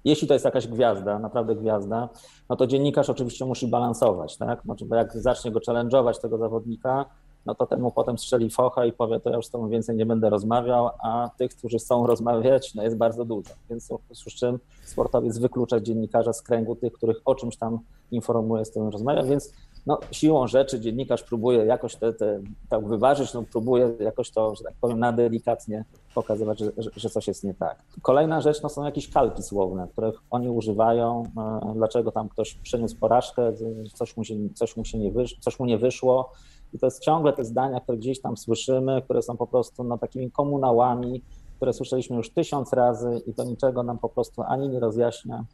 Jeśli 0.05 0.29
to 0.29 0.35
jest 0.35 0.44
jakaś 0.44 0.66
gwiazda, 0.66 1.18
naprawdę 1.18 1.57
gwiazda, 1.57 2.09
no 2.49 2.57
to 2.57 2.66
dziennikarz 2.66 3.11
oczywiście 3.11 3.44
musi 3.44 3.68
balansować, 3.68 4.37
tak? 4.37 4.62
Znaczy, 4.62 4.85
bo 4.85 4.96
jak 4.96 5.16
zacznie 5.16 5.51
go 5.51 5.61
challenge'ować 5.61 6.20
tego 6.20 6.38
zawodnika, 6.38 7.05
no 7.46 7.54
to 7.54 7.66
temu 7.66 7.90
potem 7.90 8.18
strzeli 8.18 8.50
focha 8.50 8.87
i 8.87 8.92
powie, 8.92 9.20
to 9.20 9.30
ja 9.30 9.37
już 9.37 9.46
z 9.46 9.50
tobą 9.50 9.68
więcej 9.68 9.96
nie 9.96 10.06
będę 10.06 10.30
rozmawiał, 10.30 10.90
a 11.02 11.30
tych, 11.38 11.56
którzy 11.56 11.78
chcą 11.78 12.06
rozmawiać, 12.06 12.74
no 12.74 12.82
jest 12.82 12.96
bardzo 12.96 13.24
dużo. 13.24 13.50
Więc 13.70 13.88
w 14.26 14.35
czym 14.35 14.59
sportowiec 14.85 15.38
wyklucza 15.38 15.80
dziennikarza 15.80 16.32
z 16.32 16.42
kręgu 16.42 16.76
tych, 16.76 16.92
których 16.92 17.16
o 17.24 17.35
czymś 17.35 17.56
tam 17.56 17.78
informuje, 18.11 18.64
z 18.64 18.70
tym 18.70 18.88
rozmawia, 18.88 19.22
więc 19.22 19.52
no, 19.87 19.98
siłą 20.12 20.46
rzeczy 20.46 20.80
dziennikarz 20.80 21.22
próbuje 21.22 21.64
jakoś 21.64 21.96
te, 21.96 22.12
te, 22.12 22.42
tak 22.68 22.88
wyważyć, 22.88 23.35
no, 23.35 23.42
próbuje 23.42 23.92
jakoś 24.00 24.30
to, 24.30 24.54
że 24.54 24.64
tak 24.64 24.74
powiem, 24.80 24.98
na 24.98 25.12
delikatnie 25.12 25.85
pokazywać, 26.14 26.59
że, 26.59 26.72
że, 26.78 26.90
że, 26.96 27.11
coś 27.11 27.28
jest 27.28 27.44
nie 27.44 27.54
tak. 27.54 27.82
Kolejna 28.02 28.40
rzecz 28.40 28.62
no, 28.62 28.68
są 28.68 28.85
jakieś 28.85 29.11
kalki 29.11 29.42
słowne, 29.42 29.88
których 29.92 30.14
oni 30.30 30.48
używają, 30.48 31.22
e, 31.37 31.74
dlaczego 31.74 32.12
tam 32.12 32.28
ktoś 32.28 32.54
przeniósł 32.54 32.96
porażkę, 32.96 33.52
coś 33.94 34.16
mu, 34.16 34.24
się, 34.24 34.35
coś 34.54 34.76
mu, 34.76 34.85
się 34.85 34.98
nie, 34.98 35.11
wysz, 35.11 35.37
coś 35.40 35.59
mu 35.59 35.66
nie 35.66 35.78
wyszło, 35.78 36.32
i 36.72 36.79
to 36.79 36.87
jest 36.87 37.00
ciągle 37.00 37.33
te 37.33 37.44
zdania, 37.44 37.81
które 37.81 37.98
gdzieś 37.98 38.20
tam 38.20 38.37
słyszymy, 38.37 39.02
które 39.02 39.22
są 39.22 39.37
po 39.37 39.46
prostu 39.46 39.85
no, 39.85 39.98
takimi 39.98 40.31
komunałami, 40.31 41.22
które 41.57 41.72
słyszeliśmy 41.72 42.16
już 42.16 42.31
tysiąc 42.31 42.72
razy 42.72 43.22
i 43.26 43.35
to 43.35 43.44
niczego 43.44 43.83
nam 43.83 43.98
po 43.98 44.09
prostu 44.09 44.42
ani 44.42 44.68
nie 44.68 44.81
rozjaśnia, 44.81 45.44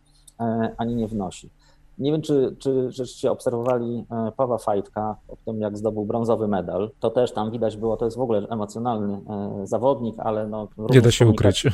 e, 0.40 0.74
ani 0.78 0.96
nie 0.96 1.08
wnosi. 1.08 1.50
Nie 1.98 2.12
wiem, 2.12 2.22
czy, 2.22 2.56
czy 2.58 2.90
żeście 2.90 3.30
obserwowali 3.30 4.06
e, 4.10 4.32
Pawła 4.36 4.58
Fajtka 4.58 5.16
po 5.26 5.36
tym, 5.36 5.60
jak 5.60 5.78
zdobył 5.78 6.04
brązowy 6.04 6.48
medal. 6.48 6.90
To 7.00 7.10
też 7.10 7.32
tam 7.32 7.50
widać 7.50 7.76
było, 7.76 7.96
to 7.96 8.04
jest 8.04 8.16
w 8.16 8.20
ogóle 8.20 8.48
emocjonalny 8.50 9.20
e, 9.62 9.66
zawodnik, 9.66 10.14
ale 10.18 10.46
no... 10.46 10.68
Nie 10.90 11.00
da 11.00 11.10
się 11.10 11.26
ukryć. 11.26 11.66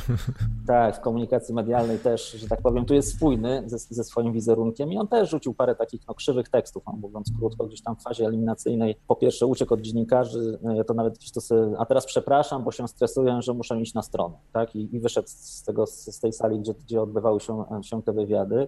Tak, 0.67 0.97
w 0.97 0.99
komunikacji 0.99 1.55
medialnej 1.55 1.99
też, 1.99 2.31
że 2.31 2.47
tak 2.47 2.61
powiem, 2.61 2.85
tu 2.85 2.93
jest 2.93 3.15
spójny 3.15 3.63
ze, 3.65 3.77
ze 3.77 4.03
swoim 4.03 4.33
wizerunkiem 4.33 4.93
i 4.93 4.97
on 4.97 5.07
też 5.07 5.29
rzucił 5.29 5.53
parę 5.53 5.75
takich 5.75 6.07
no, 6.07 6.13
krzywych 6.13 6.49
tekstów, 6.49 6.83
mówiąc 7.01 7.31
krótko, 7.39 7.65
gdzieś 7.65 7.81
tam 7.81 7.95
w 7.95 8.01
fazie 8.01 8.25
eliminacyjnej. 8.25 8.95
Po 9.07 9.15
pierwsze 9.15 9.45
uciekł 9.45 9.73
od 9.73 9.81
dziennikarzy, 9.81 10.59
ja 10.75 10.83
to 10.83 10.93
nawet 10.93 11.17
gdzieś 11.17 11.31
to 11.31 11.41
sobie, 11.41 11.79
a 11.79 11.85
teraz 11.85 12.05
przepraszam, 12.05 12.63
bo 12.63 12.71
się 12.71 12.87
stresuję, 12.87 13.41
że 13.41 13.53
muszę 13.53 13.81
iść 13.81 13.93
na 13.93 14.01
stronę, 14.01 14.35
tak? 14.53 14.75
I, 14.75 14.95
i 14.95 14.99
wyszedł 14.99 15.27
z, 15.27 15.63
tego, 15.63 15.87
z 15.87 16.19
tej 16.19 16.33
sali, 16.33 16.59
gdzie, 16.59 16.73
gdzie 16.73 17.01
odbywały 17.01 17.39
się, 17.39 17.63
się 17.81 18.03
te 18.03 18.13
wywiady. 18.13 18.67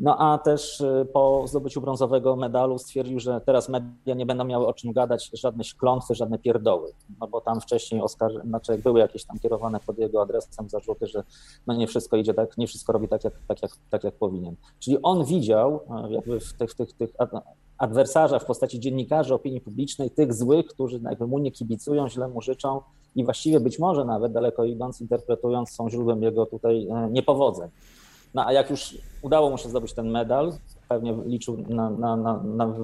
No 0.00 0.18
a 0.18 0.38
też 0.38 0.80
y, 0.80 1.06
po 1.12 1.44
zdobyciu 1.46 1.80
brązowego 1.80 2.36
medalu 2.36 2.78
stwierdził, 2.78 3.20
że 3.20 3.40
teraz 3.40 3.68
media 3.68 4.14
nie 4.14 4.26
będą 4.26 4.44
miały 4.44 4.66
o 4.66 4.72
czym 4.72 4.92
gadać, 4.92 5.30
żadne 5.32 5.64
klątwy, 5.78 6.14
żadne 6.14 6.38
pierdoły. 6.38 6.92
No 7.20 7.28
bo 7.28 7.40
tam 7.40 7.60
wcześniej 7.60 8.00
Oskar, 8.00 8.30
znaczy 8.44 8.78
były 8.78 9.00
jakieś 9.00 9.24
tam 9.24 9.38
kierowane 9.38 9.80
pod 9.86 9.98
jego 9.98 10.22
adresem 10.22 10.68
zarzuty, 10.68 11.06
że 11.06 11.22
no 11.66 11.74
nie 11.74 11.86
wszystko 11.86 12.16
idzie 12.16 12.34
tak, 12.34 12.58
nie 12.58 12.66
wszystko 12.66 12.92
robi 12.92 13.08
tak 13.08 13.24
jak, 13.24 13.34
tak 13.48 13.62
jak, 13.62 13.70
tak 13.90 14.04
jak 14.04 14.14
powinien. 14.14 14.56
Czyli 14.78 14.98
on 15.02 15.24
widział 15.24 15.80
e, 15.90 16.12
jakby 16.12 16.40
w 16.40 16.52
tych, 16.52 16.74
tych, 16.74 16.92
tych 16.92 17.10
adwersarza 17.78 18.38
w 18.38 18.44
postaci 18.44 18.80
dziennikarzy 18.80 19.34
opinii 19.34 19.60
publicznej, 19.60 20.10
tych 20.10 20.34
złych, 20.34 20.66
którzy 20.66 21.00
jakby 21.02 21.26
mu 21.26 21.38
nie 21.38 21.52
kibicują, 21.52 22.08
źle 22.08 22.28
mu 22.28 22.42
życzą 22.42 22.80
i 23.16 23.24
właściwie 23.24 23.60
być 23.60 23.78
może 23.78 24.04
nawet 24.04 24.32
daleko 24.32 24.64
idąc, 24.64 25.00
interpretując, 25.00 25.70
są 25.70 25.90
źródłem 25.90 26.22
jego 26.22 26.46
tutaj 26.46 26.88
e, 26.88 27.10
niepowodzeń. 27.10 27.68
No 28.34 28.46
a 28.46 28.52
jak 28.52 28.70
już 28.70 28.98
udało 29.22 29.50
mu 29.50 29.58
się 29.58 29.68
zdobyć 29.68 29.92
ten 29.92 30.10
medal, 30.10 30.52
pewnie 30.88 31.14
liczył 31.24 31.56
na, 31.68 31.90
na, 31.90 32.16
na, 32.16 32.42
na 32.42 32.74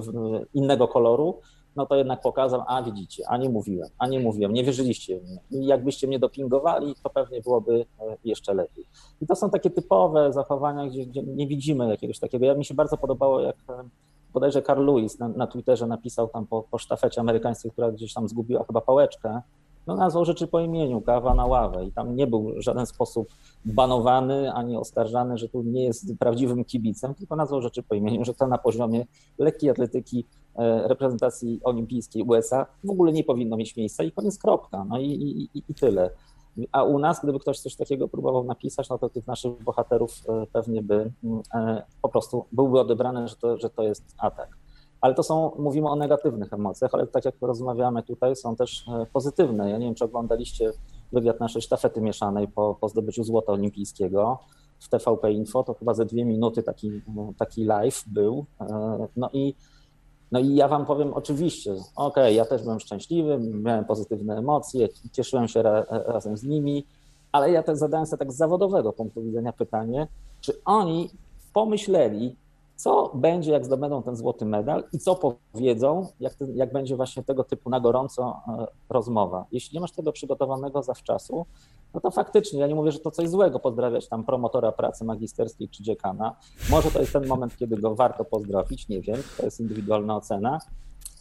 innego 0.53 0.87
koloru, 0.87 1.41
no 1.77 1.85
to 1.85 1.95
jednak 1.95 2.21
pokazał, 2.21 2.63
a 2.67 2.83
widzicie, 2.83 3.23
a 3.27 3.37
nie 3.37 3.49
mówiłem, 3.49 3.89
a 3.97 4.07
nie 4.07 4.19
mówiłem, 4.19 4.53
nie 4.53 4.63
wierzyliście 4.63 5.19
w 5.19 5.23
mnie. 5.23 5.39
I 5.51 5.65
jakbyście 5.65 6.07
mnie 6.07 6.19
dopingowali, 6.19 6.95
to 7.03 7.09
pewnie 7.09 7.41
byłoby 7.41 7.85
e, 7.99 8.17
jeszcze 8.23 8.53
lepiej. 8.53 8.85
I 9.21 9.27
to 9.27 9.35
są 9.35 9.49
takie 9.49 9.69
typowe 9.69 10.33
zachowania, 10.33 10.87
gdzie, 10.87 11.05
gdzie 11.05 11.23
nie 11.23 11.47
widzimy 11.47 11.89
jakiegoś 11.89 12.19
takiego. 12.19 12.45
Ja 12.45 12.55
mi 12.55 12.65
się 12.65 12.73
bardzo 12.73 12.97
podobało, 12.97 13.39
jak 13.39 13.55
e, 13.69 13.83
bodajże 14.33 14.61
Carl 14.61 14.85
Lewis 14.85 15.19
na, 15.19 15.27
na 15.27 15.47
Twitterze 15.47 15.87
napisał 15.87 16.27
tam 16.27 16.47
po, 16.47 16.63
po 16.71 16.77
sztafecie 16.77 17.21
amerykańskiej, 17.21 17.71
która 17.71 17.91
gdzieś 17.91 18.13
tam 18.13 18.27
zgubiła 18.29 18.63
chyba 18.63 18.81
pałeczkę, 18.81 19.41
no 19.87 19.95
nazwał 19.95 20.25
rzeczy 20.25 20.47
po 20.47 20.59
imieniu, 20.59 21.01
kawa 21.01 21.33
na 21.33 21.45
ławę. 21.45 21.85
I 21.85 21.91
tam 21.91 22.15
nie 22.15 22.27
był 22.27 22.53
w 22.57 22.61
żaden 22.61 22.85
sposób 22.85 23.27
banowany 23.65 24.53
ani 24.53 24.77
oskarżany, 24.77 25.37
że 25.37 25.49
tu 25.49 25.63
nie 25.63 25.83
jest 25.83 26.17
prawdziwym 26.19 26.65
kibicem, 26.65 27.15
tylko 27.15 27.35
nazwał 27.35 27.61
rzeczy 27.61 27.83
po 27.83 27.95
imieniu, 27.95 28.25
że 28.25 28.33
to 28.33 28.47
na 28.47 28.57
poziomie 28.57 29.05
lekkiej 29.37 29.69
atletyki 29.69 30.25
e, 30.55 30.87
reprezentacji 30.87 31.59
olimpijskiej 31.63 32.23
USA 32.23 32.65
w 32.83 32.89
ogóle 32.89 33.11
nie 33.11 33.23
powinno 33.23 33.57
mieć 33.57 33.75
miejsca 33.75 34.03
i 34.03 34.11
koniec 34.11 34.37
kropka, 34.37 34.85
no 34.89 34.99
i, 34.99 35.05
i, 35.53 35.61
i 35.69 35.73
tyle. 35.73 36.09
A 36.71 36.83
u 36.83 36.99
nas, 36.99 37.21
gdyby 37.23 37.39
ktoś 37.39 37.59
coś 37.59 37.75
takiego 37.75 38.07
próbował 38.07 38.43
napisać, 38.43 38.89
no 38.89 38.97
to 38.97 39.09
tych 39.09 39.27
naszych 39.27 39.63
bohaterów 39.63 40.11
e, 40.29 40.45
pewnie 40.53 40.81
by 40.81 41.11
mm, 41.23 41.41
e, 41.53 41.83
po 42.01 42.09
prostu 42.09 42.45
byłby 42.51 42.79
odebrany, 42.79 43.27
że 43.27 43.35
to, 43.35 43.57
że 43.57 43.69
to 43.69 43.83
jest 43.83 44.03
atak 44.17 44.57
ale 45.07 45.15
to 45.15 45.23
są, 45.23 45.51
mówimy 45.59 45.89
o 45.89 45.95
negatywnych 45.95 46.53
emocjach, 46.53 46.93
ale 46.93 47.07
tak 47.07 47.25
jak 47.25 47.35
rozmawiamy 47.41 48.03
tutaj, 48.03 48.35
są 48.35 48.55
też 48.55 48.87
e, 48.87 49.05
pozytywne. 49.13 49.69
Ja 49.69 49.77
nie 49.77 49.85
wiem, 49.85 49.95
czy 49.95 50.05
oglądaliście 50.05 50.71
wywiad 51.11 51.39
naszej 51.39 51.61
sztafety 51.61 52.01
mieszanej 52.01 52.47
po, 52.47 52.77
po 52.81 52.89
zdobyciu 52.89 53.23
złota 53.23 53.51
olimpijskiego 53.51 54.39
w 54.79 54.89
TVP 54.89 55.31
Info, 55.31 55.63
to 55.63 55.73
chyba 55.73 55.93
ze 55.93 56.05
dwie 56.05 56.25
minuty 56.25 56.63
taki, 56.63 57.01
taki 57.37 57.63
live 57.63 58.03
był. 58.07 58.45
E, 58.61 59.07
no 59.15 59.29
i, 59.33 59.55
no 60.31 60.39
i 60.39 60.55
ja 60.55 60.67
wam 60.67 60.85
powiem 60.85 61.13
oczywiście, 61.13 61.71
okej, 61.71 61.83
okay, 61.95 62.33
ja 62.33 62.45
też 62.45 62.63
byłem 62.63 62.79
szczęśliwy, 62.79 63.39
miałem 63.39 63.85
pozytywne 63.85 64.37
emocje, 64.37 64.87
cieszyłem 65.11 65.47
się 65.47 65.61
ra, 65.61 65.85
razem 65.89 66.37
z 66.37 66.43
nimi, 66.43 66.85
ale 67.31 67.51
ja 67.51 67.63
też 67.63 67.77
zadałem 67.77 68.05
sobie 68.05 68.19
tak 68.19 68.31
z 68.31 68.37
zawodowego 68.37 68.93
punktu 68.93 69.23
widzenia 69.23 69.53
pytanie, 69.53 70.07
czy 70.41 70.53
oni 70.65 71.09
pomyśleli, 71.53 72.35
co 72.77 73.11
będzie, 73.15 73.51
jak 73.51 73.65
zdobędą 73.65 74.03
ten 74.03 74.15
złoty 74.15 74.45
medal 74.45 74.83
i 74.93 74.99
co 74.99 75.35
powiedzą, 75.53 76.07
jak, 76.19 76.33
jak 76.55 76.73
będzie 76.73 76.95
właśnie 76.95 77.23
tego 77.23 77.43
typu 77.43 77.69
na 77.69 77.79
gorąco 77.79 78.41
e, 78.47 78.65
rozmowa. 78.89 79.45
Jeśli 79.51 79.75
nie 79.75 79.81
masz 79.81 79.91
tego 79.91 80.11
przygotowanego 80.11 80.83
zawczasu, 80.83 81.45
no 81.93 81.99
to 81.99 82.11
faktycznie, 82.11 82.59
ja 82.59 82.67
nie 82.67 82.75
mówię, 82.75 82.91
że 82.91 82.99
to 82.99 83.11
coś 83.11 83.29
złego 83.29 83.59
pozdrawiać 83.59 84.07
tam 84.07 84.23
promotora 84.23 84.71
pracy 84.71 85.05
magisterskiej 85.05 85.69
czy 85.69 85.83
dziekana. 85.83 86.35
Może 86.69 86.91
to 86.91 86.99
jest 86.99 87.13
ten 87.13 87.27
moment, 87.27 87.57
kiedy 87.57 87.77
go 87.77 87.95
warto 87.95 88.25
pozdrowić, 88.25 88.87
nie 88.87 89.01
wiem, 89.01 89.17
to 89.37 89.45
jest 89.45 89.59
indywidualna 89.59 90.15
ocena, 90.15 90.59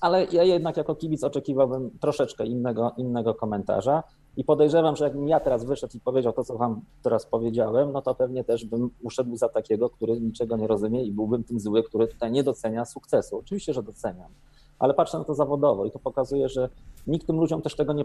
ale 0.01 0.25
ja 0.25 0.43
jednak 0.43 0.77
jako 0.77 0.95
kibic 0.95 1.25
oczekiwałbym 1.25 1.91
troszeczkę 2.01 2.47
innego, 2.47 2.93
innego 2.97 3.35
komentarza. 3.35 4.03
I 4.37 4.45
podejrzewam, 4.45 4.97
że 4.97 5.05
jakbym 5.05 5.29
ja 5.29 5.41
teraz 5.41 5.65
wyszedł 5.65 5.97
i 5.97 6.01
powiedział 6.01 6.33
to, 6.33 6.45
co 6.45 6.59
wam 6.59 6.81
teraz 7.03 7.27
powiedziałem, 7.27 7.93
no 7.93 8.03
to 8.03 8.15
pewnie 8.15 8.45
też 8.45 8.65
bym 8.65 8.91
uszedł 9.03 9.37
za 9.37 9.49
takiego, 9.49 9.91
który 9.91 10.21
niczego 10.21 10.57
nie 10.57 10.67
rozumie 10.67 11.05
i 11.05 11.13
byłbym 11.13 11.45
tym 11.45 11.61
zły, 11.61 11.83
który 11.83 12.09
tutaj 12.09 12.33
nie 12.33 12.43
docenia 12.43 12.85
sukcesu. 12.85 13.39
Oczywiście, 13.39 13.73
że 13.73 13.83
doceniam, 13.83 14.31
ale 14.79 14.95
patrzę 14.95 15.19
na 15.19 15.25
to 15.25 15.35
zawodowo 15.35 15.85
i 15.85 15.91
to 15.91 15.99
pokazuje, 15.99 16.49
że 16.49 16.69
nikt 17.07 17.27
tym 17.27 17.37
ludziom 17.37 17.63
też 17.63 17.77
tego 17.77 17.93
nie, 17.93 18.05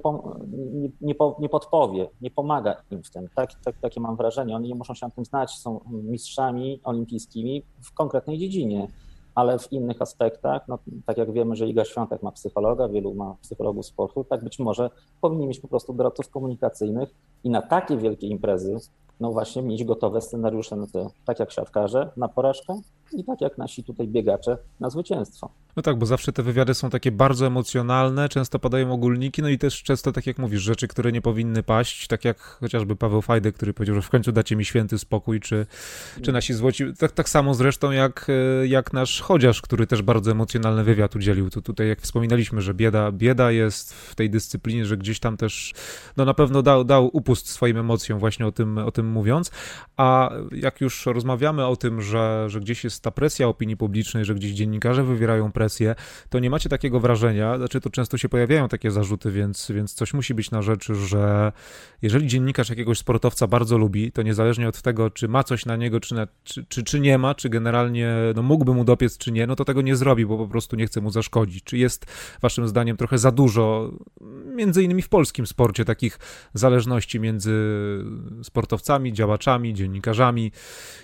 nie, 0.51 0.89
nie, 1.01 1.15
nie 1.39 1.49
podpowie, 1.49 2.09
nie 2.21 2.31
pomaga 2.31 2.75
im 2.91 3.03
w 3.03 3.09
tym. 3.09 3.27
Tak, 3.35 3.49
tak, 3.63 3.75
takie 3.81 4.01
mam 4.01 4.15
wrażenie. 4.15 4.55
Oni 4.55 4.67
nie 4.67 4.75
muszą 4.75 4.93
się 4.93 5.05
na 5.05 5.09
tym 5.09 5.25
znać, 5.25 5.51
są 5.51 5.79
mistrzami 5.89 6.79
olimpijskimi 6.83 7.63
w 7.81 7.93
konkretnej 7.93 8.37
dziedzinie 8.37 8.87
ale 9.35 9.59
w 9.59 9.71
innych 9.71 10.01
aspektach, 10.01 10.67
no, 10.67 10.79
tak 11.05 11.17
jak 11.17 11.31
wiemy, 11.31 11.55
że 11.55 11.67
Iga 11.67 11.85
Świątek 11.85 12.23
ma 12.23 12.31
psychologa, 12.31 12.87
wielu 12.87 13.13
ma 13.13 13.35
psychologów 13.41 13.85
sportu, 13.85 14.23
tak 14.23 14.43
być 14.43 14.59
może 14.59 14.89
powinni 15.21 15.47
mieć 15.47 15.59
po 15.59 15.67
prostu 15.67 15.93
doradców 15.93 16.29
komunikacyjnych 16.29 17.09
i 17.43 17.49
na 17.49 17.61
takie 17.61 17.97
wielkie 17.97 18.27
imprezy, 18.27 18.77
no 19.19 19.31
właśnie 19.31 19.61
mieć 19.61 19.83
gotowe 19.83 20.21
scenariusze 20.21 20.75
na 20.75 20.87
to, 20.87 21.11
tak 21.25 21.39
jak 21.39 21.51
siatkarze 21.51 22.11
na 22.17 22.27
porażkę 22.27 22.81
i 23.13 23.23
tak 23.23 23.41
jak 23.41 23.57
nasi 23.57 23.83
tutaj 23.83 24.07
biegacze 24.07 24.57
na 24.79 24.89
zwycięstwo. 24.89 25.49
No 25.75 25.83
tak, 25.83 25.97
bo 25.97 26.05
zawsze 26.05 26.31
te 26.31 26.43
wywiady 26.43 26.73
są 26.73 26.89
takie 26.89 27.11
bardzo 27.11 27.47
emocjonalne, 27.47 28.29
często 28.29 28.59
padają 28.59 28.91
ogólniki, 28.91 29.41
no 29.41 29.49
i 29.49 29.57
też 29.57 29.83
często, 29.83 30.11
tak 30.11 30.27
jak 30.27 30.37
mówisz, 30.37 30.61
rzeczy, 30.61 30.87
które 30.87 31.11
nie 31.11 31.21
powinny 31.21 31.63
paść, 31.63 32.07
tak 32.07 32.25
jak 32.25 32.37
chociażby 32.37 32.95
Paweł 32.95 33.21
Fajdy, 33.21 33.51
który 33.51 33.73
powiedział, 33.73 33.95
że 33.95 34.01
w 34.01 34.09
końcu 34.09 34.31
dacie 34.31 34.55
mi 34.55 34.65
święty 34.65 34.99
spokój, 34.99 35.39
czy, 35.39 35.65
czy 36.21 36.31
nasi 36.31 36.53
złoci, 36.53 36.83
tak, 36.99 37.11
tak 37.11 37.29
samo 37.29 37.53
zresztą 37.53 37.91
jak, 37.91 38.27
jak 38.63 38.93
nasz 38.93 39.21
Chodziarz, 39.21 39.61
który 39.61 39.87
też 39.87 40.01
bardzo 40.01 40.31
emocjonalny 40.31 40.83
wywiad 40.83 41.15
udzielił. 41.15 41.49
To 41.49 41.61
tutaj, 41.61 41.87
jak 41.87 42.01
wspominaliśmy, 42.01 42.61
że 42.61 42.73
bieda, 42.73 43.11
bieda 43.11 43.51
jest 43.51 43.93
w 43.93 44.15
tej 44.15 44.29
dyscyplinie, 44.29 44.85
że 44.85 44.97
gdzieś 44.97 45.19
tam 45.19 45.37
też, 45.37 45.73
no 46.17 46.25
na 46.25 46.33
pewno 46.33 46.61
dał, 46.61 46.83
dał 46.83 47.09
upust 47.13 47.49
swoim 47.49 47.77
emocjom 47.77 48.19
właśnie 48.19 48.47
o 48.47 48.51
tym, 48.51 48.77
o 48.77 48.91
tym 48.91 49.07
mówiąc, 49.07 49.51
a 49.97 50.29
jak 50.51 50.81
już 50.81 51.05
rozmawiamy 51.05 51.65
o 51.65 51.75
tym, 51.75 52.01
że, 52.01 52.45
że 52.47 52.59
gdzieś 52.59 52.83
jest 52.83 53.03
ta 53.03 53.11
presja 53.11 53.47
opinii 53.47 53.77
publicznej, 53.77 54.25
że 54.25 54.35
gdzieś 54.35 54.51
dziennikarze 54.51 55.03
wywierają 55.03 55.51
presję, 55.51 55.60
to 56.29 56.39
nie 56.39 56.49
macie 56.49 56.69
takiego 56.69 56.99
wrażenia, 56.99 57.57
znaczy 57.57 57.81
to 57.81 57.89
często 57.89 58.17
się 58.17 58.29
pojawiają 58.29 58.67
takie 58.67 58.91
zarzuty, 58.91 59.31
więc, 59.31 59.71
więc 59.75 59.93
coś 59.93 60.13
musi 60.13 60.33
być 60.33 60.51
na 60.51 60.61
rzeczy, 60.61 60.95
że 60.95 61.51
jeżeli 62.01 62.27
dziennikarz 62.27 62.69
jakiegoś 62.69 62.97
sportowca 62.97 63.47
bardzo 63.47 63.77
lubi, 63.77 64.11
to 64.11 64.21
niezależnie 64.21 64.67
od 64.67 64.81
tego, 64.81 65.09
czy 65.09 65.27
ma 65.27 65.43
coś 65.43 65.65
na 65.65 65.75
niego, 65.75 65.99
czy, 65.99 66.15
na, 66.15 66.27
czy, 66.43 66.65
czy, 66.65 66.83
czy 66.83 66.99
nie 66.99 67.17
ma, 67.17 67.35
czy 67.35 67.49
generalnie 67.49 68.15
no, 68.35 68.43
mógłby 68.43 68.73
mu 68.73 68.83
dopiec, 68.83 69.17
czy 69.17 69.31
nie, 69.31 69.47
no 69.47 69.55
to 69.55 69.65
tego 69.65 69.81
nie 69.81 69.95
zrobi, 69.95 70.25
bo 70.25 70.37
po 70.37 70.47
prostu 70.47 70.75
nie 70.75 70.87
chce 70.87 71.01
mu 71.01 71.11
zaszkodzić. 71.11 71.63
Czy 71.63 71.77
jest 71.77 72.05
waszym 72.41 72.67
zdaniem 72.67 72.97
trochę 72.97 73.17
za 73.17 73.31
dużo, 73.31 73.91
między 74.55 74.83
innymi 74.83 75.01
w 75.01 75.09
polskim 75.09 75.47
sporcie, 75.47 75.85
takich 75.85 76.19
zależności 76.53 77.19
między 77.19 77.51
sportowcami, 78.43 79.13
działaczami, 79.13 79.73
dziennikarzami 79.73 80.51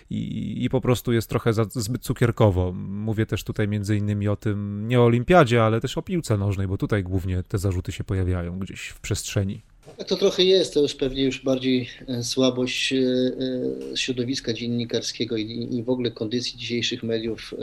i, 0.09 0.63
i 0.65 0.69
po 0.69 0.81
prostu 0.81 1.13
jest 1.13 1.29
trochę 1.29 1.53
za, 1.53 1.65
zbyt 1.69 2.01
cukierkowo. 2.01 2.73
Mówię 2.87 3.25
też 3.25 3.43
tutaj 3.43 3.67
między 3.67 3.97
innymi 3.97 4.27
o 4.27 4.35
tym, 4.35 4.46
nie 4.57 4.99
o 4.99 5.05
olimpiadzie, 5.05 5.63
ale 5.63 5.81
też 5.81 5.97
o 5.97 6.01
piłce 6.01 6.37
nożnej, 6.37 6.67
bo 6.67 6.77
tutaj 6.77 7.03
głównie 7.03 7.43
te 7.43 7.57
zarzuty 7.57 7.91
się 7.91 8.03
pojawiają 8.03 8.59
gdzieś 8.59 8.87
w 8.87 8.99
przestrzeni. 8.99 9.61
To 10.07 10.15
trochę 10.15 10.43
jest, 10.43 10.73
to 10.73 10.81
już 10.81 10.95
pewnie 10.95 11.23
już 11.23 11.43
bardziej 11.43 11.89
e, 12.07 12.23
słabość 12.23 12.93
e, 12.93 12.97
e, 12.97 13.97
środowiska 13.97 14.53
dziennikarskiego 14.53 15.37
i, 15.37 15.83
w 15.83 15.89
ogóle 15.89 16.11
kondycji 16.11 16.59
dzisiejszych 16.59 17.03
mediów, 17.03 17.53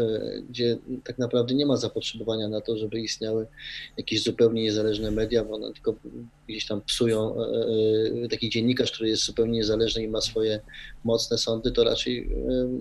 gdzie 0.51 0.79
tak 1.05 1.19
naprawdę 1.19 1.55
nie 1.55 1.67
ma 1.67 1.77
zapotrzebowania 1.77 2.49
na 2.49 2.61
to, 2.61 2.77
żeby 2.77 3.01
istniały 3.01 3.47
jakieś 3.97 4.23
zupełnie 4.23 4.63
niezależne 4.63 5.11
media, 5.11 5.45
bo 5.45 5.55
one 5.55 5.73
tylko 5.73 5.95
gdzieś 6.49 6.67
tam 6.67 6.83
psują. 6.83 7.37
Taki 8.31 8.51
dziennikarz, 8.51 8.93
który 8.93 9.09
jest 9.09 9.25
zupełnie 9.25 9.53
niezależny 9.53 10.03
i 10.03 10.09
ma 10.09 10.21
swoje 10.21 10.61
mocne 11.05 11.39
sądy, 11.39 11.73
to 11.73 11.85
raczej 11.85 12.31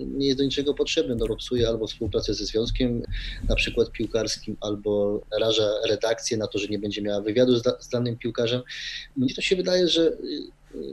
nie 0.07 0.27
jest 0.27 0.37
do 0.37 0.43
niczego 0.43 0.73
potrzebny, 0.73 1.15
no 1.15 1.35
psuje 1.35 1.67
albo 1.67 1.87
współpracę 1.87 2.33
ze 2.33 2.45
związkiem, 2.45 3.03
na 3.49 3.55
przykład 3.55 3.91
piłkarskim, 3.91 4.57
albo 4.61 5.21
naraża 5.31 5.69
redakcję 5.87 6.37
na 6.37 6.47
to, 6.47 6.59
że 6.59 6.67
nie 6.67 6.79
będzie 6.79 7.01
miała 7.01 7.21
wywiadu 7.21 7.57
z, 7.57 7.63
z 7.79 7.89
danym 7.89 8.17
piłkarzem. 8.17 8.61
Mnie 9.17 9.33
to 9.35 9.41
się 9.41 9.55
wydaje, 9.55 9.87
że 9.87 10.17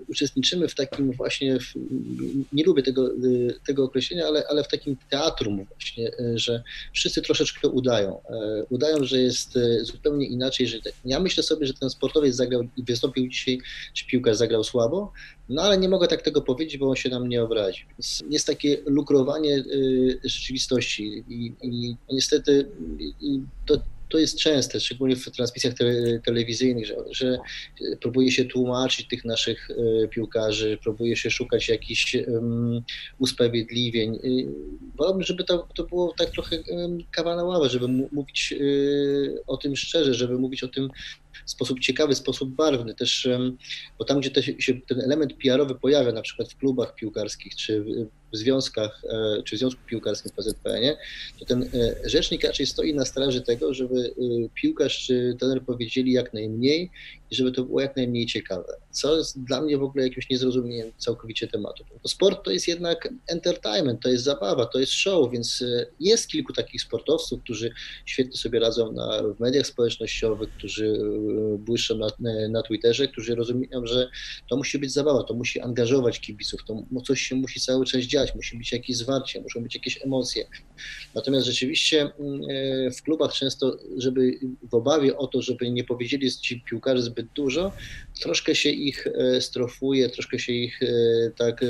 uczestniczymy 0.09 0.69
w 0.69 0.75
takim 0.75 1.13
właśnie, 1.13 1.61
w, 1.61 1.75
nie 2.53 2.65
lubię 2.65 2.83
tego, 2.83 3.15
y, 3.15 3.55
tego 3.67 3.85
określenia, 3.85 4.27
ale, 4.27 4.45
ale 4.49 4.65
w 4.65 4.69
takim 4.69 4.97
teatrum 5.11 5.65
właśnie, 5.65 6.09
y, 6.09 6.39
że 6.39 6.63
wszyscy 6.93 7.23
troszeczkę 7.23 7.69
udają. 7.69 8.21
Udają, 8.71 9.05
że 9.05 9.19
jest 9.19 9.59
zupełnie 9.83 10.27
inaczej, 10.27 10.67
że 10.67 10.79
ja 11.05 11.21
myślę 11.21 11.43
sobie, 11.43 11.67
że 11.67 11.75
ten 11.75 11.91
sportowiec 11.91 12.37
zagrał 12.37 12.63
wystąpił 12.79 13.29
dzisiaj, 13.29 13.59
czy 13.95 14.07
piłkarz 14.07 14.37
zagrał 14.37 14.65
słabo, 14.65 15.13
no 15.49 15.63
ale 15.63 15.79
nie 15.79 15.89
mogę 15.89 16.09
tak 16.09 16.23
tego 16.23 16.43
powiedzieć, 16.43 16.79
bo 16.79 16.89
on 16.89 16.97
się 16.97 17.09
na 17.09 17.21
mnie 17.21 17.43
obrazi. 17.43 17.87
Więc 17.99 18.23
jest 18.31 18.47
takie 18.47 18.79
lukrowanie 18.87 19.65
rzeczywistości 20.25 21.25
i, 21.29 21.53
i 21.63 21.97
niestety 22.13 22.67
to 23.67 23.77
to 24.11 24.19
jest 24.19 24.39
częste, 24.39 24.81
szczególnie 24.81 25.17
w 25.17 25.31
transmisjach 25.31 25.75
te, 25.75 25.85
telewizyjnych, 26.25 26.87
że, 26.87 26.97
że 27.11 27.39
próbuje 28.01 28.33
się 28.33 28.45
tłumaczyć 28.45 29.09
tych 29.09 29.25
naszych 29.25 29.69
e, 29.71 30.09
piłkarzy, 30.09 30.79
próbuje 30.83 31.17
się 31.17 31.31
szukać 31.31 31.69
jakichś 31.69 32.15
um, 32.15 32.83
usprawiedliwień. 33.19 34.19
Wolałbym, 34.99 35.23
żeby 35.23 35.45
to, 35.45 35.69
to 35.75 35.85
było 35.85 36.15
tak 36.19 36.31
trochę 36.31 36.57
um, 36.61 36.99
kawa 37.11 37.37
na 37.37 37.45
ławę, 37.45 37.69
żeby 37.69 37.89
mówić 37.89 38.55
um, 38.55 39.39
o 39.47 39.57
tym 39.57 39.77
szczerze, 39.77 40.15
żeby 40.15 40.39
mówić 40.39 40.65
o 40.65 40.69
tym 40.69 40.91
w 41.47 41.51
sposób 41.51 41.81
ciekawy, 41.81 42.15
w 42.15 42.19
sposób 42.19 42.51
barwny. 42.51 42.95
Też, 42.95 43.29
bo 43.99 44.05
tam, 44.05 44.21
gdzie 44.21 44.31
te, 44.31 44.43
się 44.43 44.81
ten 44.89 45.01
element 45.01 45.33
PR-owy 45.43 45.75
pojawia, 45.75 46.13
na 46.13 46.23
przykład 46.23 46.53
w 46.53 46.57
klubach 46.57 46.95
piłkarskich, 46.95 47.57
czy 47.57 47.85
w 48.33 48.37
związkach, 48.37 49.03
e, 49.05 49.43
czy 49.43 49.57
w 49.57 49.59
Związku 49.59 49.81
Piłkarskim 49.87 50.31
w 50.31 50.35
PZPN, 50.35 50.97
to 51.39 51.45
ten 51.45 51.63
e, 51.63 52.09
rzecznik 52.09 52.45
raczej 52.45 52.67
stoi 52.67 52.95
na 52.95 53.05
straży 53.05 53.41
tego, 53.43 53.75
żeby 53.75 53.97
e, 53.97 54.49
piłkarz 54.55 55.07
czy 55.07 55.37
trener 55.39 55.63
powiedzieli 55.63 56.13
jak 56.13 56.35
najmniej 56.35 56.91
i 57.31 57.35
żeby 57.35 57.53
to 57.53 57.65
było 57.65 57.81
jak 57.81 57.97
najmniej 57.97 58.27
ciekawe. 58.27 58.77
Co 58.91 59.17
jest 59.17 59.45
dla 59.45 59.61
mnie 59.61 59.79
w 59.79 59.83
ogóle 59.83 60.05
jakimś 60.05 60.29
niezrozumieniem 60.31 60.93
całkowicie 60.99 61.49
tematu. 61.49 61.85
Bo 62.03 62.09
sport 62.09 62.45
to 62.45 62.51
jest 62.51 62.69
jednak 62.69 63.09
entertainment, 63.27 64.01
to 64.03 64.09
jest 64.09 64.25
zabawa, 64.25 64.67
to 64.67 64.79
jest 64.79 64.93
show, 64.93 65.33
więc 65.33 65.65
jest 66.01 66.29
kilku 66.29 66.53
takich 66.53 66.83
sportowców, 66.83 67.43
którzy 67.43 67.71
świetnie 68.07 68.37
sobie 68.37 68.61
radzą 68.61 68.93
na, 68.93 69.23
w 69.23 69.41
mediach 69.41 69.67
społecznościowych, 69.67 70.51
którzy 70.51 71.01
błyszczą 71.59 71.99
na, 71.99 72.09
na 72.49 72.63
Twitterze, 72.63 73.09
którzy 73.09 73.35
rozumieją, 73.35 73.87
że 73.87 74.11
to 74.49 74.57
musi 74.57 74.79
być 74.79 74.93
zabawa, 74.93 75.23
to 75.23 75.35
musi 75.35 75.61
angażować 75.61 76.21
kibiców, 76.21 76.61
to 76.67 77.01
coś 77.07 77.21
się 77.21 77.35
musi 77.35 77.61
cały 77.61 77.87
czas 77.87 78.01
dziać 78.01 78.35
musi 78.35 78.59
być 78.59 78.73
jakieś 78.73 78.97
zwarcie, 78.97 79.41
muszą 79.41 79.63
być 79.63 79.75
jakieś 79.75 80.05
emocje. 80.05 80.47
Natomiast 81.15 81.47
rzeczywiście 81.47 82.01
mm, 82.01 82.41
e, 82.51 82.91
w 82.91 83.03
klubach 83.03 83.33
często, 83.33 83.77
żeby 83.97 84.39
w 84.63 84.75
obawie 84.75 85.17
o 85.17 85.27
to, 85.27 85.43
żeby 85.43 85.71
nie 85.71 85.85
powiedzieli 85.85 86.33
ci 86.33 86.61
piłkarze 86.61 87.03
zbyt 87.03 87.20
dużo, 87.23 87.73
troszkę 88.21 88.55
się 88.55 88.69
ich 88.69 89.07
e, 89.07 89.41
strofuje, 89.41 90.09
troszkę 90.09 90.39
się 90.39 90.53
ich 90.53 90.83
e, 90.83 90.87
tak 91.37 91.65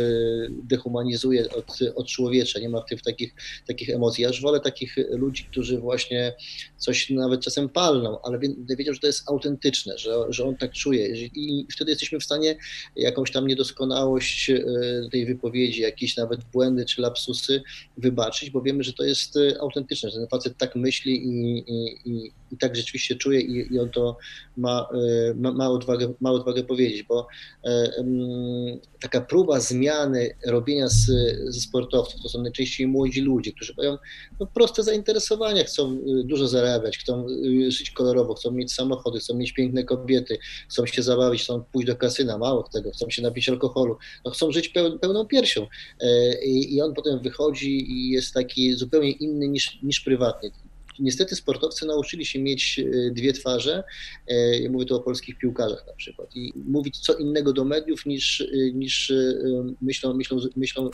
dehumanizuje 0.63 1.51
od, 1.51 1.79
od 1.95 2.07
człowiecza, 2.07 2.61
nie 2.61 2.69
ma 2.69 2.81
w 2.81 2.87
tym 2.87 2.99
takich, 2.99 3.35
takich 3.67 3.91
emocji. 3.91 4.23
Ja 4.23 4.29
już 4.29 4.43
wolę 4.43 4.61
takich 4.61 4.97
ludzi, 5.11 5.45
którzy 5.45 5.79
właśnie 5.79 6.33
coś 6.77 7.11
nawet 7.11 7.41
czasem 7.41 7.69
palną, 7.69 8.19
ale 8.23 8.39
wiedział, 8.79 8.95
że 8.95 9.01
to 9.01 9.07
jest 9.07 9.29
autentyczne, 9.29 9.99
że, 9.99 10.15
że 10.29 10.45
on 10.45 10.57
tak 10.57 10.73
czuje 10.73 11.29
i 11.35 11.67
wtedy 11.73 11.91
jesteśmy 11.91 12.21
w 12.21 12.25
stanie 12.25 12.57
jakąś 12.97 13.33
tam 13.33 13.47
niedoskonałość 13.47 14.51
tej 15.13 15.27
wypowiedzi, 15.27 15.83
jakiś 15.83 16.17
nawet 16.17 16.45
błędy 16.45 16.85
czy 16.85 17.03
lapsusy 17.03 17.63
wybaczyć, 17.97 18.51
bo 18.51 18.63
wiemy, 18.63 18.83
że 18.83 18.93
to 18.93 19.05
jest 19.05 19.37
e, 19.37 19.61
autentyczne, 19.61 20.11
że 20.11 20.19
ten 20.19 20.29
facet 20.29 20.59
tak 20.59 20.77
myśli 20.77 21.27
i, 21.27 21.59
i, 21.59 22.01
i, 22.05 22.33
i 22.53 22.57
tak 22.57 22.77
rzeczywiście 22.77 23.17
czuje 23.17 23.41
i, 23.41 23.75
i 23.75 23.79
on 23.79 23.91
to 23.91 24.17
ma, 24.57 24.89
e, 24.95 25.35
ma, 25.35 25.53
ma, 25.53 25.71
odwagę, 25.71 26.13
ma 26.21 26.31
odwagę 26.41 26.65
powiedzieć, 26.65 27.03
bo 27.03 27.27
e, 27.65 27.93
taka 29.01 29.21
próba 29.21 29.61
zmiany 29.61 30.37
robienia 30.47 30.89
z, 30.89 31.07
ze 31.49 31.61
sportowców, 31.61 32.23
to 32.23 32.29
są 32.29 32.43
najczęściej 32.43 32.87
młodzi 32.87 33.21
ludzie, 33.21 33.53
którzy 33.53 33.75
mają 33.79 33.99
no, 34.41 34.47
proste 34.47 34.83
zainteresowania, 34.83 35.65
chcą 35.65 35.99
dużo 36.25 36.49
zarabiać, 36.49 36.99
chcą 36.99 37.27
żyć 37.69 37.91
kolorowo, 37.91 38.35
chcą 38.35 38.51
mieć 38.51 38.73
samochody, 38.73 39.19
chcą 39.19 39.35
mieć 39.35 39.53
piękne 39.53 39.85
kobiety, 39.85 40.39
chcą 40.69 40.87
się 40.87 41.03
zabawić, 41.03 41.43
chcą 41.43 41.65
pójść 41.73 41.87
do 41.87 41.97
kasyna, 41.97 42.39
mało 42.39 42.69
tego, 42.73 42.91
chcą 42.91 43.11
się 43.11 43.23
napić 43.23 43.49
alkoholu, 43.49 43.97
no, 44.25 44.31
chcą 44.31 44.53
żyć 44.53 44.69
pełną 45.01 45.27
piersią 45.27 45.67
i 46.45 46.83
on 46.83 46.95
potem 46.95 47.21
wychodzi 47.21 47.93
i 47.93 48.11
jest 48.11 48.35
taki 48.35 48.73
zupełnie 48.73 49.11
inny 49.11 49.49
niż, 49.49 49.79
niż 49.83 50.01
prywatnie. 50.01 50.51
Niestety 51.01 51.37
sportowcy 51.37 51.87
nauczyli 51.87 52.25
się 52.25 52.39
mieć 52.39 52.79
e, 52.79 53.11
dwie 53.11 53.33
twarze, 53.33 53.85
e, 54.27 54.69
mówię 54.69 54.87
tu 54.87 54.97
o 54.97 55.01
polskich 55.01 55.39
piłkarzach 55.39 55.87
na 55.87 55.93
przykład, 55.93 56.37
i 56.37 56.53
mówić 56.57 56.99
co 56.99 57.15
innego 57.15 57.53
do 57.53 57.65
mediów 57.65 58.07
niż, 58.07 58.41
e, 58.41 58.47
niż 58.73 59.13
myślą, 59.81 60.15
myślą, 60.15 60.39
myślą 60.57 60.91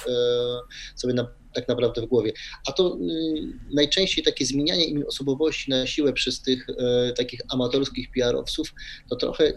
sobie 0.97 1.15
na 1.15 1.29
tak 1.57 1.69
naprawdę 1.69 2.03
w 2.03 2.07
głowie. 2.07 2.33
A 2.69 2.73
to 2.73 2.97
y, 2.97 3.75
najczęściej 3.75 4.25
takie 4.25 4.47
zmienianie 4.47 4.85
im 4.85 5.05
osobowości 5.09 5.71
na 5.71 5.87
siłę 5.87 6.13
przez 6.13 6.43
tych 6.43 6.67
e, 6.71 7.13
takich 7.13 7.41
amatorskich 7.49 8.11
PR-owców, 8.11 8.75
to 9.11 9.17
trochę 9.17 9.53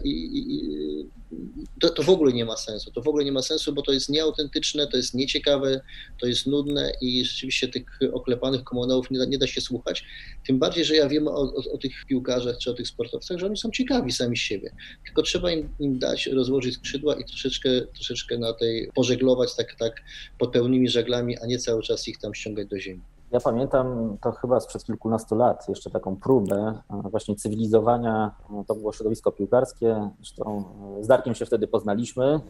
to, 1.80 1.88
to, 1.90 2.02
w 2.02 2.08
ogóle 2.08 2.32
nie 2.32 2.44
ma 2.44 2.56
sensu. 2.56 2.90
To 2.90 3.02
w 3.02 3.08
ogóle 3.08 3.24
nie 3.24 3.32
ma 3.32 3.42
sensu, 3.42 3.72
bo 3.72 3.82
to 3.82 3.92
jest 3.92 4.08
nieautentyczne, 4.08 4.86
to 4.86 4.96
jest 4.96 5.14
nieciekawe, 5.14 5.80
to 6.20 6.26
jest 6.26 6.46
nudne 6.46 6.92
i 7.00 7.24
rzeczywiście 7.24 7.68
tych 7.68 7.84
oklepanych 8.12 8.64
komunałów 8.64 9.10
nie 9.10 9.18
da, 9.18 9.24
nie 9.24 9.38
da 9.38 9.46
się 9.46 9.60
słuchać. 9.60 10.04
Tym 10.46 10.58
bardziej, 10.58 10.84
że 10.84 10.96
ja 10.96 11.08
wiem 11.08 11.28
o, 11.28 11.30
o, 11.30 11.72
o, 11.72 11.78
tych 11.78 12.04
piłkarzach 12.06 12.58
czy 12.58 12.70
o 12.70 12.74
tych 12.74 12.88
sportowcach, 12.88 13.38
że 13.38 13.46
oni 13.46 13.56
są 13.56 13.70
ciekawi 13.70 14.12
sami 14.12 14.36
siebie. 14.36 14.74
Tylko 15.04 15.22
trzeba 15.22 15.52
im, 15.52 15.68
im 15.80 15.98
dać 15.98 16.26
rozłożyć 16.26 16.74
skrzydła 16.74 17.14
i 17.14 17.24
troszeczkę, 17.24 17.68
troszeczkę 17.94 18.38
na 18.38 18.52
tej 18.52 18.90
pożeglować 18.94 19.56
tak, 19.56 19.74
tak 19.74 20.02
pod 20.38 20.52
pełnymi 20.52 20.88
żaglami, 20.88 21.38
a 21.38 21.46
nie 21.46 21.58
cały 21.58 21.82
czas 21.82 21.89
czas 21.90 22.08
ich 22.08 22.18
tam 22.18 22.34
ściągać 22.34 22.68
do 22.68 22.78
ziemi. 22.78 23.00
Ja 23.32 23.40
pamiętam 23.40 24.16
to 24.20 24.32
chyba 24.32 24.60
sprzed 24.60 24.84
kilkunastu 24.84 25.36
lat, 25.36 25.68
jeszcze 25.68 25.90
taką 25.90 26.16
próbę 26.16 26.82
właśnie 26.90 27.36
cywilizowania, 27.36 28.34
to 28.66 28.74
było 28.74 28.92
środowisko 28.92 29.32
piłkarskie, 29.32 30.10
zresztą 30.16 30.64
z 31.00 31.06
Darkiem 31.06 31.34
się 31.34 31.46
wtedy 31.46 31.68
poznaliśmy 31.68 32.40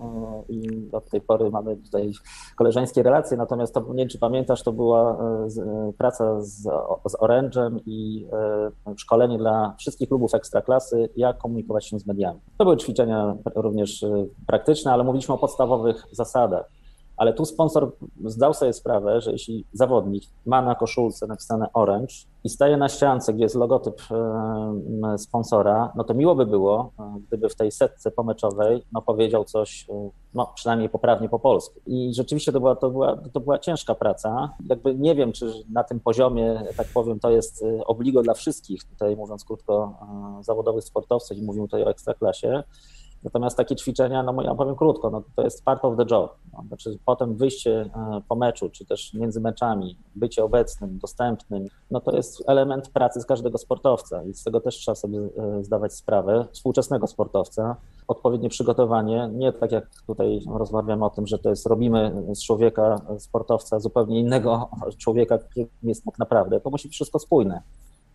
i 0.49 0.89
od 0.93 1.11
tej 1.11 1.21
pory 1.21 1.51
mamy 1.51 1.77
tutaj 1.77 2.13
koleżeńskie 2.57 3.03
relacje, 3.03 3.37
natomiast 3.37 3.75
to, 3.75 3.81
nie 3.81 3.97
wiem 3.97 4.09
czy 4.09 4.19
pamiętasz, 4.19 4.63
to 4.63 4.73
była 4.73 5.19
praca 5.99 6.43
z, 6.43 6.63
z 7.07 7.17
Orange'em 7.21 7.79
i 7.87 8.27
szkolenie 8.97 9.39
dla 9.39 9.75
wszystkich 9.79 10.09
klubów 10.09 10.35
ekstraklasy, 10.35 11.09
jak 11.17 11.39
komunikować 11.39 11.87
się 11.87 11.99
z 11.99 12.07
mediami. 12.07 12.41
To 12.59 12.65
były 12.65 12.77
ćwiczenia 12.77 13.37
również 13.55 14.05
praktyczne, 14.47 14.93
ale 14.93 15.05
mówiliśmy 15.05 15.35
o 15.35 15.39
podstawowych 15.39 16.07
zasadach 16.13 16.80
ale 17.21 17.33
tu 17.33 17.45
sponsor 17.45 17.93
zdał 18.25 18.55
sobie 18.55 18.73
sprawę, 18.73 19.21
że 19.21 19.33
jeśli 19.33 19.65
zawodnik 19.73 20.25
ma 20.47 20.63
na 20.63 20.75
koszulce 20.75 21.27
napisane 21.27 21.73
Orange 21.73 22.15
i 22.45 22.49
staje 22.49 22.77
na 22.77 22.89
ściance, 22.89 23.35
gdzie 23.35 23.43
jest 23.43 23.55
logotyp 23.55 23.95
e, 24.11 25.19
sponsora, 25.19 25.93
no 25.97 26.05
to 26.05 26.15
miło 26.15 26.35
by 26.35 26.47
było, 26.47 26.93
e, 26.99 27.21
gdyby 27.29 27.49
w 27.49 27.57
tej 27.57 27.71
setce 27.73 28.11
pomeczowej 28.11 28.83
no, 28.93 29.03
powiedział 29.03 29.45
coś, 29.45 29.87
e, 29.91 30.11
no, 30.35 30.53
przynajmniej 30.55 30.89
poprawnie 30.89 31.29
po 31.29 31.39
polsku. 31.39 31.81
I 31.87 32.15
rzeczywiście 32.15 32.53
to 32.53 32.61
była, 32.61 32.77
to, 32.77 32.91
była, 32.91 33.17
to 33.33 33.41
była 33.41 33.59
ciężka 33.59 33.95
praca. 33.95 34.55
Jakby 34.69 34.95
nie 34.95 35.15
wiem, 35.15 35.33
czy 35.33 35.53
na 35.73 35.85
tym 35.85 36.01
poziomie, 36.01 36.63
tak 36.77 36.87
powiem, 36.95 37.21
to 37.21 37.31
jest 37.31 37.65
obligo 37.87 38.23
dla 38.23 38.35
wszystkich, 38.35 38.85
tutaj 38.85 39.17
mówiąc 39.17 39.45
krótko, 39.45 39.95
zawodowych 40.41 40.85
sportowców 40.85 41.39
i 41.39 41.43
mówimy 41.43 41.67
tutaj 41.67 41.85
o 41.85 41.91
ekstraklasie, 41.91 42.63
Natomiast 43.25 43.57
takie 43.57 43.77
ćwiczenia, 43.77 44.23
no 44.23 44.43
ja 44.43 44.55
powiem 44.55 44.77
krótko, 44.77 45.11
no 45.11 45.23
to 45.37 45.43
jest 45.43 45.65
part 45.65 45.85
of 45.85 45.97
the 45.97 46.05
job. 46.11 46.37
No, 46.53 46.65
znaczy 46.69 46.99
potem 47.05 47.37
wyjście 47.37 47.81
e, 47.81 48.21
po 48.29 48.37
meczu, 48.37 48.71
czy 48.71 48.85
też 48.87 49.15
między 49.15 49.41
meczami, 49.41 49.97
bycie 50.15 50.45
obecnym, 50.45 50.99
dostępnym, 50.99 51.67
no 51.91 52.01
to 52.01 52.17
jest 52.17 52.43
element 52.47 52.89
pracy 52.89 53.21
z 53.21 53.27
każdego 53.27 53.59
sportowca 53.59 54.25
i 54.25 54.35
z 54.35 54.45
tego 54.45 54.61
też 54.61 54.77
trzeba 54.77 54.95
sobie 54.95 55.19
e, 55.19 55.65
zdawać 55.65 55.95
sprawę, 55.95 56.47
współczesnego 56.53 57.07
sportowca, 57.07 57.77
odpowiednie 58.09 58.49
przygotowanie, 58.49 59.31
nie 59.33 59.53
tak 59.53 59.73
jak 59.73 59.87
tutaj 60.07 60.41
rozmawiamy 60.55 61.05
o 61.05 61.11
tym, 61.11 61.27
że 61.27 61.39
to 61.39 61.51
jest 61.51 61.67
robimy 61.67 62.25
z 62.35 62.43
człowieka, 62.43 63.01
sportowca 63.19 63.81
zupełnie 63.81 64.21
innego 64.21 64.69
człowieka, 65.03 65.39
który 65.39 65.67
jest 65.83 66.05
tak 66.05 66.19
naprawdę, 66.19 66.61
to 66.61 66.71
musi 66.71 66.89
być 66.89 66.95
wszystko 66.95 67.19
spójne. 67.19 67.63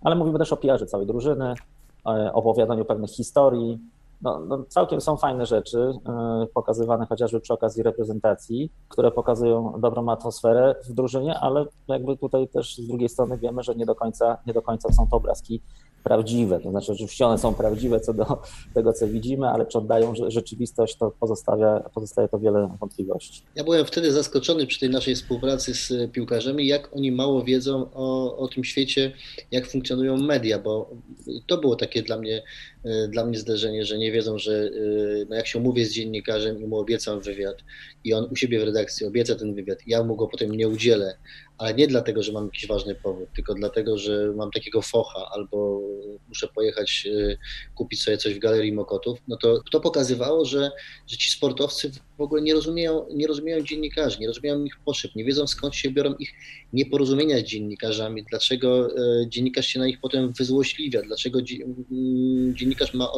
Ale 0.02 0.16
mówimy 0.16 0.40
też 0.40 0.54
o 0.54 0.58
PR 0.58 0.88
całej 0.88 1.08
drużyny, 1.08 1.54
e, 2.08 2.34
opowiadaniu 2.34 2.86
pewnych 2.86 3.12
historii, 3.12 3.80
no, 4.22 4.40
no, 4.40 4.64
całkiem 4.70 5.02
są 5.02 5.18
fajne 5.18 5.46
rzeczy, 5.46 5.94
yy, 6.40 6.48
pokazywane 6.48 7.06
chociażby 7.06 7.40
przy 7.40 7.54
okazji 7.54 7.84
reprezentacji, 7.84 8.72
które 8.90 9.12
pokazują 9.12 9.74
dobrą 9.80 10.10
atmosferę 10.10 10.76
w 10.90 10.94
drużynie, 10.94 11.40
ale 11.40 11.66
jakby 11.88 12.18
tutaj 12.18 12.48
też 12.48 12.76
z 12.78 12.88
drugiej 12.88 13.10
strony 13.10 13.38
wiemy, 13.38 13.64
że 13.64 13.76
nie 13.76 13.86
do 13.86 13.96
końca, 13.96 14.38
nie 14.48 14.54
do 14.54 14.62
końca 14.62 14.94
są 14.94 15.08
to 15.08 15.18
obrazki 15.18 15.62
prawdziwe. 16.06 16.60
To 16.60 16.72
znaczy, 16.72 16.92
oczywiście 16.92 17.26
one 17.26 17.38
są 17.38 17.54
prawdziwe 17.54 18.00
co 18.00 18.14
do 18.14 18.42
tego, 18.74 18.94
co 18.94 19.08
widzimy, 19.08 19.48
ale 19.48 19.66
czy 19.66 19.78
oddają 19.78 20.14
rzeczywistość, 20.28 20.96
to 20.96 21.12
pozostawia, 21.20 21.90
pozostaje 21.94 22.28
to 22.28 22.40
wiele 22.40 22.78
wątpliwości. 22.80 23.42
Ja 23.56 23.64
byłem 23.64 23.86
wtedy 23.86 24.12
zaskoczony 24.12 24.68
przy 24.68 24.80
tej 24.80 24.90
naszej 24.90 25.16
współpracy 25.16 25.74
z 25.74 26.12
piłkarzami, 26.12 26.68
jak 26.68 26.96
oni 26.96 27.12
mało 27.12 27.44
wiedzą 27.44 27.90
o, 27.94 28.38
o 28.38 28.48
tym 28.48 28.64
świecie, 28.64 29.12
jak 29.52 29.68
funkcjonują 29.68 30.18
media, 30.18 30.60
bo 30.60 30.90
to 31.48 31.58
było 31.58 31.76
takie 31.76 32.04
dla 32.04 32.18
mnie, 32.18 32.44
e, 32.84 33.08
dla 33.08 33.26
mnie 33.26 33.38
zdarzenie, 33.38 33.86
że 33.86 33.98
nie 33.98 34.12
wiedzą, 34.12 34.38
że 34.38 34.54
e, 34.54 35.26
no 35.30 35.36
jak 35.36 35.48
się 35.48 35.60
umówię 35.60 35.86
z 35.86 35.94
dziennikarzem 35.94 36.62
i 36.62 36.66
mu 36.66 36.78
obiecam 36.78 37.20
wywiad 37.20 37.58
i 38.04 38.14
on 38.14 38.28
u 38.32 38.36
siebie 38.36 38.60
w 38.60 38.64
redakcji 38.64 39.08
obieca 39.08 39.36
ten 39.36 39.56
wywiad, 39.56 39.80
ja 39.88 40.04
mu 40.04 40.16
go 40.16 40.28
potem 40.28 40.52
nie 40.52 40.68
udzielę, 40.68 41.18
ale 41.58 41.74
nie 41.74 41.88
dlatego, 41.88 42.24
że 42.24 42.32
mam 42.32 42.46
jakiś 42.46 42.68
ważny 42.68 42.96
powód, 42.96 43.30
tylko 43.36 43.54
dlatego, 43.54 43.98
że 43.98 44.34
mam 44.36 44.52
takiego 44.52 44.82
focha 44.82 45.30
albo 45.32 45.82
muszę 46.28 46.48
pojechać 46.48 47.04
y, 47.06 47.38
kupić 47.76 48.04
sobie 48.04 48.18
coś 48.18 48.34
w 48.34 48.40
Galerii 48.40 48.74
Mokotów, 48.74 49.20
no 49.28 49.38
to 49.38 49.62
to 49.72 49.80
pokazywało, 49.80 50.46
że, 50.46 50.72
że 51.08 51.18
ci 51.18 51.32
sportowcy 51.32 51.92
w 52.18 52.22
ogóle 52.22 52.42
nie 52.42 52.54
rozumieją, 52.54 53.06
nie 53.14 53.28
rozumieją 53.28 53.62
dziennikarzy, 53.62 54.20
nie 54.20 54.28
rozumieją 54.28 54.64
ich 54.64 54.80
potrzeb, 54.86 55.16
nie 55.16 55.26
wiedzą 55.26 55.48
skąd 55.48 55.76
się 55.76 55.92
biorą 55.92 56.14
ich 56.20 56.34
nieporozumienia 56.74 57.40
z 57.40 57.44
dziennikarzami, 57.44 58.26
dlaczego 58.30 58.98
e, 58.98 59.30
dziennikarz 59.30 59.68
się 59.68 59.80
na 59.80 59.86
nich 59.86 60.00
potem 60.02 60.34
wyzłośliwia, 60.34 61.02
dlaczego 61.02 61.40
dziennikarz 62.54 62.94
ma 62.94 63.12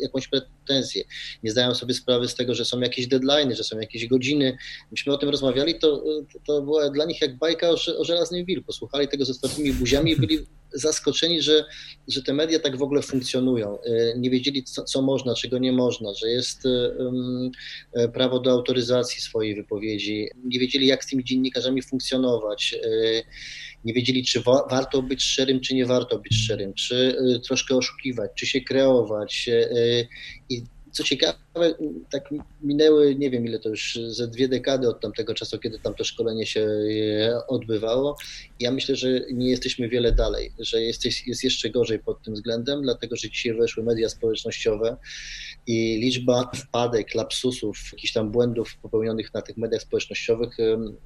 jakąś 0.00 0.28
pretensję. 0.28 1.04
Nie 1.42 1.50
zdają 1.50 1.74
sobie 1.74 1.94
sprawy 1.94 2.28
z 2.28 2.34
tego, 2.34 2.54
że 2.54 2.64
są 2.64 2.80
jakieś 2.80 3.06
deadlines, 3.06 3.56
że 3.56 3.64
są 3.64 3.78
jakieś 3.78 4.06
godziny. 4.06 4.56
Myśmy 4.90 5.12
o 5.12 5.18
tym 5.18 5.28
rozmawiali, 5.28 5.78
to, 5.78 6.04
to 6.46 6.62
była 6.62 6.90
dla 6.90 7.04
nich 7.04 7.20
jak 7.20 7.38
bajka 7.38 7.70
o, 7.70 7.76
o 7.98 8.04
żelaznym 8.04 8.44
wilku. 8.44 8.72
Słuchali 8.72 9.08
tego 9.08 9.24
ze 9.24 9.32
otwartymi 9.32 9.72
buziami 9.72 10.12
i 10.12 10.16
byli 10.16 10.38
zaskoczeni, 10.74 11.42
że, 11.42 11.64
że 12.08 12.22
te 12.22 12.32
media 12.32 12.58
tak 12.58 12.76
w 12.76 12.82
ogóle 12.82 13.02
funkcjonują. 13.02 13.78
E, 13.82 14.18
nie 14.18 14.30
wiedzieli, 14.30 14.64
co, 14.64 14.84
co 14.84 15.02
można, 15.02 15.34
czego 15.34 15.58
nie 15.58 15.72
można, 15.72 16.14
że 16.14 16.28
jest 16.28 16.66
e, 17.96 18.08
prawo 18.08 18.40
do 18.40 18.50
autoryzacji 18.50 19.20
swojej 19.20 19.54
wypowiedzi. 19.54 20.28
Nie 20.44 20.58
wiedzieli, 20.58 20.86
jak 20.86 21.04
z 21.04 21.08
tymi 21.08 21.24
dziennikarzami 21.24 21.82
funkcjonować. 21.82 22.74
Nie 23.84 23.94
wiedzieli, 23.94 24.24
czy 24.24 24.40
wa 24.40 24.66
warto 24.70 25.02
być 25.02 25.22
szczerym, 25.22 25.60
czy 25.60 25.74
nie 25.74 25.86
warto 25.86 26.18
być 26.18 26.36
szczerym, 26.44 26.74
czy 26.74 27.16
troszkę 27.44 27.76
oszukiwać, 27.76 28.30
czy 28.34 28.46
się 28.46 28.60
kreować. 28.60 29.50
I 30.50 30.62
co 30.94 31.04
ciekawe, 31.04 31.74
tak 32.10 32.24
minęły, 32.62 33.14
nie 33.14 33.30
wiem 33.30 33.46
ile 33.46 33.58
to 33.58 33.68
już, 33.68 33.98
ze 34.06 34.28
dwie 34.28 34.48
dekady 34.48 34.88
od 34.88 35.00
tamtego 35.00 35.34
czasu, 35.34 35.58
kiedy 35.58 35.78
tam 35.78 35.94
to 35.94 36.04
szkolenie 36.04 36.46
się 36.46 36.60
e, 36.60 37.46
odbywało. 37.46 38.16
Ja 38.60 38.70
myślę, 38.70 38.96
że 38.96 39.20
nie 39.32 39.50
jesteśmy 39.50 39.88
wiele 39.88 40.12
dalej, 40.12 40.52
że 40.58 40.82
jest, 40.82 41.04
jest 41.26 41.44
jeszcze 41.44 41.70
gorzej 41.70 41.98
pod 41.98 42.22
tym 42.22 42.34
względem, 42.34 42.82
dlatego 42.82 43.16
że 43.16 43.30
dzisiaj 43.30 43.54
weszły 43.54 43.82
media 43.82 44.08
społecznościowe 44.08 44.96
i 45.66 45.98
liczba 46.00 46.50
wpadek, 46.54 47.14
lapsusów, 47.14 47.78
jakichś 47.92 48.12
tam 48.12 48.30
błędów 48.30 48.76
popełnionych 48.82 49.34
na 49.34 49.42
tych 49.42 49.56
mediach 49.56 49.82
społecznościowych 49.82 50.56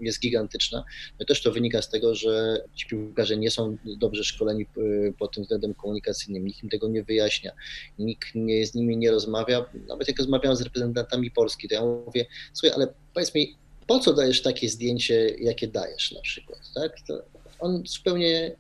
jest 0.01 0.20
gigantyczna. 0.20 0.84
No 1.20 1.26
też 1.26 1.43
to 1.43 1.53
wynika 1.53 1.82
z 1.82 1.91
tego, 1.91 2.14
że 2.14 2.62
ci 2.74 2.86
piłkarze 2.86 3.36
nie 3.36 3.51
są 3.51 3.76
dobrze 3.84 4.24
szkoleni 4.24 4.62
e, 4.62 5.12
pod 5.18 5.34
tym 5.34 5.43
względem 5.43 5.74
komunikacyjnym, 5.74 6.45
nikt 6.45 6.62
im 6.62 6.68
tego 6.68 6.89
nie 6.89 7.05
wyjaśnia, 7.05 7.53
nikt 7.99 8.34
nie, 8.34 8.66
z 8.66 8.74
nimi 8.74 8.97
nie 8.97 9.11
rozmawia, 9.11 9.64
nawet 9.87 10.09
jak 10.09 10.18
rozmawiałem 10.18 10.57
z 10.57 10.62
reprezentantami 10.62 11.31
Polski, 11.31 11.68
to 11.68 11.74
ja 11.74 11.83
mówię, 12.07 12.26
słuchaj, 12.53 12.76
ale 12.76 12.95
powiedz 13.14 13.35
mi, 13.35 13.57
po 13.87 13.99
co 13.99 14.14
dajesz 14.14 14.43
takie 14.43 14.68
zdjęcie, 14.68 15.29
jakie 15.29 15.68
dajesz 15.68 16.12
na 16.12 16.20
przykład, 16.20 16.61
tak? 16.74 16.93
To 17.07 17.22
on 17.59 17.83
zupełnie 17.87 18.57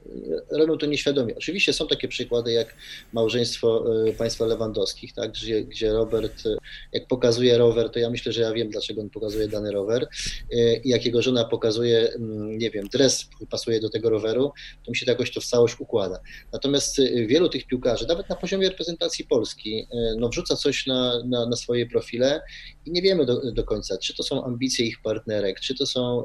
robił 0.50 0.76
to 0.76 0.86
nieświadomie. 0.86 1.36
Oczywiście 1.36 1.72
są 1.72 1.86
takie 1.86 2.08
przykłady 2.08 2.52
jak 2.52 2.74
małżeństwo 3.12 3.84
e, 4.08 4.12
państwa 4.12 4.46
Lewandowskich, 4.46 5.12
tak, 5.12 5.32
gdzie, 5.32 5.64
gdzie 5.64 5.92
Robert, 5.92 6.46
e, 6.46 6.56
jak 6.92 7.06
pokazuje 7.06 7.58
rower, 7.58 7.90
to 7.90 7.98
ja 7.98 8.10
myślę, 8.10 8.32
że 8.32 8.40
ja 8.40 8.52
wiem, 8.52 8.70
dlaczego 8.70 9.00
on 9.00 9.10
pokazuje 9.10 9.48
dany 9.48 9.72
rower 9.72 10.08
e, 10.52 10.76
i 10.76 10.88
jak 10.88 11.04
jego 11.04 11.22
żona 11.22 11.44
pokazuje, 11.44 12.12
mm, 12.12 12.58
nie 12.58 12.70
wiem, 12.70 12.88
dres 12.88 13.28
pasuje 13.50 13.80
do 13.80 13.90
tego 13.90 14.10
roweru, 14.10 14.52
to 14.84 14.90
mi 14.90 14.96
się 14.96 15.06
to 15.06 15.12
jakoś 15.12 15.32
to 15.32 15.40
w 15.40 15.46
całość 15.46 15.80
układa. 15.80 16.20
Natomiast 16.52 17.00
wielu 17.26 17.48
tych 17.48 17.66
piłkarzy, 17.66 18.06
nawet 18.06 18.28
na 18.28 18.36
poziomie 18.36 18.68
reprezentacji 18.68 19.24
Polski, 19.24 19.86
no 20.16 20.28
wrzuca 20.28 20.56
coś 20.56 20.86
na, 20.86 21.24
na, 21.24 21.46
na 21.46 21.56
swoje 21.56 21.86
profile 21.86 22.40
i 22.86 22.90
nie 22.90 23.02
wiemy 23.02 23.26
do, 23.26 23.52
do 23.52 23.64
końca, 23.64 23.98
czy 23.98 24.14
to 24.14 24.22
są 24.22 24.44
ambicje 24.44 24.86
ich 24.86 25.02
partnerek, 25.02 25.60
czy 25.60 25.74
to 25.74 25.86
są, 25.86 26.24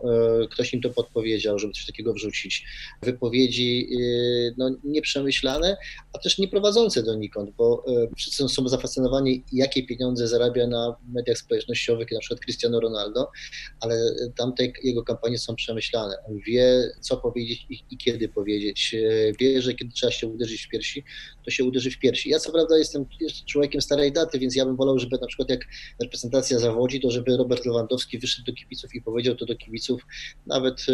ktoś 0.51 0.73
im 0.73 0.81
to 0.81 0.89
podpowiedział, 0.89 1.59
żeby 1.59 1.73
coś 1.73 1.85
takiego 1.85 2.13
wrzucić, 2.13 2.62
wypowiedzi 3.01 3.87
y, 3.99 4.53
no, 4.57 4.71
nieprzemyślane, 4.83 5.77
a 6.13 6.17
też 6.17 6.37
nie 6.37 6.47
prowadzące 6.47 7.03
donikąd, 7.03 7.49
bo 7.57 7.85
y, 7.87 8.09
wszyscy 8.17 8.49
są 8.49 8.67
zafascynowani, 8.67 9.43
jakie 9.53 9.83
pieniądze 9.83 10.27
zarabia 10.27 10.67
na 10.67 10.95
mediach 11.13 11.37
społecznościowych, 11.37 12.11
na 12.11 12.19
przykład 12.19 12.39
Cristiano 12.39 12.79
Ronaldo, 12.79 13.31
ale 13.79 13.95
tamte 14.35 14.63
jego 14.83 15.03
kampanie 15.03 15.37
są 15.37 15.55
przemyślane. 15.55 16.15
On 16.29 16.39
wie, 16.39 16.91
co 16.99 17.17
powiedzieć 17.17 17.65
i, 17.69 17.83
i 17.91 17.97
kiedy 17.97 18.29
powiedzieć. 18.29 18.93
Y, 18.93 19.33
wie, 19.39 19.61
że 19.61 19.73
kiedy 19.73 19.91
trzeba 19.91 20.11
się 20.11 20.27
uderzyć 20.27 20.61
w 20.65 20.69
piersi, 20.69 21.03
to 21.45 21.51
się 21.51 21.63
uderzy 21.63 21.91
w 21.91 21.99
piersi. 21.99 22.29
Ja 22.29 22.39
co 22.39 22.51
prawda 22.51 22.77
jestem 22.77 23.05
człowiekiem 23.45 23.81
starej 23.81 24.11
daty, 24.11 24.39
więc 24.39 24.55
ja 24.55 24.65
bym 24.65 24.75
wolał, 24.75 24.99
żeby 24.99 25.17
na 25.21 25.27
przykład 25.27 25.49
jak 25.49 25.61
reprezentacja 26.01 26.59
zawodzi, 26.59 27.01
to 27.01 27.11
żeby 27.11 27.37
Robert 27.37 27.65
Lewandowski 27.65 28.19
wyszedł 28.19 28.45
do 28.45 28.53
kibiców 28.53 28.95
i 28.95 29.01
powiedział 29.01 29.35
to 29.35 29.45
do 29.45 29.55
kibiców, 29.55 30.01
nawet 30.47 30.85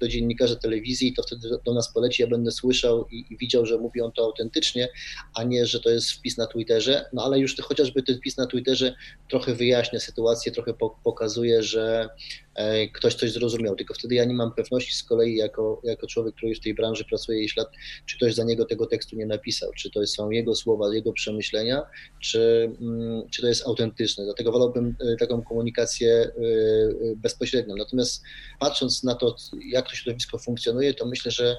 do 0.00 0.08
dziennikarzy, 0.08 0.56
telewizji, 0.56 1.14
to 1.14 1.22
wtedy 1.22 1.48
do 1.64 1.74
nas 1.74 1.92
poleci, 1.92 2.22
ja 2.22 2.28
będę 2.28 2.50
słyszał 2.50 3.06
i, 3.10 3.24
i, 3.30 3.36
widział, 3.36 3.66
że 3.66 3.78
mówi 3.78 4.00
on 4.00 4.12
to 4.12 4.22
autentycznie, 4.22 4.88
a 5.34 5.44
nie, 5.44 5.66
że 5.66 5.80
to 5.80 5.90
jest 5.90 6.10
wpis 6.10 6.36
na 6.38 6.46
Twitterze. 6.46 7.04
No 7.12 7.24
ale 7.24 7.38
już 7.38 7.56
chociażby 7.56 8.02
ten 8.02 8.16
wpis 8.16 8.36
na 8.36 8.46
Twitterze 8.46 8.94
trochę 9.30 9.54
wyjaśnia 9.54 10.00
sytuację, 10.00 10.52
trochę 10.52 10.74
po, 10.74 10.90
pokazuje, 11.04 11.62
że 11.62 12.08
e, 12.08 12.45
ktoś 12.92 13.14
coś 13.14 13.32
zrozumiał, 13.32 13.76
tylko 13.76 13.94
wtedy 13.94 14.14
ja 14.14 14.24
nie 14.24 14.34
mam 14.34 14.54
pewności 14.54 14.94
z 14.94 15.02
kolei 15.02 15.36
jako, 15.36 15.80
jako 15.84 16.06
człowiek, 16.06 16.34
który 16.34 16.54
w 16.54 16.60
tej 16.60 16.74
branży 16.74 17.04
pracuje 17.04 17.38
ileś 17.38 17.56
lat, 17.56 17.68
czy 18.06 18.16
ktoś 18.16 18.34
za 18.34 18.44
niego 18.44 18.64
tego 18.64 18.86
tekstu 18.86 19.16
nie 19.16 19.26
napisał, 19.26 19.70
czy 19.76 19.90
to 19.90 20.06
są 20.06 20.30
jego 20.30 20.54
słowa, 20.54 20.94
jego 20.94 21.12
przemyślenia, 21.12 21.82
czy, 22.20 22.72
mm, 22.80 23.28
czy 23.30 23.42
to 23.42 23.48
jest 23.48 23.66
autentyczne. 23.66 24.24
Dlatego 24.24 24.52
wolałbym 24.52 24.96
e, 25.00 25.16
taką 25.16 25.42
komunikację 25.42 26.30
bezpośrednią. 27.16 27.76
Natomiast 27.76 28.22
patrząc 28.60 29.02
na 29.04 29.14
to, 29.14 29.36
jak 29.68 29.88
to 29.88 29.94
środowisko 29.94 30.38
funkcjonuje, 30.38 30.94
to 30.94 31.06
myślę, 31.06 31.30
że 31.30 31.56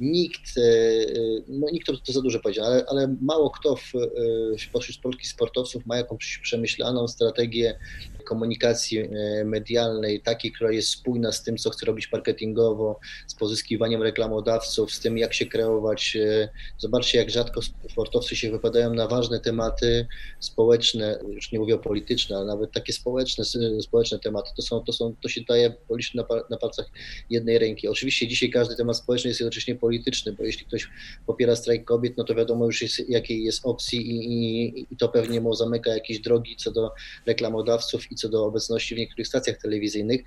nikt, 0.00 0.58
e, 0.58 0.62
e, 0.62 1.06
no 1.48 1.66
nikt 1.72 1.86
to, 1.86 2.12
za 2.12 2.22
dużo 2.22 2.40
powiedział, 2.40 2.66
ale, 2.66 2.84
ale 2.88 3.16
mało 3.20 3.50
kto 3.50 3.76
w, 3.76 3.92
e, 3.94 4.80
wśród 4.80 5.00
polskich 5.02 5.28
sportowców 5.28 5.86
ma 5.86 5.96
jakąś 5.96 6.38
przemyślaną 6.38 7.08
strategię 7.08 7.78
komunikacji 8.24 8.98
e, 8.98 9.44
medialnej, 9.44 10.20
takiej, 10.20 10.52
która 10.52 10.72
jest 10.72 10.88
spójna 10.88 11.32
z 11.32 11.42
tym, 11.42 11.56
co 11.56 11.70
chce 11.70 11.86
robić 11.86 12.12
marketingowo, 12.12 13.00
z 13.26 13.34
pozyskiwaniem 13.34 14.02
reklamodawców, 14.02 14.92
z 14.92 15.00
tym, 15.00 15.18
jak 15.18 15.34
się 15.34 15.46
kreować. 15.46 16.16
E, 16.16 16.48
zobaczcie, 16.78 17.18
jak 17.18 17.30
rzadko 17.30 17.60
sportowcy 17.90 18.36
się 18.36 18.50
wypadają 18.50 18.94
na 18.94 19.08
ważne 19.08 19.40
tematy 19.40 20.06
społeczne, 20.40 21.18
już 21.28 21.52
nie 21.52 21.58
mówię 21.58 21.74
o 21.74 21.78
polityczne, 21.78 22.36
ale 22.36 22.46
nawet 22.46 22.72
takie 22.72 22.92
społeczne, 22.92 23.44
społeczne 23.80 24.18
tematy. 24.18 24.50
To, 24.56 24.62
są, 24.62 24.80
to, 24.80 24.92
są, 24.92 25.14
to 25.22 25.28
się 25.28 25.40
daje 25.48 25.70
policzyć 25.70 26.14
na, 26.50 26.56
palcach 26.60 26.86
jednej 27.30 27.58
ręki. 27.58 27.88
Oczywiście 27.88 28.28
dzisiaj 28.28 28.50
każdy 28.50 28.76
temat 28.76 28.96
społeczny 28.96 29.28
jest 29.28 29.40
jednocześnie 29.40 29.74
polityczny, 29.74 30.32
bo 30.32 30.44
jeśli 30.44 30.66
ktoś 30.66 30.88
popiera 31.26 31.56
strajk 31.56 31.84
kobiet, 31.84 32.16
no 32.16 32.24
to 32.24 32.34
wiadomo 32.34 32.64
już 32.64 32.82
jest, 32.82 33.08
jakiej 33.08 33.44
jest 33.44 33.60
opcji 33.66 34.10
i, 34.10 34.16
i, 34.32 34.86
i 34.90 34.96
to 34.96 35.08
pewnie 35.08 35.40
mu 35.40 35.54
zamyka 35.54 35.94
jakieś 35.94 36.20
drogi 36.20 36.56
co 36.56 36.72
do 36.72 36.90
reklamodawców 37.26 38.12
i 38.14 38.16
co 38.16 38.28
do 38.28 38.44
obecności 38.44 38.94
w 38.94 38.98
niektórych 38.98 39.26
stacjach 39.26 39.58
telewizyjnych. 39.58 40.20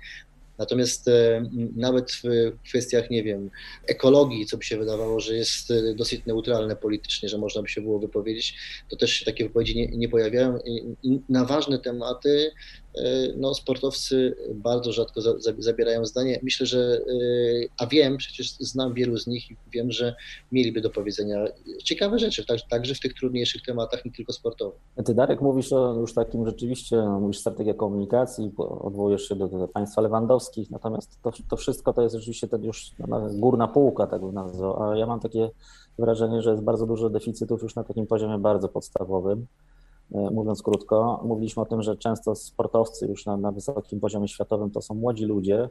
Natomiast 0.58 1.08
e, 1.08 1.44
nawet 1.76 2.12
w 2.12 2.22
kwestiach, 2.68 3.10
nie 3.10 3.22
wiem, 3.22 3.50
ekologii, 3.86 4.46
co 4.46 4.56
by 4.56 4.64
się 4.64 4.76
wydawało, 4.76 5.20
że 5.20 5.34
jest 5.34 5.70
e, 5.70 5.94
dosyć 5.94 6.26
neutralne 6.26 6.76
politycznie, 6.76 7.28
że 7.28 7.38
można 7.38 7.62
by 7.62 7.68
się 7.68 7.80
było 7.80 7.98
wypowiedzieć, 7.98 8.56
to 8.88 8.96
też 8.96 9.12
się 9.12 9.24
takie 9.24 9.44
wypowiedzi 9.44 9.76
nie, 9.76 9.86
nie 9.86 10.08
pojawiają. 10.08 10.58
I 11.02 11.20
na 11.28 11.44
ważne 11.44 11.78
tematy 11.78 12.50
no, 13.36 13.54
sportowcy 13.54 14.36
bardzo 14.54 14.92
rzadko 14.92 15.20
za, 15.20 15.32
zabierają 15.58 16.04
zdanie. 16.04 16.40
Myślę, 16.42 16.66
że, 16.66 16.78
e, 16.78 17.68
a 17.78 17.86
wiem, 17.86 18.16
przecież 18.16 18.50
znam 18.50 18.94
wielu 18.94 19.18
z 19.18 19.26
nich 19.26 19.50
i 19.50 19.56
wiem, 19.72 19.92
że 19.92 20.14
mieliby 20.52 20.80
do 20.80 20.90
powiedzenia 20.90 21.44
ciekawe 21.84 22.18
rzeczy, 22.18 22.46
tak, 22.46 22.58
także 22.70 22.94
w 22.94 23.00
tych 23.00 23.14
trudniejszych 23.14 23.62
tematach, 23.62 24.04
nie 24.04 24.12
tylko 24.12 24.32
sportowych. 24.32 24.80
Ty, 25.04 25.14
Darek, 25.14 25.40
mówisz 25.40 25.72
o 25.72 25.94
już 26.00 26.14
takim 26.14 26.46
rzeczywiście, 26.46 26.96
no, 26.96 27.20
mówisz 27.20 27.38
strategia 27.38 27.74
komunikacji, 27.74 28.50
odwołujesz 28.58 29.28
się 29.28 29.36
do, 29.36 29.48
do 29.48 29.68
państwa 29.68 30.00
lewandowskich, 30.00 30.70
natomiast 30.70 31.18
to, 31.22 31.32
to 31.50 31.56
wszystko 31.56 31.92
to 31.92 32.02
jest 32.02 32.14
rzeczywiście 32.14 32.48
ten 32.48 32.64
już 32.64 32.90
górna 33.32 33.68
półka, 33.68 34.06
tak 34.06 34.20
bym 34.20 34.34
nazwał, 34.34 34.82
a 34.82 34.96
ja 34.96 35.06
mam 35.06 35.20
takie 35.20 35.50
wrażenie, 35.98 36.42
że 36.42 36.50
jest 36.50 36.62
bardzo 36.62 36.86
dużo 36.86 37.10
deficytów 37.10 37.62
już 37.62 37.74
na 37.74 37.84
takim 37.84 38.06
poziomie 38.06 38.38
bardzo 38.38 38.68
podstawowym. 38.68 39.46
E, 40.14 40.30
mówiąc 40.30 40.62
krótko. 40.62 41.20
Mówiliśmy 41.24 41.62
o 41.62 41.66
tym, 41.66 41.82
że 41.82 41.96
często 41.96 42.34
sportowcy 42.34 43.06
już 43.06 43.26
na, 43.26 43.36
na 43.36 43.52
wysokim 43.52 44.00
poziomie 44.00 44.28
światowym 44.28 44.70
to 44.70 44.82
są 44.82 44.94
młodzi 44.94 45.24
ludzie, 45.24 45.68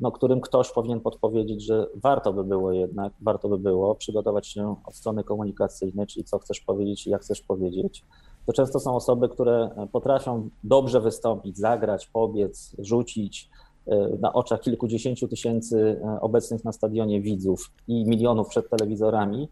no, 0.00 0.12
którym 0.12 0.40
ktoś 0.40 0.72
powinien 0.72 1.00
podpowiedzieć, 1.00 1.62
że 1.66 1.86
warto 1.94 2.32
by 2.32 2.44
było 2.44 2.72
jednak, 2.72 3.12
warto 3.20 3.48
by 3.48 3.58
było 3.58 3.94
przygotować 3.94 4.46
się 4.46 4.76
od 4.86 4.94
strony 4.94 5.24
komunikacyjnej, 5.24 6.06
czyli 6.06 6.24
co 6.24 6.38
chcesz 6.38 6.60
powiedzieć 6.60 7.06
i 7.06 7.10
jak 7.10 7.22
chcesz 7.22 7.40
powiedzieć. 7.40 8.04
To 8.46 8.52
często 8.52 8.80
są 8.80 8.96
osoby, 8.96 9.28
które 9.28 9.70
potrafią 9.92 10.48
dobrze 10.64 11.00
wystąpić, 11.00 11.58
zagrać, 11.58 12.06
pobiec, 12.06 12.76
rzucić 12.78 13.50
e, 13.86 14.08
na 14.20 14.32
oczach 14.32 14.60
kilkudziesięciu 14.60 15.28
tysięcy 15.28 16.00
e, 16.04 16.20
obecnych 16.20 16.64
na 16.64 16.72
stadionie 16.72 17.20
widzów 17.20 17.70
i 17.88 18.04
milionów 18.04 18.48
przed 18.48 18.70
telewizorami, 18.70 19.48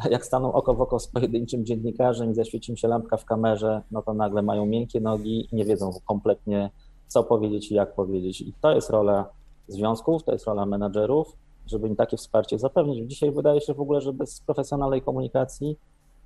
ale 0.00 0.12
jak 0.12 0.26
staną 0.26 0.52
oko 0.52 0.74
w 0.74 0.80
oko 0.80 0.98
z 0.98 1.06
pojedynczym 1.06 1.66
dziennikarzem 1.66 2.30
i 2.30 2.34
zaświeci 2.34 2.72
im 2.72 2.76
się 2.76 2.88
lampka 2.88 3.16
w 3.16 3.24
kamerze, 3.24 3.82
no 3.90 4.02
to 4.02 4.14
nagle 4.14 4.42
mają 4.42 4.66
miękkie 4.66 5.00
nogi 5.00 5.48
i 5.52 5.56
nie 5.56 5.64
wiedzą 5.64 5.90
kompletnie, 6.06 6.70
co 7.08 7.24
powiedzieć 7.24 7.70
i 7.70 7.74
jak 7.74 7.94
powiedzieć. 7.94 8.40
I 8.40 8.52
to 8.60 8.72
jest 8.72 8.90
rola 8.90 9.28
związków, 9.68 10.24
to 10.24 10.32
jest 10.32 10.46
rola 10.46 10.66
menadżerów, 10.66 11.36
żeby 11.66 11.88
im 11.88 11.96
takie 11.96 12.16
wsparcie 12.16 12.58
zapewnić. 12.58 13.10
Dzisiaj 13.10 13.32
wydaje 13.32 13.60
się 13.60 13.74
w 13.74 13.80
ogóle, 13.80 14.00
że 14.00 14.12
bez 14.12 14.40
profesjonalnej 14.40 15.02
komunikacji 15.02 15.76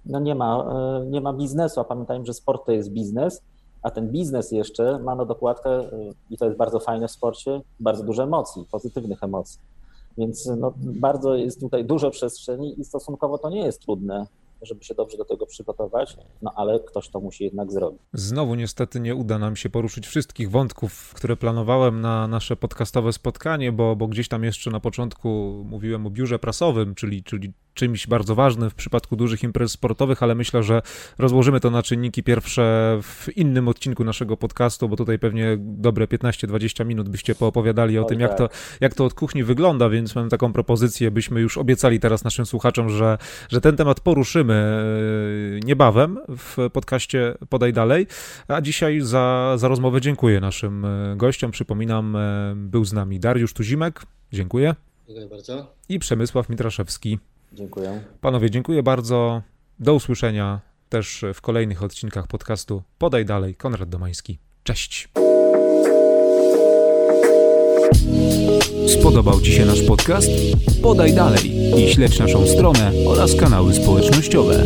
no 0.06 0.20
nie, 0.20 0.34
ma, 0.34 0.64
e, 0.64 1.06
nie 1.06 1.20
ma 1.20 1.32
biznesu, 1.32 1.80
a 1.80 1.84
pamiętajmy, 1.84 2.26
że 2.26 2.34
sport 2.34 2.66
to 2.66 2.72
jest 2.72 2.90
biznes, 2.90 3.42
a 3.82 3.90
ten 3.90 4.08
biznes 4.08 4.52
jeszcze 4.52 4.98
ma 4.98 5.14
na 5.14 5.24
dokładkę, 5.24 5.70
e, 5.70 5.90
i 6.30 6.38
to 6.38 6.44
jest 6.44 6.56
bardzo 6.56 6.80
fajne 6.80 7.08
w 7.08 7.10
sporcie, 7.10 7.60
bardzo 7.80 8.04
dużo 8.04 8.22
emocji, 8.22 8.64
pozytywnych 8.70 9.22
emocji. 9.22 9.60
Więc 10.18 10.46
no, 10.46 10.74
bardzo 10.80 11.34
jest 11.34 11.60
tutaj 11.60 11.84
dużo 11.84 12.10
przestrzeni 12.10 12.80
i 12.80 12.84
stosunkowo 12.84 13.38
to 13.38 13.50
nie 13.50 13.64
jest 13.64 13.82
trudne 13.82 14.26
żeby 14.62 14.84
się 14.84 14.94
dobrze 14.94 15.16
do 15.16 15.24
tego 15.24 15.46
przygotować, 15.46 16.16
no 16.42 16.52
ale 16.56 16.80
ktoś 16.80 17.08
to 17.08 17.20
musi 17.20 17.44
jednak 17.44 17.72
zrobić. 17.72 18.02
Znowu 18.12 18.54
niestety 18.54 19.00
nie 19.00 19.14
uda 19.14 19.38
nam 19.38 19.56
się 19.56 19.70
poruszyć 19.70 20.06
wszystkich 20.06 20.50
wątków, 20.50 21.14
które 21.14 21.36
planowałem 21.36 22.00
na 22.00 22.28
nasze 22.28 22.56
podcastowe 22.56 23.12
spotkanie, 23.12 23.72
bo, 23.72 23.96
bo 23.96 24.06
gdzieś 24.06 24.28
tam 24.28 24.44
jeszcze 24.44 24.70
na 24.70 24.80
początku 24.80 25.28
mówiłem 25.66 26.06
o 26.06 26.10
biurze 26.10 26.38
prasowym, 26.38 26.94
czyli, 26.94 27.22
czyli 27.22 27.52
czymś 27.78 28.06
bardzo 28.06 28.34
ważnym 28.34 28.70
w 28.70 28.74
przypadku 28.74 29.16
dużych 29.16 29.42
imprez 29.42 29.72
sportowych, 29.72 30.22
ale 30.22 30.34
myślę, 30.34 30.62
że 30.62 30.82
rozłożymy 31.18 31.60
to 31.60 31.70
na 31.70 31.82
czynniki 31.82 32.22
pierwsze 32.22 32.98
w 33.02 33.36
innym 33.36 33.68
odcinku 33.68 34.04
naszego 34.04 34.36
podcastu, 34.36 34.88
bo 34.88 34.96
tutaj 34.96 35.18
pewnie 35.18 35.56
dobre 35.60 36.06
15-20 36.06 36.86
minut 36.86 37.08
byście 37.08 37.34
poopowiadali 37.34 37.98
o, 37.98 38.04
tym, 38.04 38.18
tak. 38.18 38.28
jak, 38.28 38.38
to, 38.38 38.48
jak 38.80 38.94
to 38.94 39.04
od 39.04 39.14
kuchni 39.14 39.44
wygląda, 39.44 39.88
więc 39.88 40.14
mam 40.14 40.28
taką 40.28 40.52
propozycję, 40.52 41.10
byśmy 41.10 41.40
już 41.40 41.58
obiecali 41.58 42.00
teraz 42.00 42.24
naszym 42.24 42.46
słuchaczom, 42.46 42.90
że, 42.90 43.18
że 43.48 43.60
ten 43.60 43.76
temat 43.76 44.00
poruszymy 44.00 44.54
e, 44.54 45.60
niebawem 45.66 46.18
w 46.28 46.70
podcaście 46.72 47.34
Podaj 47.48 47.72
Dalej. 47.72 48.06
A 48.48 48.60
dzisiaj 48.60 49.00
za, 49.00 49.54
za 49.56 49.68
rozmowę 49.68 50.00
dziękuję 50.00 50.40
naszym 50.40 50.84
e, 50.84 51.16
gościom. 51.16 51.50
Przypominam, 51.50 52.16
e, 52.16 52.52
był 52.56 52.84
z 52.84 52.92
nami 52.92 53.20
Dariusz 53.20 53.52
Tuzimek. 53.52 54.02
Dziękuję. 54.32 54.74
Dziękuję 55.06 55.28
bardzo. 55.28 55.74
I 55.88 55.98
Przemysław 55.98 56.48
Mitraszewski. 56.48 57.18
Dziękuję. 57.52 58.04
Panowie, 58.20 58.50
dziękuję 58.50 58.82
bardzo. 58.82 59.42
Do 59.78 59.94
usłyszenia 59.94 60.60
też 60.88 61.24
w 61.34 61.40
kolejnych 61.40 61.82
odcinkach 61.82 62.26
podcastu 62.26 62.82
Podaj 62.98 63.24
Dalej. 63.24 63.54
Konrad 63.54 63.88
Domański. 63.88 64.38
Cześć. 64.62 65.08
Spodobał 68.88 69.40
Ci 69.40 69.52
się 69.52 69.64
nasz 69.64 69.82
podcast? 69.82 70.30
Podaj 70.82 71.14
dalej 71.14 71.50
i 71.76 71.92
śledź 71.92 72.18
naszą 72.18 72.46
stronę 72.46 72.92
oraz 73.06 73.34
kanały 73.34 73.74
społecznościowe. 73.74 74.64